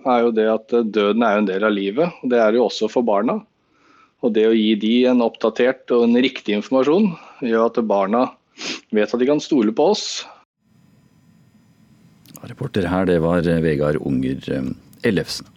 er 0.07 0.23
jo, 0.23 0.31
det 0.35 0.47
at 0.49 0.75
døden 0.95 1.25
er 1.25 1.41
en 1.41 1.49
del 1.49 1.67
av 1.67 1.75
livet. 1.75 2.15
og 2.23 2.31
Det 2.31 2.39
er 2.39 2.53
det 2.53 2.61
jo 2.61 2.67
også 2.69 2.89
for 2.91 3.05
barna. 3.07 3.41
Og 4.25 4.33
det 4.33 4.47
å 4.49 4.55
gi 4.55 4.71
de 4.81 4.93
en 5.11 5.21
oppdatert 5.21 5.91
og 5.93 6.07
en 6.07 6.17
riktig 6.23 6.55
informasjon, 6.57 7.11
gjør 7.45 7.67
at 7.67 7.83
barna 7.85 8.23
vet 8.95 9.13
at 9.13 9.21
de 9.21 9.29
kan 9.29 9.43
stole 9.43 9.75
på 9.75 9.91
oss. 9.93 10.07
Reporter 12.47 12.87
her, 12.89 13.05
det 13.09 13.19
var 13.21 13.45
Vegard 13.63 13.99
Unger 14.05 14.41
eh, 14.53 14.71
Ellefsen. 15.05 15.49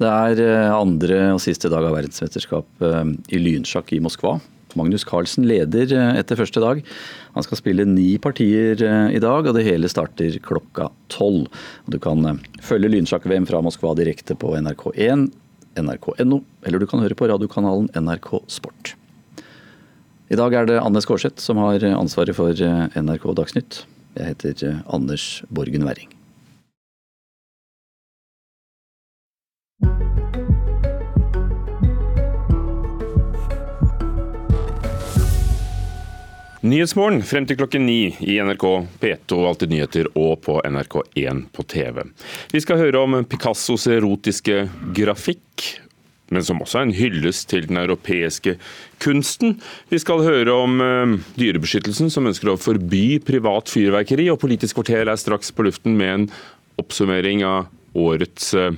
Det 0.00 0.08
er 0.08 0.40
eh, 0.40 0.72
andre 0.72 1.18
og 1.34 1.42
siste 1.44 1.68
dag 1.70 1.84
av 1.84 1.94
verdensmesterskap 1.98 2.86
eh, 2.86 3.12
i 3.36 3.42
lynsjakk 3.42 3.92
i 3.92 4.00
Moskva. 4.02 4.38
Magnus 4.78 5.04
Carlsen 5.08 5.46
leder 5.48 5.92
eh, 5.96 6.18
etter 6.20 6.38
første 6.38 6.62
dag. 6.62 6.82
Han 7.36 7.46
skal 7.46 7.60
spille 7.60 7.86
ni 7.88 8.14
partier 8.22 8.80
eh, 8.84 9.16
i 9.16 9.22
dag, 9.22 9.46
og 9.46 9.56
det 9.56 9.66
hele 9.66 9.90
starter 9.90 10.38
klokka 10.44 10.90
tolv. 11.12 11.48
Du 11.90 11.98
kan 12.02 12.24
eh, 12.26 12.40
følge 12.64 12.92
lynsjakk-VM 12.92 13.48
fra 13.50 13.62
Moskva 13.64 13.94
direkte 13.98 14.36
på 14.38 14.54
NRK1, 14.58 15.28
nrk.no, 15.80 16.42
eller 16.66 16.82
du 16.82 16.88
kan 16.90 17.02
høre 17.02 17.18
på 17.18 17.30
radiokanalen 17.30 17.90
NRK 17.96 18.32
Sport. 18.50 18.94
I 20.30 20.38
dag 20.38 20.54
er 20.54 20.68
det 20.70 20.78
Anne 20.78 21.02
Skårseth 21.02 21.42
som 21.42 21.58
har 21.58 21.82
ansvaret 21.90 22.36
for 22.38 22.54
NRK 22.54 23.26
Dagsnytt. 23.38 23.82
Jeg 24.14 24.34
heter 24.34 24.80
Anders 24.86 25.40
Borgen 25.50 25.86
Werring. 25.86 26.19
Nyhetsmorgen 36.60 37.22
frem 37.24 37.46
til 37.48 37.56
klokken 37.56 37.86
ni 37.88 38.10
i 38.20 38.34
NRK 38.44 38.64
P2 39.00 39.36
Alltid 39.48 39.70
nyheter 39.72 40.08
og 40.12 40.42
på 40.44 40.58
NRK1 40.60 41.38
på 41.56 41.64
TV. 41.64 42.02
Vi 42.52 42.60
skal 42.60 42.82
høre 42.82 43.00
om 43.00 43.16
Picassos 43.24 43.86
erotiske 43.88 44.66
grafikk, 44.92 45.64
men 46.28 46.44
som 46.44 46.60
også 46.60 46.82
er 46.82 46.84
en 46.84 46.92
hyllest 46.98 47.46
til 47.48 47.64
den 47.70 47.80
europeiske 47.80 48.58
kunsten. 49.00 49.56
Vi 49.88 50.02
skal 50.04 50.20
høre 50.26 50.52
om 50.52 50.84
uh, 50.84 51.16
Dyrebeskyttelsen, 51.40 52.12
som 52.12 52.28
ønsker 52.28 52.52
å 52.52 52.60
forby 52.60 53.22
privat 53.24 53.72
fyrverkeri, 53.72 54.28
og 54.28 54.42
Politisk 54.44 54.82
kvarter 54.82 55.08
er 55.08 55.22
straks 55.22 55.48
på 55.56 55.64
luften 55.64 55.96
med 55.96 56.12
en 56.12 56.28
oppsummering 56.84 57.40
av 57.40 57.72
årets 57.96 58.52
uh, 58.52 58.68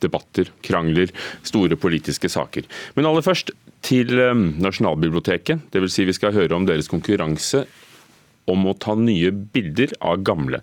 debatter, 0.00 0.48
krangler, 0.64 1.12
store 1.44 1.76
politiske 1.76 2.32
saker. 2.32 2.64
Men 2.96 3.12
aller 3.12 3.28
først 3.28 3.52
til 3.84 4.12
eh, 4.18 4.34
Nasjonalbiblioteket. 4.34 5.68
Dvs. 5.74 5.96
Si 5.96 6.06
vi 6.08 6.16
skal 6.16 6.36
høre 6.36 6.56
om 6.56 6.68
deres 6.68 6.90
konkurranse 6.90 7.64
om 8.50 8.68
å 8.68 8.76
ta 8.76 8.96
nye 8.98 9.30
bilder 9.32 9.94
av 10.04 10.22
gamle. 10.24 10.60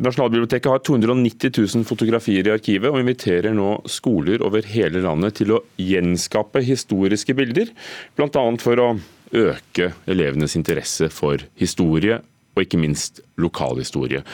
Nasjonalbiblioteket 0.00 0.70
har 0.70 0.80
290 0.86 1.52
000 1.58 1.84
fotografier 1.84 2.46
i 2.48 2.54
arkivet, 2.54 2.88
og 2.88 3.02
inviterer 3.02 3.52
nå 3.52 3.82
skoler 3.90 4.40
over 4.46 4.64
hele 4.72 5.02
landet 5.04 5.36
til 5.42 5.52
å 5.52 5.60
gjenskape 5.76 6.62
historiske 6.64 7.36
bilder. 7.36 7.68
Bl.a. 8.16 8.44
for 8.62 8.80
å 8.80 8.88
øke 9.36 9.92
elevenes 10.10 10.56
interesse 10.56 11.10
for 11.12 11.44
historie, 11.60 12.22
og 12.56 12.64
ikke 12.64 12.80
minst 12.80 13.20
lokalhistorie. 13.40 14.24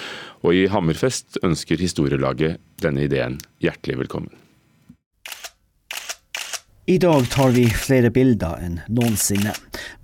Og 0.47 0.55
i 0.55 0.67
Hammerfest 0.71 1.43
ønsker 1.45 1.83
historielaget 1.83 2.63
denne 2.83 3.09
ideen 3.11 3.41
hjertelig 3.65 4.05
velkommen. 4.07 4.46
I 6.89 6.99
dag 6.99 7.31
tar 7.31 7.49
vi 7.51 7.65
flere 7.67 8.13
bilder 8.15 8.61
enn 8.63 8.77
noensinne. 8.95 9.51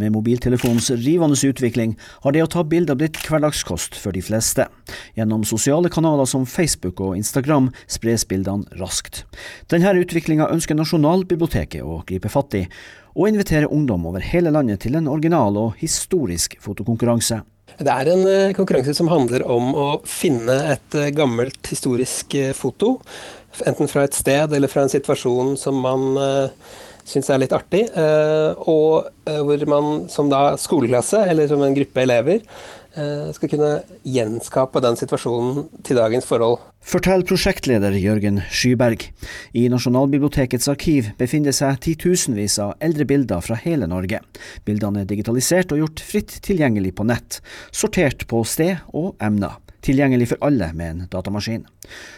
Med 0.02 0.10
mobiltelefonens 0.16 0.88
rivende 0.90 1.36
utvikling 1.46 1.92
har 2.24 2.34
det 2.34 2.42
å 2.42 2.48
ta 2.50 2.64
bilder 2.66 2.98
blitt 2.98 3.20
hverdagskost 3.22 3.94
for 3.94 4.10
de 4.10 4.22
fleste. 4.26 4.66
Gjennom 5.14 5.44
sosiale 5.46 5.92
kanaler 5.94 6.26
som 6.26 6.42
Facebook 6.42 6.98
og 6.98 7.14
Instagram 7.20 7.70
spres 7.86 8.26
bildene 8.26 8.66
raskt. 8.82 9.22
Denne 9.70 9.94
utviklinga 10.02 10.50
ønsker 10.50 10.74
Nasjonalbiblioteket 10.74 11.86
å 11.86 12.00
gripe 12.08 12.32
fatt 12.34 12.58
i, 12.58 12.64
og 13.14 13.30
invitere 13.30 13.70
ungdom 13.70 14.10
over 14.10 14.26
hele 14.32 14.50
landet 14.50 14.82
til 14.82 14.98
en 14.98 15.06
original 15.06 15.54
og 15.62 15.78
historisk 15.78 16.58
fotokonkurranse. 16.66 17.44
Det 17.78 17.88
er 17.88 18.10
en 18.12 18.26
eh, 18.28 18.54
konkurranse 18.56 18.92
som 18.96 19.08
handler 19.10 19.44
om 19.48 19.70
å 19.78 19.86
finne 20.08 20.54
et 20.74 20.96
eh, 20.98 21.12
gammelt 21.14 21.70
historisk 21.72 22.34
eh, 22.36 22.52
foto. 22.56 22.98
Enten 23.68 23.90
fra 23.90 24.06
et 24.06 24.16
sted 24.16 24.54
eller 24.56 24.70
fra 24.72 24.86
en 24.86 24.92
situasjon 24.92 25.56
som 25.60 25.80
man 25.84 26.06
uh, 26.16 26.74
syns 27.04 27.28
er 27.30 27.42
litt 27.42 27.52
artig. 27.52 27.88
og 28.62 29.08
hvor 29.26 29.64
man 29.66 29.88
som 30.08 30.28
da 30.30 30.54
skoleklasse, 30.58 31.18
eller 31.28 31.48
som 31.50 31.62
en 31.66 31.74
gruppe 31.74 31.98
elever, 31.98 32.44
skal 33.34 33.50
kunne 33.50 33.70
gjenskape 34.06 34.82
den 34.84 34.98
situasjonen 35.00 35.64
til 35.82 35.98
dagens 35.98 36.28
forhold. 36.28 36.60
Forteller 36.82 37.22
prosjektleder 37.22 37.94
Jørgen 37.94 38.40
Skyberg. 38.50 39.04
I 39.54 39.68
Nasjonalbibliotekets 39.70 40.66
arkiv 40.68 41.12
befinner 41.18 41.54
seg 41.54 41.78
titusenvis 41.84 42.58
av 42.62 42.74
eldre 42.82 43.06
bilder 43.08 43.44
fra 43.46 43.56
hele 43.62 43.86
Norge. 43.86 44.18
Bildene 44.66 45.04
er 45.04 45.10
digitalisert 45.10 45.72
og 45.72 45.84
gjort 45.84 46.02
fritt 46.02 46.40
tilgjengelig 46.42 46.96
på 46.98 47.06
nett, 47.06 47.38
sortert 47.70 48.26
på 48.26 48.42
sted 48.42 48.82
og 48.90 49.14
emner. 49.22 49.60
Tilgjengelig 49.82 50.28
for 50.30 50.44
alle 50.46 50.68
med 50.78 50.90
en 50.92 51.06
datamaskin. 51.10 51.64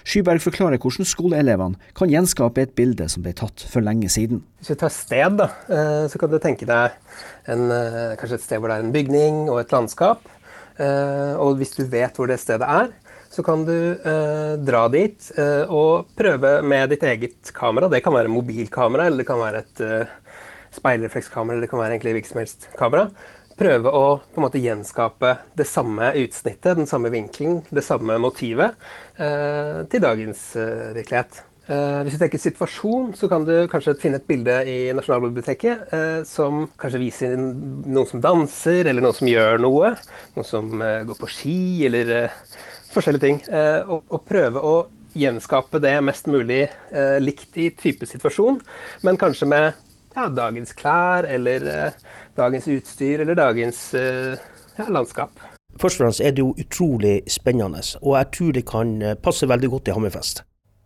Skyberg 0.04 0.42
forklarer 0.44 0.80
hvordan 0.82 1.08
skoleelevene 1.08 1.92
kan 1.96 2.10
gjenskape 2.12 2.60
et 2.60 2.74
bilde 2.76 3.06
som 3.08 3.24
ble 3.24 3.32
tatt 3.36 3.64
for 3.72 3.84
lenge 3.84 4.10
siden. 4.12 4.42
Hvis 4.60 4.74
vi 4.74 4.76
tar 4.82 4.92
sted, 4.92 5.38
da, 5.40 5.46
eh, 5.72 6.04
så 6.12 6.20
kan 6.20 6.32
du 6.32 6.36
tenke 6.38 6.68
deg 6.68 6.92
en, 7.48 7.70
eh, 7.72 8.16
kanskje 8.20 8.36
et 8.36 8.44
sted 8.44 8.60
hvor 8.60 8.68
det 8.68 8.76
er 8.76 8.84
en 8.84 8.92
bygning 8.92 9.48
og 9.48 9.62
et 9.62 9.72
landskap. 9.72 10.20
Eh, 10.76 11.32
og 11.40 11.56
hvis 11.56 11.72
du 11.78 11.86
vet 11.88 12.12
hvor 12.12 12.28
det 12.28 12.38
stedet 12.42 12.68
er, 12.68 12.92
så 13.32 13.42
kan 13.42 13.64
du 13.64 13.96
dra 14.62 14.88
dit 14.88 15.32
og 15.66 16.06
prøve 16.14 16.62
med 16.62 16.90
ditt 16.90 17.02
eget 17.02 17.50
kamera. 17.52 17.88
Det 17.90 18.00
kan 18.04 18.12
være 18.14 18.30
mobilkamera, 18.30 19.06
eller 19.06 19.24
det 19.24 19.26
kan 19.26 19.40
være 19.40 19.64
et 19.64 20.08
speilreflekskamera, 20.70 21.56
eller 21.56 21.66
det 21.66 21.70
kan 21.70 21.80
være 21.80 21.96
egentlig 21.96 22.14
hvilket 22.14 22.30
som 22.30 22.38
helst 22.38 22.68
kamera. 22.78 23.10
Prøve 23.54 23.90
å 23.94 24.04
på 24.18 24.40
en 24.40 24.46
måte 24.48 24.62
gjenskape 24.62 25.36
det 25.54 25.66
samme 25.70 26.10
utsnittet, 26.18 26.74
den 26.74 26.90
samme 26.90 27.12
vinkelen, 27.14 27.60
det 27.70 27.84
samme 27.86 28.16
motivet 28.18 28.74
eh, 29.14 29.84
til 29.90 30.02
dagens 30.02 30.48
eh, 30.58 30.94
virkelighet. 30.96 31.44
Eh, 31.64 32.00
hvis 32.04 32.16
du 32.18 32.20
tenker 32.20 32.42
situasjon, 32.42 33.12
så 33.16 33.28
kan 33.30 33.46
du 33.46 33.52
kanskje 33.72 33.94
finne 34.02 34.18
et 34.18 34.26
bilde 34.28 34.56
i 34.68 34.78
Nasjonalbiblioteket 34.96 35.94
eh, 35.96 36.18
som 36.28 36.66
kanskje 36.80 37.00
viser 37.00 37.38
noen 37.38 38.10
som 38.10 38.20
danser, 38.24 38.90
eller 38.90 39.06
noen 39.06 39.16
som 39.16 39.30
gjør 39.30 39.62
noe. 39.62 39.94
Noen 40.34 40.48
som 40.50 40.74
eh, 40.82 41.04
går 41.08 41.20
på 41.22 41.30
ski, 41.32 41.62
eller 41.86 42.12
eh, 42.18 42.36
forskjellige 42.92 43.24
ting. 43.24 43.40
Eh, 43.48 43.80
og, 43.86 44.04
og, 44.10 44.26
prøve 44.28 44.60
å 44.60 44.74
gjenskape 45.14 45.78
det 45.78 45.94
mest 46.02 46.28
mulig 46.28 46.64
eh, 46.66 47.16
likt 47.22 47.56
i 47.56 47.70
type 47.78 48.10
situasjon, 48.10 48.58
men 49.06 49.20
kanskje 49.20 49.48
med 49.48 49.70
ja, 50.14 50.28
dagens 50.28 50.74
klær, 50.76 51.24
eller 51.26 51.94
dagens 52.36 52.68
utstyr, 52.68 53.24
eller 53.24 53.38
dagens 53.38 53.82
ja, 53.94 54.88
landskap. 54.88 55.30
Først 55.80 56.00
og 56.00 56.04
fremst 56.04 56.22
er 56.22 56.34
det 56.34 56.42
jo 56.44 56.54
utrolig 56.54 57.20
spennende, 57.30 57.82
og 58.02 58.18
jeg 58.18 58.32
tror 58.36 58.52
det 58.54 58.66
kan 58.68 58.96
passe 59.22 59.48
veldig 59.50 59.70
godt 59.72 59.90
i 59.90 59.96
Hammerfest. 59.96 60.44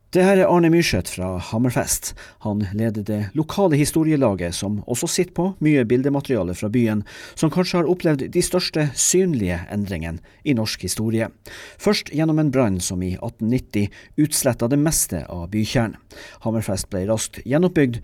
Det 0.08 0.22
her 0.24 0.38
er 0.40 0.48
Arne 0.48 0.70
Myrseth 0.72 1.18
fra 1.18 1.34
Hammerfest. 1.50 2.14
Han 2.40 2.62
leder 2.72 3.02
det 3.04 3.18
lokale 3.36 3.76
historielaget, 3.76 4.54
som 4.56 4.78
også 4.88 5.04
sitter 5.12 5.34
på 5.36 5.44
mye 5.60 5.82
bildemateriale 5.84 6.54
fra 6.56 6.70
byen, 6.72 7.02
som 7.36 7.52
kanskje 7.52 7.82
har 7.82 7.90
opplevd 7.92 8.24
de 8.32 8.42
største 8.42 8.86
synlige 8.96 9.58
endringene 9.68 10.24
i 10.48 10.54
norsk 10.56 10.86
historie. 10.88 11.28
Først 11.76 12.08
gjennom 12.08 12.40
en 12.40 12.52
brann 12.54 12.80
som 12.80 13.04
i 13.04 13.18
1890 13.18 14.24
utsletta 14.24 14.70
det 14.72 14.80
meste 14.80 15.26
av 15.28 15.50
bykjernen. 15.52 16.00
Hammerfest 16.46 16.88
ble 16.88 17.04
raskt 17.12 17.42
gjenoppbygd, 17.44 18.00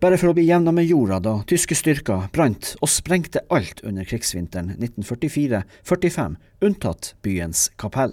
bare 0.00 0.18
for 0.20 0.30
å 0.30 0.36
bli 0.36 0.44
jevna 0.48 0.72
med 0.76 0.88
jorda 0.90 1.18
da 1.24 1.34
tyske 1.48 1.76
styrker 1.78 2.28
brant 2.34 2.74
og 2.82 2.90
sprengte 2.92 3.42
alt 3.52 3.80
under 3.86 4.04
krigsvinteren 4.08 4.74
1944-45, 4.76 6.36
unntatt 6.66 7.14
byens 7.24 7.70
kapell. 7.80 8.12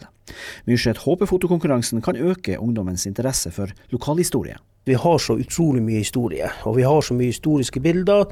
Myrseth 0.69 1.03
håper 1.03 1.27
fotokonkurransen 1.27 2.03
kan 2.05 2.19
øke 2.19 2.57
ungdommens 2.59 3.07
interesse 3.09 3.51
for 3.51 3.73
lokalhistorie. 3.91 4.55
Vi 4.87 4.95
har 4.99 5.19
så 5.19 5.37
utrolig 5.39 5.83
mye 5.83 6.01
historie, 6.03 6.49
og 6.67 6.77
vi 6.79 6.87
har 6.87 7.01
så 7.03 7.15
mye 7.15 7.31
historiske 7.31 7.79
bilder. 7.83 8.27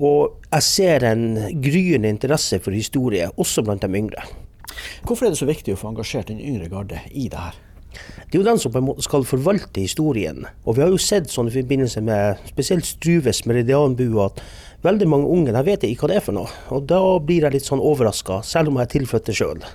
Og 0.00 0.36
jeg 0.46 0.66
ser 0.66 1.06
en 1.06 1.24
gryende 1.62 2.10
interesse 2.10 2.60
for 2.62 2.74
historie, 2.74 3.26
også 3.36 3.64
blant 3.66 3.82
de 3.82 3.98
yngre. 3.98 4.22
Hvorfor 5.06 5.26
er 5.26 5.34
det 5.34 5.40
så 5.40 5.50
viktig 5.50 5.74
å 5.74 5.80
få 5.80 5.90
engasjert 5.90 6.30
den 6.30 6.42
yngre 6.42 6.70
garde 6.70 7.02
i 7.10 7.26
det 7.30 7.42
her? 7.42 7.58
Det 7.92 8.38
er 8.38 8.40
jo 8.40 8.46
den 8.46 8.60
som 8.62 8.72
på 8.72 8.80
en 8.80 8.88
måte 8.88 9.04
skal 9.06 9.26
forvalte 9.26 9.82
historien. 9.82 10.44
Og 10.64 10.76
vi 10.76 10.84
har 10.84 10.92
jo 10.92 11.00
sett 11.00 11.30
sånn 11.32 11.50
i 11.50 11.54
forbindelse 11.54 12.02
med 12.06 12.40
spesielt 12.52 12.88
Struves 12.88 13.44
meridianbue 13.50 14.28
at 14.28 14.40
veldig 14.86 15.08
mange 15.10 15.30
unge 15.34 15.54
de 15.56 15.64
vet 15.66 15.86
ikke 15.88 16.06
hva 16.06 16.12
det 16.12 16.20
er 16.20 16.26
for 16.28 16.38
noe. 16.38 16.52
Og 16.74 16.86
da 16.90 17.02
blir 17.18 17.46
jeg 17.46 17.58
litt 17.58 17.68
sånn 17.68 17.82
overraska, 17.82 18.40
selv 18.46 18.70
om 18.70 18.80
jeg 18.80 18.88
er 18.88 18.94
tilflytter 18.98 19.40
sjøl. 19.40 19.66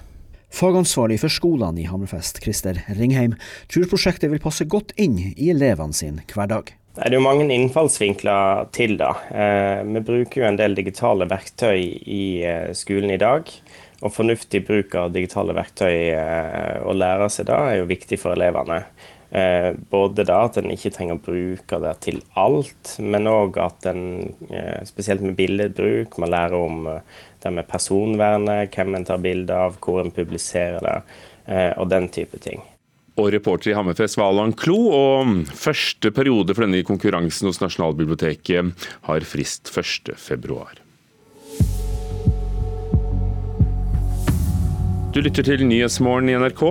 Fagansvarlig 0.55 1.19
for 1.19 1.33
skolene 1.33 1.83
i 1.83 1.89
Hammerfest, 1.89 2.39
Christer 2.43 2.79
Ringheim, 2.95 3.35
tror 3.67 3.89
prosjektet 3.91 4.31
vil 4.31 4.43
passe 4.43 4.67
godt 4.71 4.93
inn 5.01 5.17
i 5.33 5.51
elevene 5.51 5.95
sin 5.95 6.21
hverdag. 6.31 6.71
Det 6.95 7.09
er 7.09 7.17
jo 7.17 7.25
mange 7.25 7.49
innfallsvinkler 7.51 8.69
til 8.75 8.95
det. 9.01 9.11
Eh, 9.35 9.81
vi 9.83 10.03
bruker 10.07 10.41
jo 10.41 10.45
en 10.47 10.59
del 10.59 10.77
digitale 10.77 11.27
verktøy 11.27 11.81
i 12.07 12.21
eh, 12.47 12.69
skolen 12.71 13.11
i 13.11 13.19
dag. 13.19 13.51
Og 14.03 14.11
fornuftig 14.11 14.65
bruk 14.67 14.95
av 14.99 15.13
digitale 15.15 15.55
verktøy 15.55 16.11
å 16.11 16.89
og 16.91 16.97
lære 16.99 17.29
seg 17.31 17.47
da, 17.49 17.61
er 17.69 17.79
jo 17.79 17.89
viktig 17.89 18.19
for 18.21 18.35
elevene. 18.35 18.81
Eh, 19.35 19.71
både 19.91 20.23
da 20.27 20.41
at 20.45 20.59
en 20.59 20.69
ikke 20.71 20.91
trenger 20.95 21.17
å 21.17 21.23
bruke 21.23 21.79
det 21.83 21.93
til 22.05 22.21
alt, 22.39 22.95
men 22.99 23.27
òg 23.31 23.57
at 23.63 23.87
en 23.91 24.03
eh, 24.49 24.83
spesielt 24.87 25.23
med 25.25 25.35
billedbruk 25.39 26.19
man 26.21 26.31
lærer 26.35 26.55
om 26.59 26.85
det 27.43 27.55
med 27.55 27.67
personvernet, 27.69 28.71
hvem 28.75 28.95
en 28.99 29.07
tar 29.07 29.23
bilde 29.23 29.57
av, 29.67 29.79
hvor 29.83 30.03
en 30.03 30.13
publiserer 30.13 30.79
det, 30.81 30.95
og 31.77 31.91
den 31.91 32.07
type 32.09 32.39
ting. 32.41 32.63
Og 33.15 33.29
reporter 33.31 33.71
i 33.71 33.75
Hammerfest 33.77 34.17
var 34.19 34.31
Allan 34.33 34.51
Klo, 34.57 34.79
og 34.91 35.51
første 35.55 36.11
periode 36.11 36.55
for 36.55 36.65
denne 36.65 36.81
konkurransen 36.87 37.47
hos 37.47 37.61
Nasjonalbiblioteket 37.63 38.89
har 39.07 39.27
frist 39.29 39.71
1.2. 39.71 40.84
Du 45.15 45.21
lytter 45.23 45.45
til 45.47 45.61
Nyhetsmorgen 45.63 46.27
i 46.27 46.33
NRK. 46.35 46.61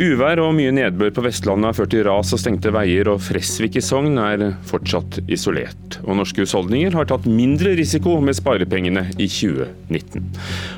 Uvær 0.00 0.40
og 0.40 0.54
mye 0.56 0.70
nedbør 0.72 1.10
på 1.12 1.20
Vestlandet 1.26 1.68
har 1.68 1.74
ført 1.76 1.90
til 1.92 2.06
ras 2.06 2.30
og 2.32 2.40
stengte 2.40 2.70
veier, 2.72 3.10
og 3.12 3.20
Fresvik 3.20 3.74
i 3.76 3.82
Sogn 3.84 4.16
er 4.22 4.54
fortsatt 4.70 5.18
isolert. 5.28 5.98
Og 6.06 6.16
norske 6.16 6.40
husholdninger 6.40 6.96
har 6.96 7.10
tatt 7.10 7.26
mindre 7.28 7.74
risiko 7.76 8.14
med 8.24 8.38
sparepengene 8.38 9.02
i 9.20 9.26
2019. 9.28 10.30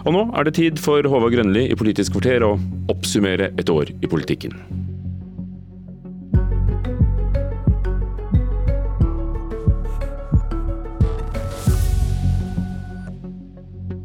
Og 0.02 0.16
nå 0.16 0.24
er 0.34 0.48
det 0.48 0.56
tid 0.58 0.82
for 0.82 1.06
Håvard 1.06 1.36
Grønli 1.36 1.68
i 1.70 1.78
Politisk 1.78 2.16
kvarter 2.16 2.42
å 2.48 2.56
oppsummere 2.90 3.52
et 3.54 3.70
år 3.70 3.94
i 3.94 4.10
politikken. 4.10 4.58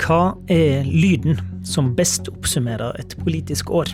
Hva 0.06 0.36
er 0.54 0.86
lyden 0.86 1.42
som 1.66 1.95
best 1.97 2.30
oppsummerer 2.32 2.95
et 3.01 3.18
politisk 3.24 3.72
år? 3.74 3.91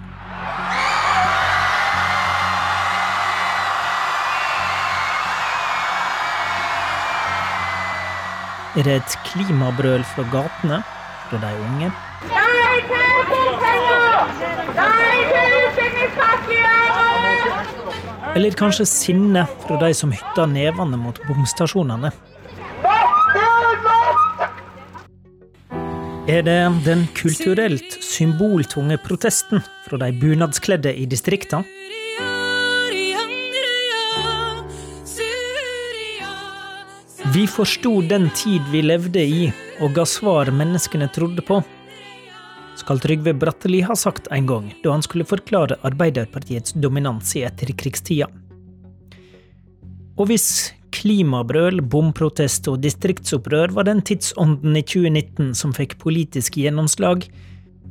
Er 8.72 8.84
det 8.88 8.94
et 9.02 9.16
klimabrøl 9.28 10.04
fra 10.14 10.24
gatene, 10.32 10.78
fra 11.28 11.38
de 11.42 11.50
unge? 11.60 11.90
Nei 12.32 12.78
til 12.88 13.18
bompenger! 13.28 14.32
Nei 14.78 15.18
til 15.28 15.56
utbyggingspakke! 15.58 16.62
Eller 18.32 18.56
kanskje 18.56 18.86
sinne 18.88 19.44
fra 19.66 19.76
de 19.82 19.92
som 19.98 20.16
hytter 20.16 20.48
nevene 20.48 20.98
mot 21.02 21.20
bomstasjonene? 21.28 22.14
Er 26.28 26.44
det 26.46 26.58
den 26.86 27.08
kulturelt 27.18 27.96
symboltunge 28.04 28.98
protesten 29.02 29.62
fra 29.88 29.98
de 29.98 30.12
bunadskledde 30.14 30.94
i 30.94 31.06
distriktene? 31.10 31.64
Vi 37.34 37.46
forsto 37.48 38.02
den 38.02 38.30
tid 38.36 38.62
vi 38.72 38.82
levde 38.84 39.24
i, 39.24 39.46
og 39.80 39.96
ga 39.96 40.06
svar 40.06 40.52
menneskene 40.52 41.08
trodde 41.16 41.42
på. 41.48 41.62
Skal 42.78 43.00
Trygve 43.00 43.34
Bratteli 43.34 43.80
ha 43.88 43.96
sagt 43.96 44.28
en 44.32 44.50
gang, 44.50 44.68
da 44.84 44.92
han 44.92 45.06
skulle 45.06 45.26
forklare 45.26 45.80
Arbeiderpartiets 45.88 46.76
dominans 46.76 47.36
i 47.40 47.46
etterkrigstida. 47.48 48.28
Og 50.20 50.28
hvis 50.28 50.74
Klimabrøl, 50.92 51.80
bomprotest 51.82 52.68
og 52.72 52.82
distriktsopprør 52.84 53.72
var 53.76 53.88
den 53.88 54.02
tidsånden 54.06 54.76
i 54.76 54.84
2019 54.84 55.54
som 55.58 55.74
fikk 55.76 55.98
politisk 56.02 56.60
gjennomslag. 56.60 57.26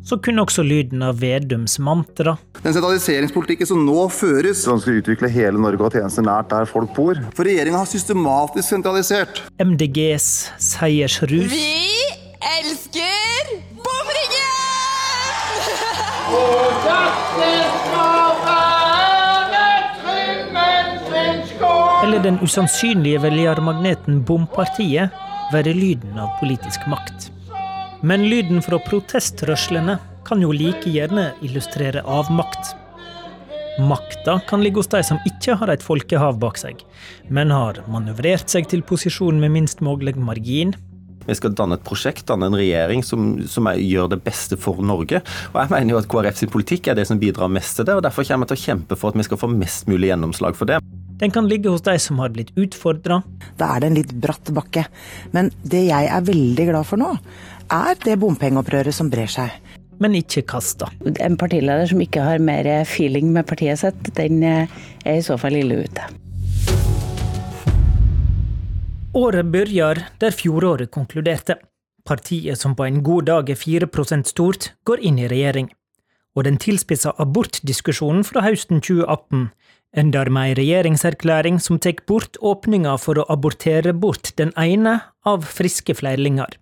Så 0.05 0.17
kunne 0.25 0.43
også 0.47 0.63
lyden 0.65 1.03
av 1.05 1.19
Vedums 1.21 1.75
mantra 1.85 2.33
Den 2.63 2.73
sentraliseringspolitikken 2.73 3.69
som 3.69 3.83
nå 3.85 4.07
føres 4.09 4.63
som 4.65 4.81
skal 4.81 5.03
utvikle 5.03 5.29
hele 5.29 5.61
Norge 5.61 5.85
og 5.85 5.93
tjenester 5.93 6.25
nært 6.25 6.49
der 6.53 6.69
folk 6.69 6.95
bor. 6.97 7.21
For 7.37 7.45
regjeringa 7.49 7.83
har 7.83 7.91
systematisk 7.91 8.69
sentralisert. 8.73 9.43
MDGs 9.61 10.31
seiersrus. 10.71 11.53
Vi 11.53 12.01
elsker 12.57 13.61
bomringen! 13.85 14.51
Eller 22.11 22.23
den 22.23 22.39
usannsynlige 22.43 23.21
velgermagneten 23.23 24.17
Bompartiet 24.27 25.13
være 25.53 25.71
lyden 25.77 26.17
av 26.19 26.33
politisk 26.41 26.83
makt. 26.91 27.29
Men 28.03 28.25
lyden 28.27 28.59
fra 28.67 28.81
protestrørslene 28.83 29.95
kan 30.27 30.43
jo 30.43 30.51
like 30.51 30.91
gjerne 30.91 31.29
illustrere 31.47 32.03
avmakt. 32.03 32.73
Makta 33.87 34.41
kan 34.51 34.65
ligge 34.65 34.83
hos 34.83 34.91
de 34.91 35.05
som 35.07 35.23
ikke 35.29 35.55
har 35.61 35.71
et 35.71 35.87
folkehav 35.87 36.41
bak 36.43 36.59
seg, 36.59 36.83
men 37.31 37.55
har 37.55 37.79
manøvrert 37.87 38.51
seg 38.51 38.67
til 38.73 38.83
posisjon 38.83 39.39
med 39.39 39.55
minst 39.55 39.79
mulig 39.79 40.17
margin. 40.19 40.75
Vi 41.29 41.39
skal 41.39 41.55
danne 41.55 41.79
et 41.79 41.87
prosjekt, 41.87 42.27
danne 42.27 42.51
en 42.51 42.59
regjering 42.59 43.07
som, 43.07 43.37
som 43.47 43.71
er, 43.71 43.79
gjør 43.87 44.17
det 44.17 44.25
beste 44.27 44.59
for 44.59 44.83
Norge. 44.83 45.23
Og 45.53 45.61
jeg 45.63 45.77
mener 45.77 45.95
jo 45.95 46.03
at 46.03 46.11
KrF 46.11 46.43
sin 46.43 46.51
politikk 46.51 46.91
er 46.91 46.99
det 46.99 47.07
som 47.07 47.23
bidrar 47.23 47.53
mest 47.55 47.79
til 47.79 47.87
det, 47.87 47.95
og 47.95 48.03
derfor 48.03 48.27
kommer 48.27 48.51
jeg 48.51 48.57
til 48.57 48.59
å 48.59 48.67
kjempe 48.67 48.99
for 48.99 49.15
at 49.15 49.21
vi 49.23 49.31
skal 49.31 49.45
få 49.47 49.53
mest 49.55 49.87
mulig 49.87 50.11
gjennomslag 50.11 50.59
for 50.59 50.75
det. 50.75 50.83
Den 51.21 51.31
kan 51.31 51.49
ligge 51.49 51.69
hos 51.69 51.85
de 51.85 51.99
som 52.01 52.19
har 52.23 52.33
blitt 52.33 52.55
utfordra. 52.57 53.21
Da 53.61 53.75
er 53.75 53.83
det 53.83 53.91
en 53.91 53.99
litt 53.99 54.15
bratt 54.23 54.53
bakke. 54.57 54.87
Men 55.37 55.51
det 55.61 55.85
jeg 55.91 56.09
er 56.09 56.25
veldig 56.25 56.67
glad 56.71 56.89
for 56.89 57.01
nå, 57.01 57.11
er 57.71 57.99
det 58.05 58.17
bompengeopprøret 58.23 58.97
som 58.97 59.11
brer 59.13 59.29
seg. 59.31 59.53
Men 60.01 60.17
ikke 60.17 60.47
kasta. 60.49 60.89
En 61.21 61.37
partileder 61.37 61.91
som 61.91 62.01
ikke 62.01 62.25
har 62.25 62.41
mer 62.41 62.65
feeling 62.89 63.35
med 63.35 63.45
partiet 63.51 63.83
sitt, 63.83 64.15
den 64.17 64.41
er 64.43 64.71
i 65.05 65.21
så 65.21 65.37
fall 65.41 65.59
ille 65.61 65.83
ute. 65.85 66.09
Året 69.21 69.51
begynner 69.53 70.07
der 70.23 70.33
fjoråret 70.33 70.89
konkluderte. 70.95 71.59
Partiet 72.07 72.57
som 72.57 72.73
på 72.79 72.87
en 72.87 73.03
god 73.05 73.29
dag 73.29 73.51
er 73.53 73.61
4% 73.61 74.31
stort, 74.31 74.71
går 74.89 75.05
inn 75.05 75.21
i 75.21 75.29
regjering. 75.29 75.69
og 76.39 76.45
den 76.47 76.61
tilspissa 76.63 77.11
abortdiskusjonen 77.19 78.23
fra 78.23 78.45
høsten 78.45 78.79
2018 78.79 79.49
ender 79.97 80.31
med 80.31 80.51
ei 80.51 80.57
regjeringserklæring 80.61 81.59
som 81.63 81.79
tar 81.83 81.99
bort 82.07 82.39
åpninga 82.41 82.97
for 82.99 83.19
å 83.19 83.27
abortere 83.33 83.93
bort 83.93 84.33
den 84.39 84.53
ene 84.59 85.01
av 85.27 85.47
friske 85.49 85.95
flerlinger. 85.99 86.57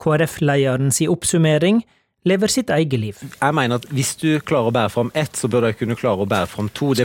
KrF-lederen 0.00 0.92
si 0.94 1.08
oppsummering 1.10 1.82
lever 2.24 2.52
sitt 2.52 2.70
eget 2.72 3.00
liv. 3.00 3.20
Jeg 3.40 3.56
mener 3.56 3.80
at 3.80 3.88
hvis 3.92 4.14
du 4.20 4.40
klarer 4.44 4.70
å 4.70 4.74
bære 4.76 4.92
fram 4.92 5.12
ett, 5.14 5.36
så 5.36 5.48
bør 5.48 5.68
du 5.68 5.78
kunne 5.80 5.96
klare 5.98 6.24
å 6.24 6.28
bære 6.28 6.48
fram 6.52 6.70
to. 6.76 6.92
Det 6.96 7.04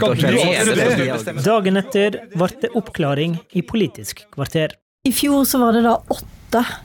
Dagen 1.44 1.80
etter 1.80 2.18
ble 2.36 2.50
det 2.62 2.72
oppklaring 2.76 3.38
i 3.56 3.64
Politisk 3.64 4.26
kvarter. 4.32 4.76
I 5.06 5.12
fjor 5.14 5.44
så 5.48 5.60
var 5.62 5.76
det 5.76 5.84
da 5.86 5.98
åtte 6.00 6.34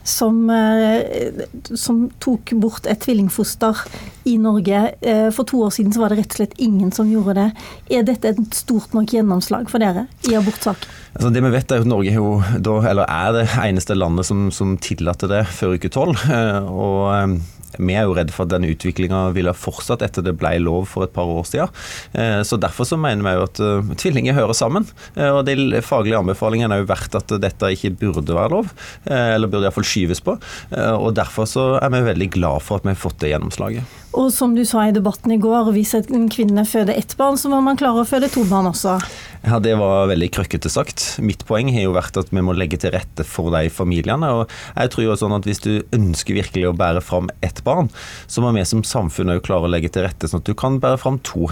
som, 0.04 0.50
eh, 0.50 1.44
som, 1.74 2.10
tok 2.18 2.52
bort 2.60 2.86
et 2.86 3.00
tvillingfoster 3.00 3.78
i 4.24 4.36
Norge. 4.38 4.94
Eh, 5.00 5.30
for 5.30 5.44
to 5.48 5.62
år 5.66 5.70
siden 5.70 5.94
var 5.98 6.12
det 6.12 6.18
rett 6.20 6.34
og 6.34 6.40
slett 6.40 6.58
ingen 6.58 6.92
som 6.92 7.10
gjorde 7.10 7.34
det. 7.38 7.48
Er 7.90 8.02
dette 8.02 8.32
et 8.32 8.54
stort 8.54 8.94
nok 8.94 9.12
gjennomslag 9.12 9.70
for 9.70 9.82
dere 9.82 10.06
i 10.28 10.34
abortsak? 10.38 10.86
Altså 11.14 11.30
det 11.32 11.42
vi 11.44 11.52
vet 11.52 11.72
er 11.72 11.84
at 11.84 11.88
Norge 11.88 12.12
er, 12.12 13.02
er 13.06 13.32
det 13.36 13.48
eneste 13.62 13.94
landet 13.94 14.26
som, 14.26 14.50
som 14.50 14.76
tillater 14.78 15.28
det 15.28 15.46
før 15.52 15.76
uke 15.76 15.92
tolv. 15.92 16.18
Eh, 16.32 16.70
og 16.72 17.38
vi 17.78 17.96
er 17.96 18.08
jo 18.08 18.16
redd 18.16 18.32
for 18.34 18.46
at 18.46 18.52
den 18.52 18.66
utviklinga 18.68 19.24
ville 19.36 19.54
fortsatt 19.56 20.04
etter 20.04 20.24
det 20.24 20.34
ble 20.40 20.54
lov 20.62 20.88
for 20.92 21.06
et 21.06 21.14
par 21.14 21.30
år 21.30 21.46
siden. 21.48 21.72
Eh, 22.12 22.40
så 22.46 22.60
Derfor 22.62 22.86
så 22.88 22.98
mener 23.00 23.24
vi 23.26 23.34
jo 23.36 23.46
at 23.46 23.62
eh, 23.62 23.94
tvillinger 24.02 24.36
hører 24.36 24.56
sammen. 24.56 24.86
Eh, 25.16 25.30
og 25.30 25.44
De 25.48 25.82
faglige 25.84 26.20
anbefalingene 26.20 26.76
er 26.76 26.84
jo 26.84 26.90
verdt 26.92 27.18
at 27.18 27.34
dette 27.42 27.72
ikke 27.74 27.94
burde 28.02 28.36
være 28.36 28.52
lov, 28.52 28.70
eller 29.08 29.50
burde 29.50 29.66
iallfall 29.68 29.86
skyves 29.86 30.22
på. 30.24 30.36
Og 30.72 31.10
Derfor 31.16 31.48
så 31.48 31.66
er 31.80 31.90
vi 31.92 32.04
veldig 32.06 32.30
glad 32.36 32.62
for 32.64 32.80
at 32.80 32.86
vi 32.86 32.94
har 32.94 33.02
fått 33.02 33.20
det 33.22 33.32
gjennomslaget. 33.32 33.98
Og 34.12 34.28
som 34.32 34.52
du 34.52 34.60
sa 34.68 34.84
i 34.84 34.92
debatten 34.92 35.32
i 35.32 35.40
går, 35.40 35.70
hvis 35.72 35.94
en 35.96 36.26
kvinne 36.32 36.66
føder 36.68 36.98
ett 36.98 37.14
barn, 37.16 37.38
så 37.40 37.48
må 37.48 37.62
man 37.64 37.78
klare 37.80 38.02
å 38.02 38.08
føde 38.08 38.28
to 38.32 38.44
barn 38.48 38.68
også. 38.68 38.98
Ja, 39.42 39.58
Det 39.58 39.72
var 39.74 40.06
veldig 40.10 40.28
krøkkete 40.30 40.70
sagt. 40.70 41.16
Mitt 41.18 41.46
poeng 41.48 41.72
har 41.72 41.86
jo 41.86 41.94
vært 41.96 42.18
at 42.20 42.28
vi 42.30 42.44
må 42.44 42.54
legge 42.54 42.78
til 42.78 42.92
rette 42.94 43.24
for 43.24 43.50
de 43.50 43.70
familiene. 43.72 44.28
og 44.28 44.50
jeg 44.76 44.90
tror 44.90 45.04
jo 45.04 45.16
sånn 45.16 45.36
at 45.36 45.44
Hvis 45.44 45.62
du 45.64 45.82
ønsker 45.92 46.34
virkelig 46.34 46.68
å 46.68 46.76
bære 46.76 47.02
fram 47.02 47.30
ett 47.42 47.61
barn, 47.64 47.90
så 48.26 48.44
må 48.44 48.52
vi 48.56 48.64
som 48.68 48.84
samfunn 48.86 49.34
òg 49.34 49.42
klare 49.46 49.68
å 49.68 49.72
legge 49.72 49.92
til 49.92 50.06
rette 50.06 50.30
sånn 50.30 50.42
at 50.42 50.48
du 50.48 50.54
kan 50.58 50.78
bære 50.82 51.00
fram 51.02 51.18
to. 51.26 51.48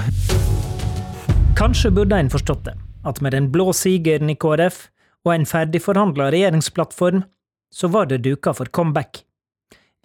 Kanskje 1.59 1.93
burde 1.95 2.19
en 2.19 2.33
forstått 2.33 2.65
det, 2.69 2.77
at 3.05 3.21
med 3.25 3.37
den 3.37 3.51
blå 3.53 3.71
sigeren 3.77 4.33
i 4.33 4.39
KrF 4.39 4.87
og 5.27 5.35
en 5.35 5.47
ferdigforhandla 5.49 6.31
regjeringsplattform, 6.33 7.25
så 7.71 7.91
var 7.93 8.09
det 8.11 8.23
duka 8.25 8.55
for 8.57 8.71
comeback. 8.73 9.25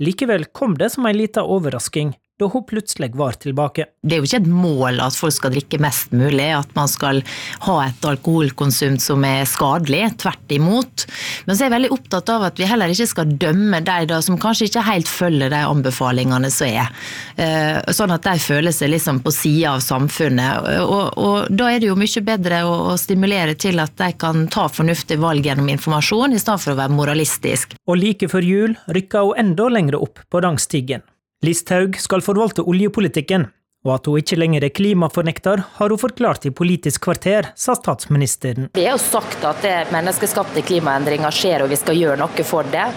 Likevel 0.04 0.46
kom 0.52 0.76
det 0.78 0.92
som 0.94 1.08
ei 1.08 1.16
lita 1.16 1.46
overrasking 1.48 2.14
da 2.40 2.50
hun 2.52 2.66
plutselig 2.68 3.16
var 3.16 3.38
tilbake. 3.40 3.86
Det 4.04 4.18
er 4.18 4.20
jo 4.20 4.28
ikke 4.28 4.42
et 4.42 4.50
mål 4.52 5.00
at 5.00 5.16
folk 5.16 5.32
skal 5.38 5.54
drikke 5.54 5.80
mest 5.80 6.12
mulig, 6.12 6.50
at 6.52 6.74
man 6.76 6.90
skal 6.92 7.22
ha 7.64 7.76
et 7.86 8.08
alkoholkonsum 8.10 8.98
som 9.00 9.24
er 9.24 9.46
skadelig. 9.48 10.02
Tvert 10.20 10.52
imot. 10.52 11.06
Men 11.48 11.56
så 11.56 11.64
er 11.64 11.70
jeg 11.70 11.76
veldig 11.78 11.94
opptatt 11.96 12.34
av 12.34 12.44
at 12.50 12.60
vi 12.60 12.68
heller 12.68 12.92
ikke 12.92 13.08
skal 13.08 13.32
dømme 13.40 13.80
de 13.88 14.20
som 14.28 14.40
kanskje 14.42 14.68
ikke 14.68 14.84
helt 14.84 15.12
følger 15.12 15.54
de 15.54 15.64
anbefalingene 15.64 16.52
som 16.52 16.68
er. 16.68 16.92
Eh, 17.40 17.80
sånn 17.96 18.12
at 18.18 18.28
de 18.28 18.36
føler 18.44 18.76
seg 18.76 18.92
liksom 18.92 19.24
på 19.24 19.32
sida 19.32 19.78
av 19.78 19.86
samfunnet. 19.88 20.70
Og, 20.84 21.16
og, 21.16 21.50
da 21.56 21.72
er 21.72 21.80
det 21.80 21.94
jo 21.94 21.98
mye 22.00 22.28
bedre 22.28 22.62
å, 22.68 22.76
å 22.92 23.00
stimulere 23.00 23.56
til 23.56 23.80
at 23.80 23.96
de 24.02 24.12
kan 24.20 24.44
ta 24.52 24.68
fornuftige 24.68 25.24
valg 25.24 25.48
gjennom 25.48 25.72
informasjon, 25.72 26.36
i 26.36 26.44
stedet 26.44 26.68
for 26.68 26.76
å 26.76 26.80
være 26.84 27.00
moralistisk. 27.00 27.80
Og 27.88 28.02
like 28.04 28.28
før 28.32 28.44
jul 28.44 28.80
rykka 28.92 29.24
hun 29.24 29.46
enda 29.46 29.72
lenger 29.72 30.02
opp 30.04 30.20
på 30.28 30.44
rangstigen. 30.44 31.06
Listhaug 31.46 32.00
skal 32.02 32.24
forvalte 32.26 32.64
oljepolitikken, 32.66 33.50
og 33.86 33.92
at 34.00 34.08
hun 34.10 34.22
ikke 34.22 34.38
lenger 34.40 34.66
er 34.66 34.74
klimafornekter, 34.74 35.62
har 35.78 35.94
hun 35.94 36.02
forklart 36.02 36.48
i 36.50 36.52
Politisk 36.56 37.04
kvarter, 37.06 37.52
sa 37.54 37.76
statsministeren. 37.78 38.72
Vi 38.74 38.86
har 38.88 38.96
jo 38.96 39.04
sagt 39.04 39.46
at 39.46 39.62
det 39.62 39.76
menneskeskapte 39.94 40.64
klimaendringer 40.66 41.36
skjer, 41.36 41.66
og 41.66 41.70
vi 41.74 41.78
skal 41.78 42.00
gjøre 42.00 42.18
noe 42.22 42.46
for 42.48 42.66
det. 42.74 42.88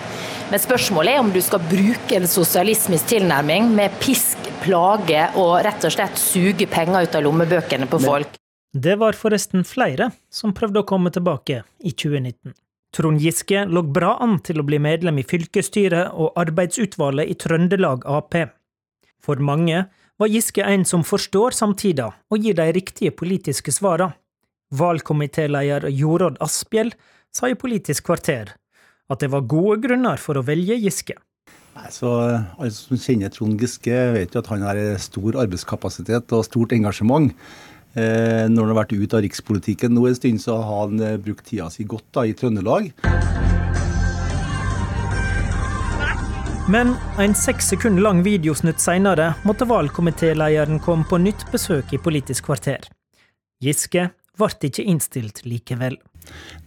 Men 0.48 0.62
spørsmålet 0.62 1.12
er 1.12 1.20
om 1.20 1.32
du 1.34 1.42
skal 1.44 1.60
bruke 1.68 2.16
en 2.16 2.28
sosialismisk 2.30 3.10
tilnærming 3.10 3.68
med 3.76 3.98
pisk, 4.00 4.48
plage 4.62 5.26
og 5.36 5.58
rett 5.66 5.84
og 5.84 5.92
slett 5.92 6.16
suge 6.20 6.68
penger 6.72 7.04
ut 7.04 7.18
av 7.18 7.26
lommebøkene 7.26 7.90
på 7.90 8.00
folk. 8.06 8.38
Det 8.72 8.96
var 9.00 9.16
forresten 9.16 9.64
flere 9.68 10.10
som 10.32 10.54
prøvde 10.56 10.80
å 10.80 10.88
komme 10.88 11.12
tilbake 11.12 11.62
i 11.84 11.92
2019. 11.92 12.56
Trond 12.94 13.20
Giske 13.20 13.64
lå 13.68 13.82
bra 13.92 14.14
an 14.24 14.38
til 14.44 14.60
å 14.60 14.66
bli 14.66 14.78
medlem 14.80 15.20
i 15.20 15.26
fylkesstyret 15.28 16.14
og 16.16 16.38
arbeidsutvalget 16.40 17.28
i 17.28 17.36
Trøndelag 17.36 18.06
Ap. 18.08 18.36
For 19.20 19.42
mange 19.44 19.84
var 20.18 20.32
Giske 20.32 20.64
en 20.64 20.86
som 20.88 21.04
forstår 21.06 21.56
samtida 21.56 22.08
og 22.32 22.42
gir 22.42 22.56
de 22.58 22.70
riktige 22.74 23.12
politiske 23.14 23.74
svara. 23.74 24.12
Valgkomitéleder 24.74 25.88
Jorodd 25.92 26.40
Asphjell 26.44 26.92
sa 27.32 27.48
i 27.48 27.56
Politisk 27.56 28.08
kvarter 28.08 28.54
at 29.08 29.22
det 29.22 29.30
var 29.32 29.48
gode 29.48 29.78
grunner 29.86 30.20
for 30.20 30.40
å 30.40 30.44
velge 30.44 30.76
Giske. 30.80 31.16
Så 31.94 32.10
Alle 32.58 32.72
som 32.74 32.98
kjenner 32.98 33.30
Trond 33.30 33.60
Giske, 33.60 33.94
vet 34.16 34.34
jo 34.34 34.42
at 34.42 34.50
han 34.50 34.64
har 34.66 34.80
stor 35.00 35.38
arbeidskapasitet 35.44 36.34
og 36.34 36.44
stort 36.46 36.74
engasjement. 36.74 37.30
Eh, 37.98 38.44
når 38.46 38.62
han 38.62 38.70
har 38.70 38.78
vært 38.84 38.94
ute 38.94 39.16
av 39.16 39.24
rikspolitikken 39.24 39.94
nå 39.96 40.04
en 40.06 40.18
stund, 40.18 40.42
så 40.42 40.60
har 40.62 40.84
han 40.84 41.00
eh, 41.02 41.16
brukt 41.22 41.46
tida 41.48 41.66
si 41.72 41.86
godt 41.88 42.06
da, 42.14 42.26
i 42.28 42.34
Trøndelag. 42.38 42.92
Men 46.68 46.92
en 47.18 47.34
seks 47.34 47.70
sekunder 47.72 48.04
lang 48.04 48.20
videosnutt 48.26 48.82
seinere 48.82 49.32
måtte 49.48 49.66
valgkomitélederen 49.66 50.82
komme 50.84 51.08
på 51.08 51.18
nytt 51.22 51.46
besøk 51.50 51.94
i 51.96 52.00
Politisk 52.02 52.50
kvarter. 52.50 52.84
Giske 53.64 54.10
ble 54.38 54.68
ikke 54.68 54.84
innstilt 54.84 55.42
likevel. 55.48 55.96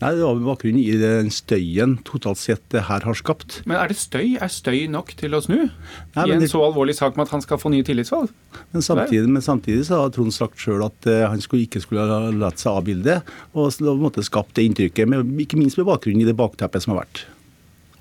Nei, 0.01 0.11
Det 0.15 0.23
var 0.23 0.37
med 0.37 0.47
bakgrunn 0.49 0.79
i 0.81 0.95
den 0.97 1.29
støyen 1.33 1.97
totalt 2.07 2.39
sett 2.41 2.63
det 2.73 2.87
her 2.87 3.05
har 3.05 3.17
skapt. 3.17 3.59
Men 3.69 3.77
er 3.77 3.91
det 3.91 3.99
støy? 4.01 4.37
Er 4.41 4.49
støy 4.49 4.87
nok 4.89 5.13
til 5.19 5.37
å 5.37 5.41
snu? 5.45 5.67
Nei, 6.15 6.25
I 6.25 6.35
en 6.35 6.41
det... 6.41 6.49
så 6.51 6.63
alvorlig 6.65 6.95
sak 6.97 7.19
med 7.19 7.27
at 7.27 7.35
han 7.35 7.43
skal 7.45 7.61
få 7.61 7.69
nye 7.73 7.85
tillitsvalg? 7.85 8.31
Men 8.73 8.85
samtidig, 8.85 9.27
men 9.29 9.45
samtidig 9.45 9.85
så 9.89 10.01
har 10.01 10.15
Trond 10.15 10.33
sagt 10.33 10.61
sjøl 10.61 10.81
at 10.87 11.09
uh, 11.09 11.27
han 11.29 11.43
skulle, 11.43 11.67
ikke 11.67 11.83
skulle 11.83 12.07
ha 12.09 12.31
latt 12.33 12.61
seg 12.61 12.73
avbilde, 12.73 13.19
og 13.53 13.69
på 13.77 13.93
en 13.93 14.01
måte 14.01 14.25
skapt 14.25 14.55
det 14.57 14.65
inntrykket, 14.69 15.09
med, 15.11 15.35
ikke 15.45 15.59
minst 15.59 15.77
med 15.77 15.89
bakgrunn 15.91 16.23
i 16.23 16.27
det 16.27 16.37
bakteppet 16.39 16.83
som 16.83 16.95
har 16.95 17.03
vært. 17.03 17.25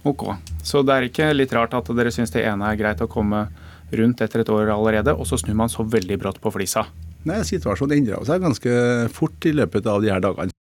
Ok, 0.09 0.31
Så 0.65 0.81
det 0.81 0.95
er 0.95 1.07
ikke 1.11 1.27
litt 1.35 1.53
rart 1.53 1.75
at 1.77 1.91
dere 1.93 2.13
syns 2.15 2.33
det 2.33 2.47
ene 2.49 2.71
er 2.71 2.79
greit 2.81 3.03
å 3.05 3.11
komme 3.11 3.51
rundt 3.93 4.23
etter 4.25 4.41
et 4.41 4.53
år 4.53 4.71
allerede, 4.73 5.13
og 5.13 5.29
så 5.29 5.37
snur 5.41 5.59
man 5.59 5.73
så 5.73 5.85
veldig 5.85 6.17
brått 6.23 6.41
på 6.41 6.53
flisa? 6.55 6.87
Nei, 7.29 7.43
Situasjonen 7.45 7.99
endra 7.99 8.23
seg 8.25 8.41
ganske 8.41 8.73
fort 9.13 9.45
i 9.45 9.53
løpet 9.53 9.89
av 9.91 10.01
de 10.01 10.09
her 10.13 10.23
dagene. 10.25 10.55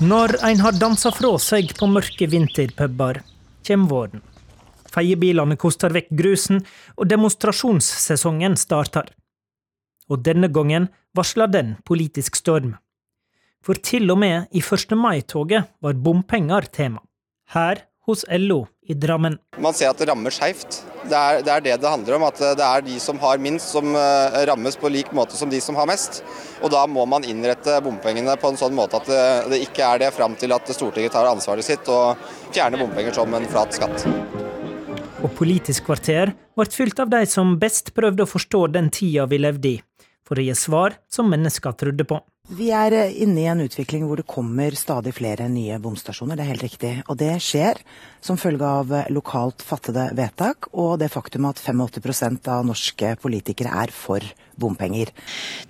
Når 0.00 0.32
en 0.48 0.62
har 0.64 0.78
dansa 0.80 1.10
fra 1.12 1.34
seg 1.36 1.74
på 1.76 1.84
mørke 1.92 2.24
vinterpuber, 2.32 3.18
kommer 3.68 3.90
våren. 3.90 4.22
Feiebilene 4.88 5.58
koster 5.60 5.92
vekk 5.92 6.08
grusen, 6.16 6.62
og 6.96 7.10
demonstrasjonssesongen 7.10 8.56
starter. 8.56 9.10
Og 10.08 10.22
denne 10.24 10.48
gangen 10.48 10.88
varsler 11.12 11.52
den 11.52 11.74
politisk 11.84 12.40
storm. 12.40 12.78
For 13.60 13.76
til 13.76 14.08
og 14.08 14.22
med 14.22 14.48
i 14.56 14.64
1. 14.64 14.96
mai-toget 14.96 15.68
var 15.84 16.00
bompenger 16.00 16.70
tema. 16.72 17.04
Her 17.52 17.84
hos 18.06 18.24
LO 18.28 18.64
i 18.86 18.94
Drammen. 18.94 19.36
Man 19.58 19.74
ser 19.76 19.92
at 19.92 20.00
det 20.00 20.08
rammer 20.10 20.32
skeivt. 20.34 20.80
Det, 21.04 21.20
det, 21.44 21.52
er 21.52 21.64
det 21.64 21.76
det 21.82 21.90
handler 21.90 22.16
om. 22.16 22.26
At 22.28 22.40
det 22.40 22.66
er 22.66 22.84
de 22.86 22.96
som 23.02 23.20
har 23.22 23.40
minst 23.42 23.72
som 23.74 23.94
eh, 23.96 24.38
rammes 24.50 24.78
på 24.80 24.90
lik 24.92 25.12
måte 25.16 25.38
som 25.38 25.52
de 25.52 25.60
som 25.62 25.78
har 25.78 25.88
mest. 25.90 26.22
Og 26.64 26.72
da 26.72 26.84
må 26.90 27.06
man 27.08 27.26
innrette 27.28 27.78
bompengene 27.84 28.36
på 28.40 28.52
en 28.52 28.60
sånn 28.60 28.76
måte 28.76 29.00
at 29.00 29.10
det, 29.10 29.24
det 29.52 29.62
ikke 29.68 29.86
er 29.86 30.04
det 30.04 30.14
fram 30.16 30.36
til 30.40 30.56
at 30.56 30.72
Stortinget 30.74 31.14
tar 31.16 31.28
ansvaret 31.30 31.66
sitt 31.66 31.88
og 31.92 32.18
fjerner 32.50 32.82
bompenger 32.82 33.16
som 33.16 33.36
en 33.36 33.48
flat 33.50 33.76
skatt. 33.76 34.06
Og 35.20 35.28
Politisk 35.36 35.86
kvarter 35.88 36.32
ble 36.56 36.66
fylt 36.72 37.00
av 37.02 37.12
de 37.12 37.24
som 37.28 37.58
best 37.60 37.92
prøvde 37.96 38.24
å 38.24 38.30
forstå 38.30 38.66
den 38.74 38.88
tida 38.94 39.26
vi 39.28 39.40
levde 39.40 39.74
i, 39.74 39.78
for 40.26 40.40
å 40.40 40.44
gi 40.44 40.56
svar 40.56 40.96
som 41.12 41.28
mennesker 41.32 41.76
trodde 41.76 42.08
på. 42.08 42.20
Vi 42.50 42.72
er 42.74 42.94
eh, 42.96 43.12
inne 43.22 43.44
i 43.44 43.46
en 43.46 43.60
utvikling 43.62 44.08
hvor 44.08 44.18
det 44.18 44.26
kommer 44.26 44.74
stadig 44.74 45.12
flere 45.14 45.44
nye 45.46 45.76
bomstasjoner, 45.78 46.34
det 46.34 46.42
er 46.42 46.50
helt 46.50 46.64
riktig. 46.64 46.90
Og 47.06 47.20
det 47.20 47.36
skjer 47.46 47.78
som 48.26 48.40
følge 48.42 48.66
av 48.66 48.90
eh, 48.90 49.06
lokalt 49.14 49.62
fattede 49.62 50.08
vedtak 50.18 50.66
og 50.74 50.96
det 50.98 51.12
faktum 51.14 51.46
at 51.46 51.62
85% 51.62 52.50
av 52.50 52.66
norske 52.66 53.12
politikere 53.22 53.70
er 53.84 53.94
for 53.94 54.26
bompenger. 54.58 55.14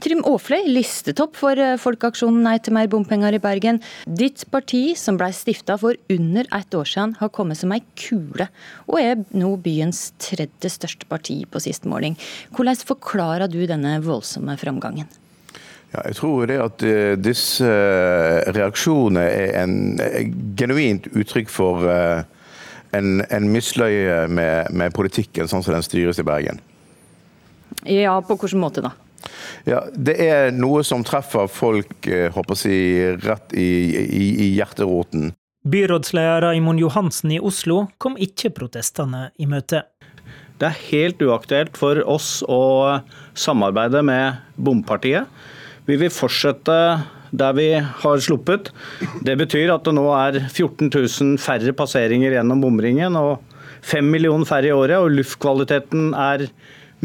Trym 0.01 0.25
Aafløy, 0.25 0.65
listetopp 0.73 1.37
for 1.43 1.61
eh, 1.61 1.77
Folkeaksjonen 1.85 2.41
Nei 2.49 2.57
til 2.65 2.79
mer 2.79 2.89
bompenger 2.89 3.37
i 3.37 3.45
Bergen. 3.45 3.83
Ditt 4.09 4.47
parti, 4.49 4.97
som 4.97 5.21
ble 5.21 5.29
stifta 5.37 5.77
for 5.85 6.01
under 6.17 6.49
ett 6.49 6.81
år 6.81 6.89
siden, 6.89 7.19
har 7.21 7.35
kommet 7.37 7.61
som 7.61 7.77
ei 7.77 7.85
kule, 7.93 8.49
og 8.89 9.03
er 9.05 9.21
nå 9.37 9.53
byens 9.61 10.07
tredje 10.17 10.73
største 10.81 11.13
parti 11.13 11.43
på 11.45 11.61
sist 11.61 11.85
måling. 11.85 12.17
Hvordan 12.57 12.87
forklarer 12.89 13.53
du 13.53 13.67
denne 13.69 13.99
voldsomme 14.01 14.57
framgangen? 14.57 15.20
Ja, 15.91 16.05
jeg 16.07 16.17
tror 16.21 16.47
det 16.47 16.59
at 16.63 16.83
uh, 16.87 17.15
disse 17.19 17.67
uh, 17.67 18.47
reaksjonene 18.55 19.25
er 19.27 19.57
en 19.65 19.79
uh, 19.99 20.21
genuint 20.59 21.09
uttrykk 21.11 21.51
for 21.51 21.87
en, 22.95 23.09
en, 23.23 23.49
misløye 23.51 24.27
med, 24.31 24.71
med, 24.71 24.95
politikken 24.95 25.51
sånn 25.51 25.65
som 25.67 25.75
den 25.75 25.87
styres 25.87 26.21
i 26.23 26.27
Bergen. 26.27 26.61
Ja, 27.87 28.17
på 28.23 28.37
hvilken 28.39 28.63
måte 28.63 28.85
da? 28.85 28.95
Ja, 29.69 29.85
Det 29.93 30.17
er 30.25 30.51
noe 30.57 30.83
som 30.87 31.05
treffer 31.05 31.51
folk 31.53 32.09
håper 32.09 32.57
eh, 32.57 32.73
jeg, 32.73 33.21
rett 33.25 33.53
i, 33.53 33.71
i, 34.01 34.27
i 34.47 34.49
hjerteroten. 34.57 35.31
Byrådsleder 35.71 36.47
Raimond 36.47 36.81
Johansen 36.81 37.35
i 37.37 37.41
Oslo 37.41 37.85
kom 38.01 38.17
ikke 38.17 38.53
protestene 38.57 39.29
i 39.37 39.49
møte. 39.51 39.85
Det 40.61 40.69
er 40.69 40.83
helt 40.91 41.23
uaktuelt 41.25 41.77
for 41.81 42.01
oss 42.09 42.41
å 42.49 43.01
samarbeide 43.37 44.03
med 44.05 44.41
bompartiet. 44.57 45.29
Vi 45.91 45.97
vil 45.99 46.13
fortsette 46.15 46.77
der 47.31 47.55
vi 47.55 47.69
har 47.79 48.23
sluppet. 48.23 48.71
Det 49.27 49.37
betyr 49.39 49.73
at 49.75 49.87
det 49.87 49.95
nå 49.97 50.07
er 50.15 50.39
14 50.49 50.91
000 50.91 51.39
færre 51.43 51.75
passeringer 51.75 52.35
gjennom 52.37 52.63
bomringen 52.63 53.19
og 53.19 53.41
5 53.87 54.07
millioner 54.13 54.47
færre 54.47 54.71
i 54.71 54.75
året, 54.75 54.99
og 54.99 55.15
luftkvaliteten 55.15 56.13
er 56.15 56.47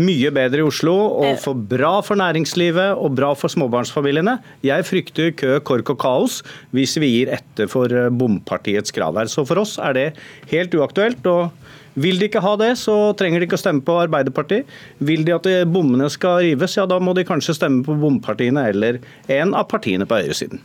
mye 0.01 0.31
bedre 0.35 0.63
i 0.63 0.67
Oslo 0.67 0.93
og 0.95 1.29
eh. 1.29 1.39
for 1.41 1.55
bra 1.55 1.93
for 2.05 2.19
næringslivet 2.19 2.99
og 2.99 3.15
bra 3.17 3.31
for 3.37 3.51
småbarnsfamiliene. 3.51 4.37
Jeg 4.65 4.87
frykter 4.87 5.31
kø, 5.39 5.55
kork 5.65 5.93
og 5.93 5.99
kaos 6.01 6.41
hvis 6.75 6.97
vi 7.01 7.11
gir 7.13 7.33
etter 7.35 7.69
for 7.71 7.91
eh, 7.91 8.11
bompartiets 8.11 8.95
krav 8.95 9.17
her. 9.19 9.31
Så 9.31 9.45
for 9.47 9.63
oss 9.63 9.77
er 9.79 9.97
det 9.97 10.07
helt 10.51 10.75
uaktuelt. 10.75 11.25
og 11.25 11.51
vil 11.95 12.19
de 12.19 12.27
ikke 12.27 12.43
ha 12.43 12.57
det, 12.59 12.73
så 12.75 13.13
trenger 13.15 13.39
de 13.39 13.47
ikke 13.47 13.55
å 13.55 13.61
stemme 13.61 13.85
på 13.87 13.95
Arbeiderpartiet. 14.01 14.67
Vil 14.99 15.23
de 15.23 15.31
at 15.31 15.47
bommene 15.71 16.09
skal 16.11 16.41
rives, 16.43 16.75
ja 16.75 16.83
da 16.91 16.99
må 16.99 17.15
de 17.15 17.23
kanskje 17.23 17.55
stemme 17.55 17.87
på 17.87 17.95
bompartiene 18.01 18.67
eller 18.67 18.99
en 19.31 19.55
av 19.55 19.69
partiene 19.71 20.03
på 20.03 20.19
høyresiden. 20.19 20.59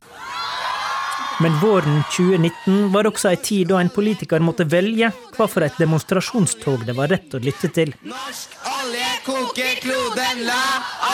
Men 1.41 1.55
våren 1.57 2.03
2019 2.12 2.91
var 2.93 3.07
også 3.09 3.31
ei 3.31 3.39
tid 3.41 3.70
da 3.70 3.78
en 3.81 3.89
politiker 3.95 4.43
måtte 4.45 4.66
velge 4.68 5.09
hva 5.39 5.47
for 5.49 5.64
et 5.64 5.78
demonstrasjonstog 5.81 6.85
det 6.85 6.93
var 6.99 7.09
rett 7.09 7.33
å 7.33 7.41
lytte 7.41 7.70
til. 7.72 7.95
Norsk 8.05 8.60
olje 8.81 9.09
koker 9.24 9.81
kloden, 9.83 10.45
la 10.47 10.62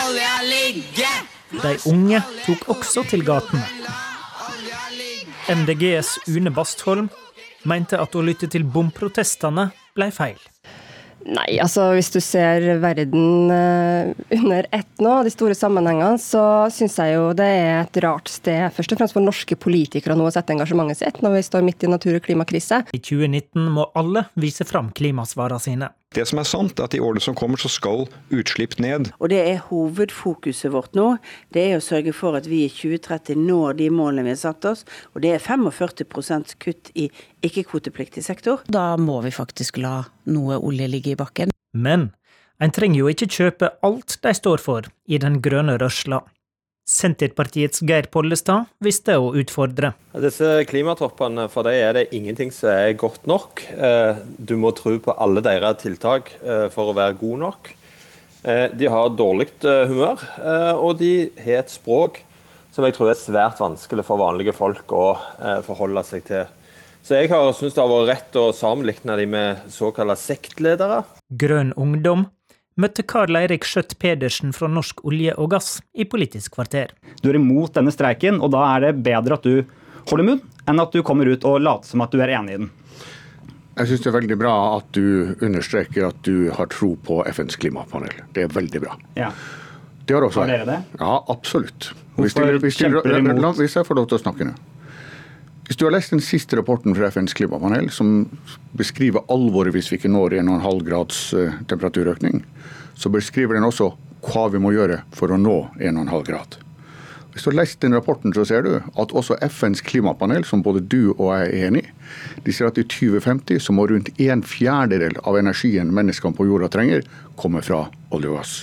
olja 0.05 0.33
ligge! 0.47 1.13
De 1.51 1.73
unge 1.91 2.19
tok 2.45 2.67
også 2.75 3.03
til 3.11 3.23
gatene. 3.27 3.63
MDGs 5.47 6.17
Une 6.27 6.51
Bastholm 6.51 7.07
mente 7.67 7.99
at 7.99 8.15
å 8.15 8.23
lytte 8.23 8.49
til 8.51 8.67
bomprotestene 8.67 9.69
ble 9.95 10.09
feil. 10.15 10.39
Nei, 11.27 11.57
altså 11.59 11.89
hvis 11.91 12.07
du 12.13 12.19
ser 12.23 12.63
verden 12.79 13.51
uh, 13.51 14.11
under 14.31 14.67
ett 14.71 15.01
nå, 15.03 15.15
de 15.25 15.31
store 15.33 15.57
sammenhengene, 15.57 16.15
så 16.23 16.41
syns 16.71 16.95
jeg 17.01 17.17
jo 17.17 17.33
det 17.35 17.47
er 17.47 17.81
et 17.81 17.99
rart 18.05 18.31
sted, 18.31 18.69
først 18.75 18.93
og 18.93 19.01
fremst 19.01 19.17
for 19.17 19.25
norske 19.25 19.57
politikere 19.59 20.15
nå 20.15 20.27
å 20.27 20.31
sette 20.31 20.55
engasjementet 20.55 21.01
sitt 21.01 21.19
når 21.25 21.35
vi 21.35 21.43
står 21.49 21.67
midt 21.67 21.83
i 21.83 21.91
natur- 21.91 22.19
og 22.19 22.23
klimakrise. 22.27 22.85
I 22.95 23.01
2019 23.01 23.67
må 23.75 23.89
alle 23.99 24.27
vise 24.39 24.67
fram 24.67 24.93
klimasvarene 24.95 25.63
sine. 25.63 25.91
Det 26.15 26.23
som 26.29 26.39
er 26.39 26.47
sant, 26.47 26.79
er 26.79 26.87
at 26.87 26.95
i 26.95 27.01
årene 27.03 27.21
som 27.21 27.35
kommer 27.37 27.59
så 27.59 27.69
skal 27.71 28.05
utslipp 28.33 28.77
ned. 28.79 29.11
Og 29.19 29.29
Det 29.29 29.39
er 29.43 29.63
hovedfokuset 29.67 30.71
vårt 30.71 30.95
nå. 30.95 31.17
Det 31.53 31.65
er 31.67 31.77
å 31.77 31.83
sørge 31.83 32.13
for 32.15 32.37
at 32.39 32.47
vi 32.47 32.63
i 32.65 32.71
2030 32.71 33.35
når 33.35 33.77
de 33.81 33.89
målene 33.91 34.23
vi 34.23 34.33
har 34.35 34.39
satt 34.39 34.65
oss. 34.65 34.85
Og 35.13 35.21
det 35.21 35.35
er 35.35 35.43
45 35.43 36.55
kutt 36.63 36.91
i 36.95 37.09
ikke-kvotepliktig 37.43 38.23
sektor. 38.23 38.63
Da 38.71 38.95
må 38.97 39.19
vi 39.25 39.35
faktisk 39.35 39.77
la 39.83 40.05
noe 40.31 40.57
olje 40.57 40.87
ligge 40.87 41.11
i 41.11 41.19
bakken. 41.19 41.51
Men 41.75 42.11
en 42.63 42.73
trenger 42.73 43.03
jo 43.03 43.11
ikke 43.11 43.29
kjøpe 43.29 43.73
alt 43.85 44.17
de 44.23 44.33
står 44.33 44.63
for 44.63 44.87
i 45.05 45.19
den 45.21 45.41
grønne 45.43 45.77
rørsla. 45.77 46.23
Senterpartiets 46.87 47.81
Geir 47.83 48.07
Pollestad 48.07 48.69
visste 48.79 49.17
å 49.19 49.33
utfordre. 49.35 49.91
Disse 50.23 50.63
klimatoppene, 50.69 51.49
for 51.51 51.67
dem 51.67 51.75
er 51.75 51.97
det 51.97 52.05
ingenting 52.15 52.53
som 52.55 52.71
er 52.71 52.95
godt 52.99 53.27
nok. 53.27 53.59
Eh, 53.75 54.21
du 54.39 54.55
må 54.59 54.71
tro 54.75 54.95
på 55.03 55.15
alle 55.19 55.43
deres 55.43 55.81
tiltak 55.83 56.31
eh, 56.39 56.69
for 56.71 56.93
å 56.93 56.95
være 56.95 57.17
god 57.19 57.41
nok. 57.43 57.73
Eh, 58.47 58.67
de 58.71 58.87
har 58.87 59.11
dårlig 59.19 59.49
humør, 59.67 60.23
og 60.79 60.95
de 61.01 61.11
har 61.43 61.65
et 61.65 61.73
språk 61.73 62.21
som 62.71 62.85
jeg 62.87 62.95
tror 62.95 63.11
er 63.11 63.19
svært 63.19 63.59
vanskelig 63.59 64.05
for 64.07 64.21
vanlige 64.21 64.53
folk 64.55 64.93
å 64.93 65.09
forholde 65.65 66.03
seg 66.05 66.23
til. 66.27 66.45
Så 67.03 67.17
jeg 67.17 67.31
har 67.31 67.49
syntes 67.55 67.75
det 67.75 67.81
har 67.81 67.91
vært 67.91 68.09
rett 68.11 68.37
å 68.39 68.49
sammenligne 68.55 69.15
dem 69.17 69.31
med 69.33 69.67
såkalte 69.73 70.17
sektledere. 70.21 71.01
Grønn 71.41 71.73
ungdom 71.79 72.27
møtte 72.81 73.03
Karl 73.07 73.37
Eirik 73.39 73.65
Skjøtt 73.67 73.97
Pedersen 74.01 74.53
fra 74.55 74.69
Norsk 74.71 75.03
olje 75.07 75.33
og 75.41 75.51
gass 75.55 75.77
i 75.97 76.05
Politisk 76.09 76.55
kvarter. 76.57 76.93
Du 77.21 77.29
er 77.31 77.39
imot 77.39 77.75
denne 77.77 77.93
streiken, 77.93 78.39
og 78.41 78.53
da 78.55 78.63
er 78.75 78.87
det 78.87 79.03
bedre 79.05 79.37
at 79.39 79.45
du 79.47 79.63
holder 80.07 80.27
munn, 80.29 80.43
enn 80.67 80.83
at 80.83 80.93
du 80.93 81.03
kommer 81.05 81.29
ut 81.29 81.45
og 81.47 81.59
later 81.63 81.91
som 81.91 82.05
at 82.05 82.13
du 82.13 82.21
er 82.23 82.35
enig 82.37 82.55
i 82.55 82.61
den. 82.63 82.69
Jeg 83.77 83.91
syns 83.91 84.03
det 84.05 84.09
er 84.09 84.15
veldig 84.15 84.37
bra 84.41 84.55
at 84.79 84.87
du 84.97 85.35
understreker 85.45 86.07
at 86.07 86.21
du 86.25 86.49
har 86.53 86.69
tro 86.73 86.95
på 87.05 87.19
FNs 87.29 87.59
klimapanel. 87.61 88.23
Det 88.33 88.47
er 88.47 88.53
veldig 88.53 88.81
bra. 88.81 88.95
Ja. 89.19 89.29
Det 90.07 90.15
har 90.15 90.25
også 90.25 90.47
jeg. 90.47 90.63
Har 90.63 90.65
dere 90.65 90.77
det? 90.77 91.01
Ja, 91.01 91.17
absolutt. 91.29 91.91
Hvorfor 92.15 92.57
hvis, 92.63 92.79
kjemper 92.79 93.05
dere 93.05 93.21
imot? 93.21 93.59
Hvis 93.59 93.77
jeg 93.77 93.85
får 93.85 93.99
lov 93.99 94.09
til 94.09 94.17
å 94.17 94.23
snakke 94.23 94.47
nå. 94.49 94.55
Hvis 95.67 95.75
du 95.75 95.83
har 95.83 95.91
lest 95.91 96.13
den 96.13 96.23
siste 96.23 96.55
rapporten 96.55 96.95
fra 96.95 97.09
FNs 97.11 97.33
klimapanel, 97.35 97.89
som 97.91 98.21
beskriver 98.79 99.25
alvoret 99.33 99.75
hvis 99.75 99.89
vi 99.91 99.97
ikke 99.99 100.11
når 100.13 100.37
1,5 100.39 100.83
grads 100.87 101.17
eh, 101.35 101.57
temperaturøkning, 101.67 102.39
så 102.95 103.11
beskriver 103.11 103.57
den 103.57 103.67
også 103.67 103.89
hva 104.29 104.45
vi 104.53 104.61
må 104.63 104.71
gjøre 104.71 105.01
for 105.15 105.33
å 105.33 105.39
nå 105.41 105.57
1,5 105.75 106.23
grad. 106.29 106.55
Hvis 107.33 107.43
du 107.43 107.51
har 107.51 107.59
lest 107.59 107.83
den 107.83 107.93
rapporten, 107.93 108.31
så 108.33 108.47
ser 108.47 108.63
du 108.63 108.71
at 108.79 109.11
også 109.11 109.35
FNs 109.43 109.83
klimapanel, 109.85 110.47
som 110.47 110.63
både 110.65 110.81
du 110.81 111.11
og 111.11 111.35
jeg 111.35 111.51
er 111.51 111.67
enig 111.67 111.83
i, 111.83 111.91
de 112.47 112.55
sier 112.55 112.71
at 112.71 112.79
i 112.79 112.87
2050 112.87 113.59
så 113.67 113.75
må 113.75 113.89
rundt 113.91 114.09
en 114.23 114.41
fjerdedel 114.47 115.19
av 115.27 115.35
energien 115.37 115.91
menneskene 115.93 116.33
på 116.33 116.47
jorda 116.47 116.71
trenger, 116.73 117.03
komme 117.35 117.59
fra 117.61 117.83
olje 118.15 118.31
og 118.31 118.39
gass. 118.39 118.55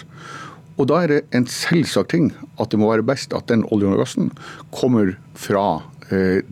Og 0.74 0.88
da 0.90 1.04
er 1.04 1.12
det 1.12 1.20
en 1.36 1.46
selvsagt 1.46 2.10
ting 2.16 2.32
at 2.58 2.72
det 2.72 2.80
må 2.80 2.88
være 2.90 3.06
best 3.06 3.36
at 3.36 3.46
den 3.52 3.62
oljen 3.70 3.94
og 3.94 4.02
gassen 4.02 4.32
kommer 4.74 5.12
fra 5.38 5.84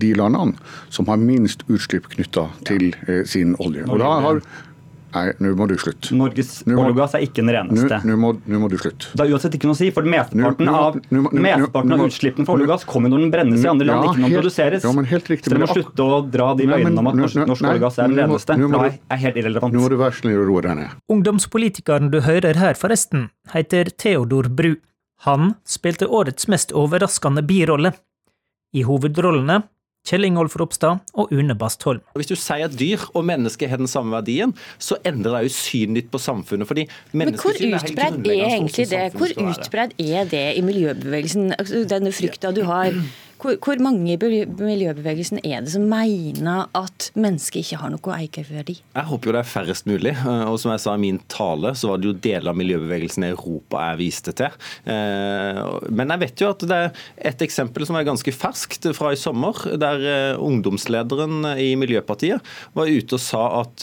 de 0.03 0.13
landene 0.19 0.59
som 0.93 1.09
har 1.11 1.21
minst 1.23 1.65
utslipp 1.69 2.11
knytta 2.13 2.49
til 2.69 2.93
eh, 3.07 3.25
sin 3.29 3.57
olje. 3.63 3.87
Og 3.89 4.03
da 4.03 4.13
har 4.27 4.45
Nei, 5.13 5.27
nå 5.45 5.51
må 5.57 5.67
du 5.69 5.75
slutte. 5.81 6.15
Norges 6.17 6.63
olje 6.65 6.89
og 6.89 6.97
gass 6.97 7.15
er 7.19 7.25
ikke 7.27 7.43
den 7.43 7.51
reneste. 7.53 7.99
Nå 8.09 8.15
må, 8.21 8.31
må, 8.49 8.69
du 8.73 8.79
slutte. 8.81 9.11
Det 9.13 9.25
er 9.27 9.35
uansett 9.35 9.57
ikke 9.59 9.69
noe 9.69 9.77
å 9.77 9.81
si, 9.81 9.91
for 9.93 10.09
mesteparten 10.09 10.71
av, 10.73 10.97
mesteparten 11.13 11.97
av 11.97 12.05
utslippene 12.07 12.49
fra 12.49 12.55
olje 12.57 12.65
og 12.65 12.73
gass 12.73 12.87
kommer 12.89 13.13
når 13.13 13.27
den 13.27 13.33
brennes 13.35 13.61
i 13.61 13.69
andre 13.69 13.89
land, 13.91 14.07
ja, 14.07 14.13
ikke 14.13 14.23
når 14.23 14.33
den 14.33 14.39
produseres. 14.41 14.87
Ja, 14.87 14.93
men 14.97 15.09
helt 15.11 15.29
riktig. 15.29 15.51
Så 15.51 15.53
dere 15.53 15.67
må 15.67 15.69
slutte 15.69 16.07
å 16.07 16.21
dra 16.33 16.47
de 16.57 16.69
løgnene 16.71 17.05
om 17.05 17.11
at 17.11 17.19
norsk, 17.19 17.43
norsk 17.51 17.67
olje 17.69 17.83
og 17.83 17.85
gass 17.85 17.99
er 17.99 18.09
den 18.09 18.23
reneste. 18.23 18.57
Det 18.57 18.93
er 19.19 19.21
helt 19.27 19.43
irrelevant. 19.43 19.77
Nå 19.77 19.83
må 19.85 19.91
du 19.93 19.99
være 20.01 20.17
snill 20.17 20.39
og 20.41 20.49
roe 20.49 20.65
deg 20.65 20.79
ned. 20.81 20.97
Ungdomspolitikeren 21.13 22.09
du 22.15 22.23
hører 22.25 22.63
her, 22.63 22.81
forresten, 22.81 23.29
heter 23.53 23.93
Theodor 23.93 24.49
Bru. 24.49 24.73
Han 25.27 25.53
spilte 25.69 26.09
årets 26.09 26.49
mest 26.51 26.73
overraskende 26.73 27.45
birolle 27.47 27.93
i 28.73 28.85
hovedrollene 28.89 29.63
Kjell 30.03 30.27
Ingolf 30.27 30.57
Ropstad 30.59 30.99
og 31.15 31.31
Une 31.31 31.55
Bastholm. 31.55 32.03
Hvis 32.19 32.33
du 32.33 32.35
sier 32.35 32.67
at 32.67 32.75
dyr 32.75 33.05
og 33.15 33.23
mennesker 33.29 33.71
har 33.71 33.79
den 33.79 33.91
samme 33.91 34.17
verdien, 34.17 34.51
så 34.83 34.97
endrer 35.07 35.37
det 35.37 35.43
jo 35.47 35.53
synet 35.55 36.01
ditt 36.01 36.09
på 36.11 36.19
samfunnet. 36.19 36.67
fordi 36.67 36.89
Men 37.13 37.37
hvor 37.39 37.55
utbredt 37.55 38.27
er, 38.27 38.33
er 38.35 38.57
egentlig 38.57 38.89
det? 38.91 39.05
Hvor 39.15 39.31
utbredt 39.31 39.95
er 40.03 40.27
det 40.33 40.47
i 40.59 40.65
miljøbevegelsen, 40.67 41.55
den 41.55 41.87
denne 41.95 42.15
frykta 42.15 42.51
du 42.51 42.65
har? 42.67 42.99
Hvor, 43.43 43.57
hvor, 43.59 43.81
mange 43.83 44.15
i 44.15 44.45
miljøbevegelsen 44.47 45.41
er 45.43 45.65
det 45.65 45.73
som 45.75 45.89
mener 45.91 46.69
at 46.79 47.09
mennesket 47.19 47.65
ikke 47.65 47.81
har 47.81 47.91
noe 47.91 48.15
eierverdi? 48.15 48.77
Jeg 48.95 49.09
håper 49.09 49.29
jo 49.29 49.35
det 49.35 49.41
er 49.41 49.49
færrest 49.51 49.89
mulig. 49.91 50.13
Eh, 50.15 50.45
og 50.47 50.61
som 50.63 50.71
jeg 50.71 50.83
sa 50.85 50.95
i 50.95 51.03
min 51.03 51.19
tale, 51.33 51.73
så 51.79 51.91
var 51.91 51.99
det 51.99 52.07
jo 52.07 52.15
deler 52.23 52.53
av 52.53 52.61
miljøbevegelsen 52.61 53.27
i 53.27 53.33
Europa 53.33 53.81
jeg 53.89 53.99
viste 53.99 54.35
til. 54.39 54.55
Eh, 54.87 55.59
men 55.91 56.15
jeg 56.15 56.23
vet 56.23 56.45
jo 56.45 56.53
at 56.55 56.63
det 56.71 56.79
er 56.79 57.03
et 57.33 57.43
eksempel 57.43 57.87
som 57.89 57.99
er 57.99 58.07
ganske 58.07 58.35
ferskt 58.37 58.87
fra 58.95 59.11
i 59.11 59.19
sommer, 59.19 59.59
der 59.81 60.07
eh, 60.07 60.39
ungdomslederen 60.39 61.51
i 61.59 61.73
Miljøpartiet 61.81 62.55
var 62.79 62.93
ute 62.93 63.19
og 63.19 63.23
sa 63.23 63.43
at 63.63 63.83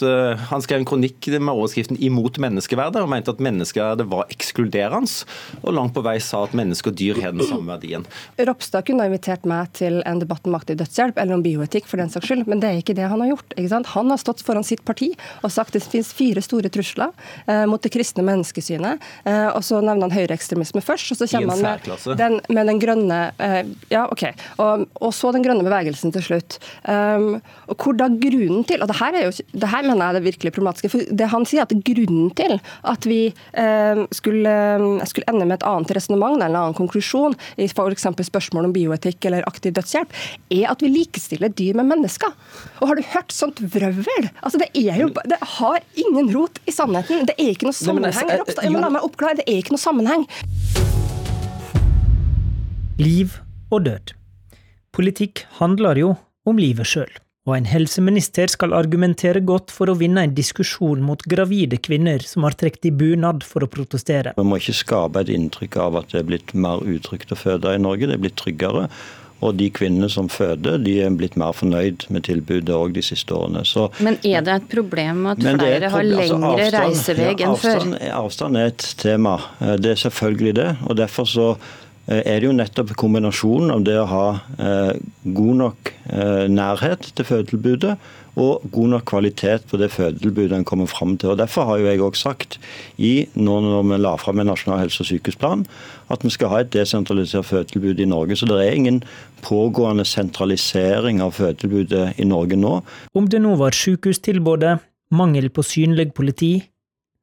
han 0.50 0.62
skrev 0.64 0.80
en 0.80 0.88
kronikk 0.88 1.28
med 1.36 1.52
overskriften 1.52 1.98
'Imot 2.00 2.38
menneskeverdet', 2.40 3.02
og 3.02 3.10
mente 3.12 3.32
at 3.34 3.42
menneskeverdet 3.42 4.06
var 4.08 4.30
ekskluderende, 4.32 5.26
og 5.60 5.74
langt 5.76 5.94
på 5.94 6.02
vei 6.04 6.16
sa 6.22 6.42
at 6.46 6.56
mennesker 6.56 6.92
og 6.92 6.96
dyr 6.96 7.20
har 7.20 7.34
den 7.34 7.46
samme 7.46 7.68
verdien. 7.74 8.06
Ropstad 8.40 8.86
kunne 8.86 9.04
ha 9.04 9.10
invitert 9.10 9.44
meg 9.50 9.72
til 9.76 10.00
en 10.08 10.22
debatt 10.22 10.46
om 10.48 10.56
aktiv 10.58 10.78
dødshjelp, 10.80 11.18
eller 11.20 11.36
om 11.36 11.44
bioetikk 11.44 11.88
for 11.90 12.00
den 12.00 12.12
saks 12.12 12.30
skyld, 12.30 12.46
men 12.50 12.62
det 12.62 12.70
er 12.70 12.80
ikke 12.82 12.96
det 12.96 13.08
han 13.10 13.22
har 13.24 13.32
gjort. 13.34 13.56
Han 13.94 14.12
har 14.12 14.20
stått 14.20 14.44
foran 14.46 14.66
sitt 14.66 14.84
parti 14.86 15.10
og 15.42 15.52
sagt 15.52 15.74
det 15.76 15.82
finnes 15.84 16.12
fire 16.16 16.42
store 16.44 16.70
trusler 16.72 17.10
eh, 17.46 17.64
mot 17.70 17.82
det 17.82 17.92
kristne 17.92 18.24
menneskesynet. 18.26 19.02
Eh, 19.24 19.48
og 19.50 19.62
så 19.66 19.80
nevner 19.82 20.08
han 20.08 20.14
høyreekstremisme 20.14 20.82
først, 20.84 21.14
og 21.14 21.20
så 21.20 21.28
kommer 21.34 21.56
han 21.56 21.64
med 21.64 22.20
den, 22.20 22.38
med 22.48 22.70
den 22.70 22.82
grønne 22.82 23.20
eh, 23.38 23.62
Ja, 23.90 24.06
OK. 24.10 24.26
Og, 24.62 24.86
og, 25.00 25.10
så 25.16 25.32
den 25.34 25.44
grønne 25.44 25.64
bevegelsen 25.66 26.12
til 26.14 26.24
slutt. 26.24 26.58
Um, 26.84 27.40
og 27.70 27.82
hvor 27.82 27.96
da 27.98 28.06
grunnen 28.10 28.64
til 28.66 28.82
Og 28.82 28.88
det 28.90 28.96
her, 28.98 29.16
er 29.16 29.26
jo, 29.26 29.32
det 29.52 29.70
her 29.70 29.84
mener 29.86 30.00
jeg 30.00 30.08
er 30.08 30.18
det 30.18 30.24
virkelig 30.24 30.52
problematiske. 30.54 30.90
for 30.92 31.16
det 31.20 31.28
Han 31.32 31.46
sier 31.48 31.66
at 31.66 31.74
grunnen 31.86 32.30
til 32.36 32.56
at 32.88 33.06
vi 33.08 33.20
eh, 33.30 34.02
skulle, 34.14 34.54
skulle, 35.10 35.28
ende 35.30 35.46
med 35.46 35.58
et 35.58 35.66
annet 35.68 35.92
resonnement 35.96 36.36
eller 36.36 36.50
en 36.50 36.60
annen 36.62 36.78
konklusjon 36.78 37.36
i 37.60 37.68
f.eks. 37.68 38.06
spørsmål 38.30 38.68
om 38.68 38.74
bioetikk 38.74 39.29
eller 39.30 39.48
aktiv 39.48 39.74
dødshjelp, 39.78 40.12
er 40.52 40.66
at 40.72 40.84
vi 40.84 40.90
likestiller 40.92 41.52
dyr 41.54 41.78
med 41.78 41.90
mennesker. 41.92 42.34
Og 42.80 42.90
har 42.90 42.98
du 42.98 43.06
hørt 43.14 43.34
sånt 43.34 43.62
vrøvl? 43.62 44.28
Altså, 44.42 44.60
det, 44.60 44.70
er 44.74 45.00
jo, 45.00 45.10
det 45.30 45.40
har 45.56 45.80
ingen 45.94 46.30
rot 46.34 46.60
i 46.66 46.74
sannheten. 46.74 47.26
Det 47.30 47.38
er 47.38 47.54
ikke 47.54 47.70
noe 47.70 47.76
sammenheng. 47.76 48.34
Ropstad, 48.42 48.64
jeg 48.66 48.74
må 48.74 48.82
la 48.82 48.92
meg 48.92 49.06
oppklare, 49.06 49.40
det 49.40 49.48
er 49.48 49.62
ikke 49.62 49.76
noe 49.76 49.82
sammenheng. 49.82 50.26
Liv 53.00 53.38
og 53.72 53.86
død. 53.86 54.14
Politikk 54.92 55.46
handler 55.62 55.98
jo 56.00 56.14
om 56.48 56.58
livet 56.60 56.88
sjøl 56.88 57.12
og 57.48 57.54
en 57.56 57.68
helseminister 57.68 58.50
skal 58.52 58.74
argumentere 58.76 59.40
godt 59.40 59.72
for 59.72 59.88
å 59.88 59.96
vinne 59.96 60.26
en 60.26 60.34
diskusjon 60.36 61.00
mot 61.04 61.22
gravide 61.24 61.78
kvinner 61.80 62.20
som 62.26 62.44
har 62.44 62.56
trukket 62.60 62.90
i 62.90 62.92
bunad 62.92 63.46
for 63.48 63.64
å 63.64 63.70
protestere. 63.70 64.34
Vi 64.36 64.44
må 64.44 64.60
ikke 64.60 64.76
skape 64.76 65.24
et 65.24 65.32
inntrykk 65.32 65.80
av 65.80 66.02
at 66.02 66.12
det 66.12 66.20
er 66.20 66.28
blitt 66.28 66.52
mer 66.52 66.84
utrygt 66.84 67.32
å 67.32 67.40
føde 67.40 67.72
i 67.72 67.80
Norge, 67.80 68.10
det 68.10 68.18
er 68.18 68.22
blitt 68.26 68.38
tryggere. 68.40 68.90
Og 69.40 69.54
de 69.56 69.70
kvinnene 69.72 70.10
som 70.12 70.26
føder, 70.28 70.76
de 70.84 70.98
er 71.00 71.14
blitt 71.16 71.38
mer 71.40 71.54
fornøyd 71.56 72.04
med 72.12 72.26
tilbudet 72.26 72.74
òg 72.76 72.92
de 72.92 73.00
siste 73.00 73.32
årene. 73.32 73.62
Så, 73.64 73.86
men 74.04 74.18
er 74.20 74.44
det 74.44 74.58
et 74.58 74.66
problem 74.68 75.30
at 75.32 75.40
flere 75.40 75.88
har 75.88 76.04
altså, 76.04 76.36
lengre 76.36 76.66
altså, 76.66 76.82
reisevei 76.84 77.30
enn 77.46 77.56
før? 77.62 77.86
Avstand 78.18 78.60
er 78.60 78.74
et 78.74 78.84
tema. 79.00 79.38
Det 79.80 79.94
er 79.94 80.02
selvfølgelig 80.04 80.58
det. 80.60 80.72
og 80.84 81.00
derfor 81.00 81.30
så 81.32 81.54
Eh, 81.56 81.89
er 82.10 82.40
det 82.40 82.48
jo 82.48 82.56
nettopp 82.56 82.94
kombinasjonen 82.98 83.70
av 83.74 83.84
det 83.86 83.94
å 84.00 84.08
ha 84.10 84.24
eh, 84.58 84.96
god 85.36 85.60
nok 85.60 85.92
eh, 86.10 86.46
nærhet 86.50 87.12
til 87.14 87.28
fødetilbudet 87.28 87.94
og 88.40 88.64
god 88.72 88.92
nok 88.94 89.04
kvalitet 89.10 89.66
på 89.70 89.78
det 89.80 89.90
fødetilbudet 89.94 90.56
en 90.56 90.66
kommer 90.66 90.88
fram 90.90 91.16
til. 91.18 91.32
Og 91.32 91.38
Derfor 91.40 91.66
har 91.68 91.80
jo 91.80 91.88
jeg 91.88 92.02
også 92.02 92.22
sagt, 92.30 92.58
i, 92.98 93.26
nå 93.34 93.58
når 93.64 93.88
vi 93.90 94.00
la 94.00 94.14
fram 94.20 94.40
en 94.40 94.50
nasjonal 94.52 94.84
helse- 94.84 95.02
og 95.04 95.10
sykehusplan, 95.10 95.64
at 96.10 96.24
vi 96.24 96.32
skal 96.34 96.52
ha 96.52 96.60
et 96.62 96.72
desentralisert 96.74 97.48
fødetilbud 97.50 98.00
i 98.00 98.08
Norge. 98.10 98.38
Så 98.38 98.46
det 98.46 98.60
er 98.62 98.76
ingen 98.76 99.02
pågående 99.46 100.06
sentralisering 100.06 101.20
av 101.24 101.34
fødetilbudet 101.38 102.20
i 102.22 102.28
Norge 102.28 102.58
nå. 102.58 102.80
Om 103.14 103.30
det 103.30 103.42
nå 103.42 103.56
var 103.60 103.76
sykehustilbudet, 103.76 104.78
mangel 105.10 105.50
på 105.50 105.66
synlig 105.66 106.12
politi, 106.14 106.54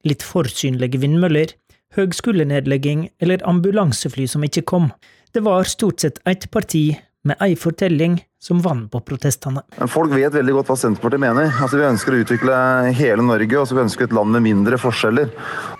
litt 0.07 0.23
for 0.23 0.47
synlige 0.51 0.99
vindmøller, 1.01 1.55
høgskolenedlegging 1.95 3.07
eller 3.21 3.43
ambulansefly 3.47 4.27
som 4.27 4.43
ikke 4.43 4.65
kom. 4.67 4.91
Det 5.33 5.43
var 5.45 5.67
stort 5.69 6.01
sett 6.03 6.19
ett 6.27 6.49
parti 6.51 6.97
med 7.27 7.39
ei 7.43 7.55
fortelling 7.55 8.19
som 8.39 8.59
vant 8.61 8.85
på 8.91 8.99
protestene. 9.01 9.63
Folk 9.89 10.11
vet 10.13 10.35
veldig 10.35 10.53
godt 10.59 10.69
hva 10.69 10.75
Senterpartiet 10.77 11.21
mener. 11.23 11.47
Altså, 11.57 11.79
vi 11.79 11.88
ønsker 11.88 12.13
å 12.13 12.19
utvikle 12.21 12.57
hele 12.93 13.23
Norge, 13.25 13.57
og 13.57 13.71
vi 13.73 13.81
ønsker 13.81 14.05
et 14.05 14.13
land 14.13 14.29
med 14.35 14.45
mindre 14.45 14.77
forskjeller. 14.77 15.31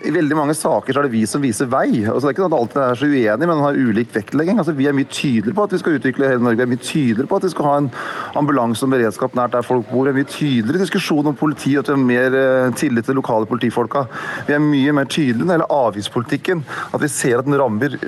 I 0.10 0.14
veldig 0.16 0.38
mange 0.40 0.56
saker 0.58 0.98
er 0.98 1.06
det 1.06 1.14
vi 1.14 1.22
som 1.30 1.44
viser 1.44 1.70
vei. 1.70 2.02
Altså, 2.08 2.26
det 2.26 2.32
er 2.32 2.36
ikke 2.36 2.46
sånn 2.48 2.56
at 2.56 2.58
alltid 2.58 2.82
er 2.82 2.98
så 2.98 3.10
uenige, 3.12 3.50
men 3.52 3.62
har 3.62 3.78
ulik 3.78 4.10
vektlegging. 4.16 4.58
Altså, 4.58 4.74
vi 4.78 4.88
er 4.90 4.98
mye 4.98 5.10
tydeligere 5.12 5.58
på 5.60 5.68
at 5.68 5.76
vi 5.76 5.82
skal 5.84 6.00
utvikle 6.00 6.32
hele 6.32 6.46
Norge. 6.48 6.58
Vi 6.58 6.66
er 6.66 6.72
mye 6.72 6.82
tydeligere 6.82 7.30
på 7.30 7.40
at 7.40 7.46
vi 7.46 7.54
skal 7.54 7.70
ha 7.70 7.76
en 7.84 7.92
ambulanse 8.42 8.88
og 8.88 8.94
beredskap 8.96 9.38
nært 9.38 9.54
der 9.54 9.68
folk 9.68 9.86
bor. 9.92 10.10
Vi 10.10 10.16
er 10.16 10.18
mye 10.18 10.32
tydeligere 10.34 10.82
i 10.82 10.86
diskusjonen 10.88 11.32
om 11.34 11.38
politi 11.38 11.76
at 11.78 11.92
vi 11.92 11.94
har 11.94 12.10
mer 12.10 12.40
eh, 12.42 12.74
tillit 12.82 13.06
til 13.06 13.20
lokale 13.22 13.50
politifolka. 13.54 14.08
Vi 14.50 14.58
er 14.58 14.66
mye 14.66 14.98
mer 14.98 15.06
tydelige 15.06 15.46
når 15.46 15.54
det 15.54 15.60
gjelder 15.60 15.78
avgiftspolitikken. 15.78 16.66
At 16.90 17.06
vi 17.06 17.14
ser 17.14 17.38
at 17.38 17.46
den 17.46 17.60
rammer 17.62 18.00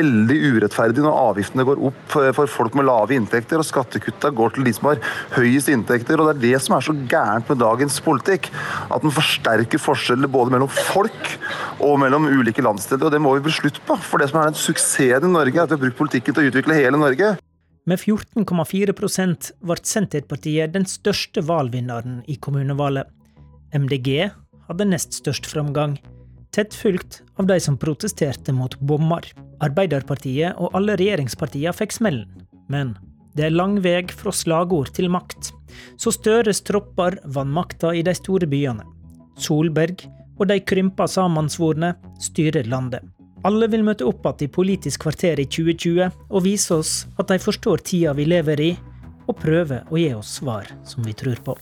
veldig 0.00 0.40
urettferdig 0.56 1.04
når 1.04 1.22
avgiftene 1.28 1.68
går 1.68 1.86
opp 1.92 2.18
for 2.40 2.56
folk 2.56 2.80
med 2.80 2.88
lave 2.88 3.20
inntekter. 3.20 3.60
og 3.60 3.68
skattekutta 3.82 4.30
går 4.34 4.56
til 4.56 4.66
de 4.66 4.72
som 4.76 4.90
har 4.90 5.00
høyest 5.36 5.70
inntekter. 5.72 6.20
og 6.20 6.30
Det 6.30 6.34
er 6.36 6.42
det 6.52 6.62
som 6.62 6.76
er 6.76 6.86
så 6.86 6.94
gærent 6.94 7.48
med 7.48 7.58
dagens 7.58 8.00
politikk. 8.00 8.50
At 8.90 9.02
den 9.02 9.12
forsterker 9.12 9.78
forskjeller 9.78 10.30
både 10.30 10.54
mellom 10.54 10.68
folk 10.70 11.38
og 11.80 11.98
mellom 12.00 12.26
ulike 12.30 12.62
landsdeler. 12.62 13.06
og 13.06 13.12
Det 13.12 13.20
må 13.20 13.34
vi 13.36 13.46
bli 13.48 13.52
slutt 13.52 13.80
på. 13.86 13.96
For 13.96 14.18
det 14.18 14.30
som 14.30 14.40
er 14.40 14.50
den 14.50 14.58
suksessen 14.58 15.28
i 15.28 15.32
Norge, 15.32 15.56
er 15.56 15.64
at 15.64 15.70
vi 15.70 15.76
har 15.76 15.84
brukt 15.84 15.98
politikken 15.98 16.34
til 16.34 16.44
å 16.44 16.52
utvikle 16.52 16.78
hele 16.78 17.00
Norge. 17.00 17.36
Med 17.84 17.98
14,4% 17.98 19.50
ble 19.66 19.76
Senterpartiet 19.82 20.72
den 20.72 20.86
største 20.86 21.42
valgvinneren 21.42 22.22
i 22.30 22.36
kommunevalget. 22.38 23.08
MDG 23.74 24.30
hadde 24.68 24.86
nest 24.86 25.16
størst 25.18 25.48
framgang, 25.50 25.96
tett 26.54 26.76
fulgt 26.76 27.22
av 27.40 27.48
de 27.48 27.58
som 27.60 27.78
protesterte 27.80 28.54
mot 28.54 28.76
bommer. 28.78 29.26
Arbeiderpartiet 29.64 30.54
og 30.60 30.76
alle 30.78 30.94
regjeringspartiene 31.00 31.74
fikk 31.74 31.96
smellen, 31.96 32.28
men 32.70 32.94
det 33.36 33.46
er 33.48 33.54
lang 33.54 33.78
vei 33.84 34.00
fra 34.12 34.32
slagord 34.34 34.92
til 34.96 35.08
makt. 35.12 35.52
Så 35.96 36.12
Støres 36.12 36.60
tropper 36.66 37.18
vant 37.24 37.52
makta 37.52 37.94
i 37.96 38.02
de 38.04 38.14
store 38.14 38.48
byene. 38.50 38.84
Solberg 39.40 40.04
og 40.38 40.48
de 40.50 40.58
krympa 40.60 41.06
samansvorne 41.08 41.94
styrer 42.20 42.68
landet. 42.68 43.04
Alle 43.46 43.66
vil 43.70 43.82
møte 43.82 44.06
opp 44.06 44.26
igjen 44.28 44.46
i 44.46 44.52
Politisk 44.54 45.02
kvarter 45.06 45.40
i 45.42 45.48
2020 45.50 46.10
og 46.30 46.44
vise 46.44 46.74
oss 46.76 46.92
at 47.18 47.32
de 47.32 47.40
forstår 47.42 47.82
tida 47.82 48.14
vi 48.14 48.28
lever 48.28 48.60
i, 48.60 48.72
og 49.26 49.38
prøver 49.38 49.86
å 49.90 49.98
gi 49.98 50.12
oss 50.14 50.36
svar 50.40 50.68
som 50.86 51.02
vi 51.06 51.14
tror 51.14 51.40
på. 51.46 51.56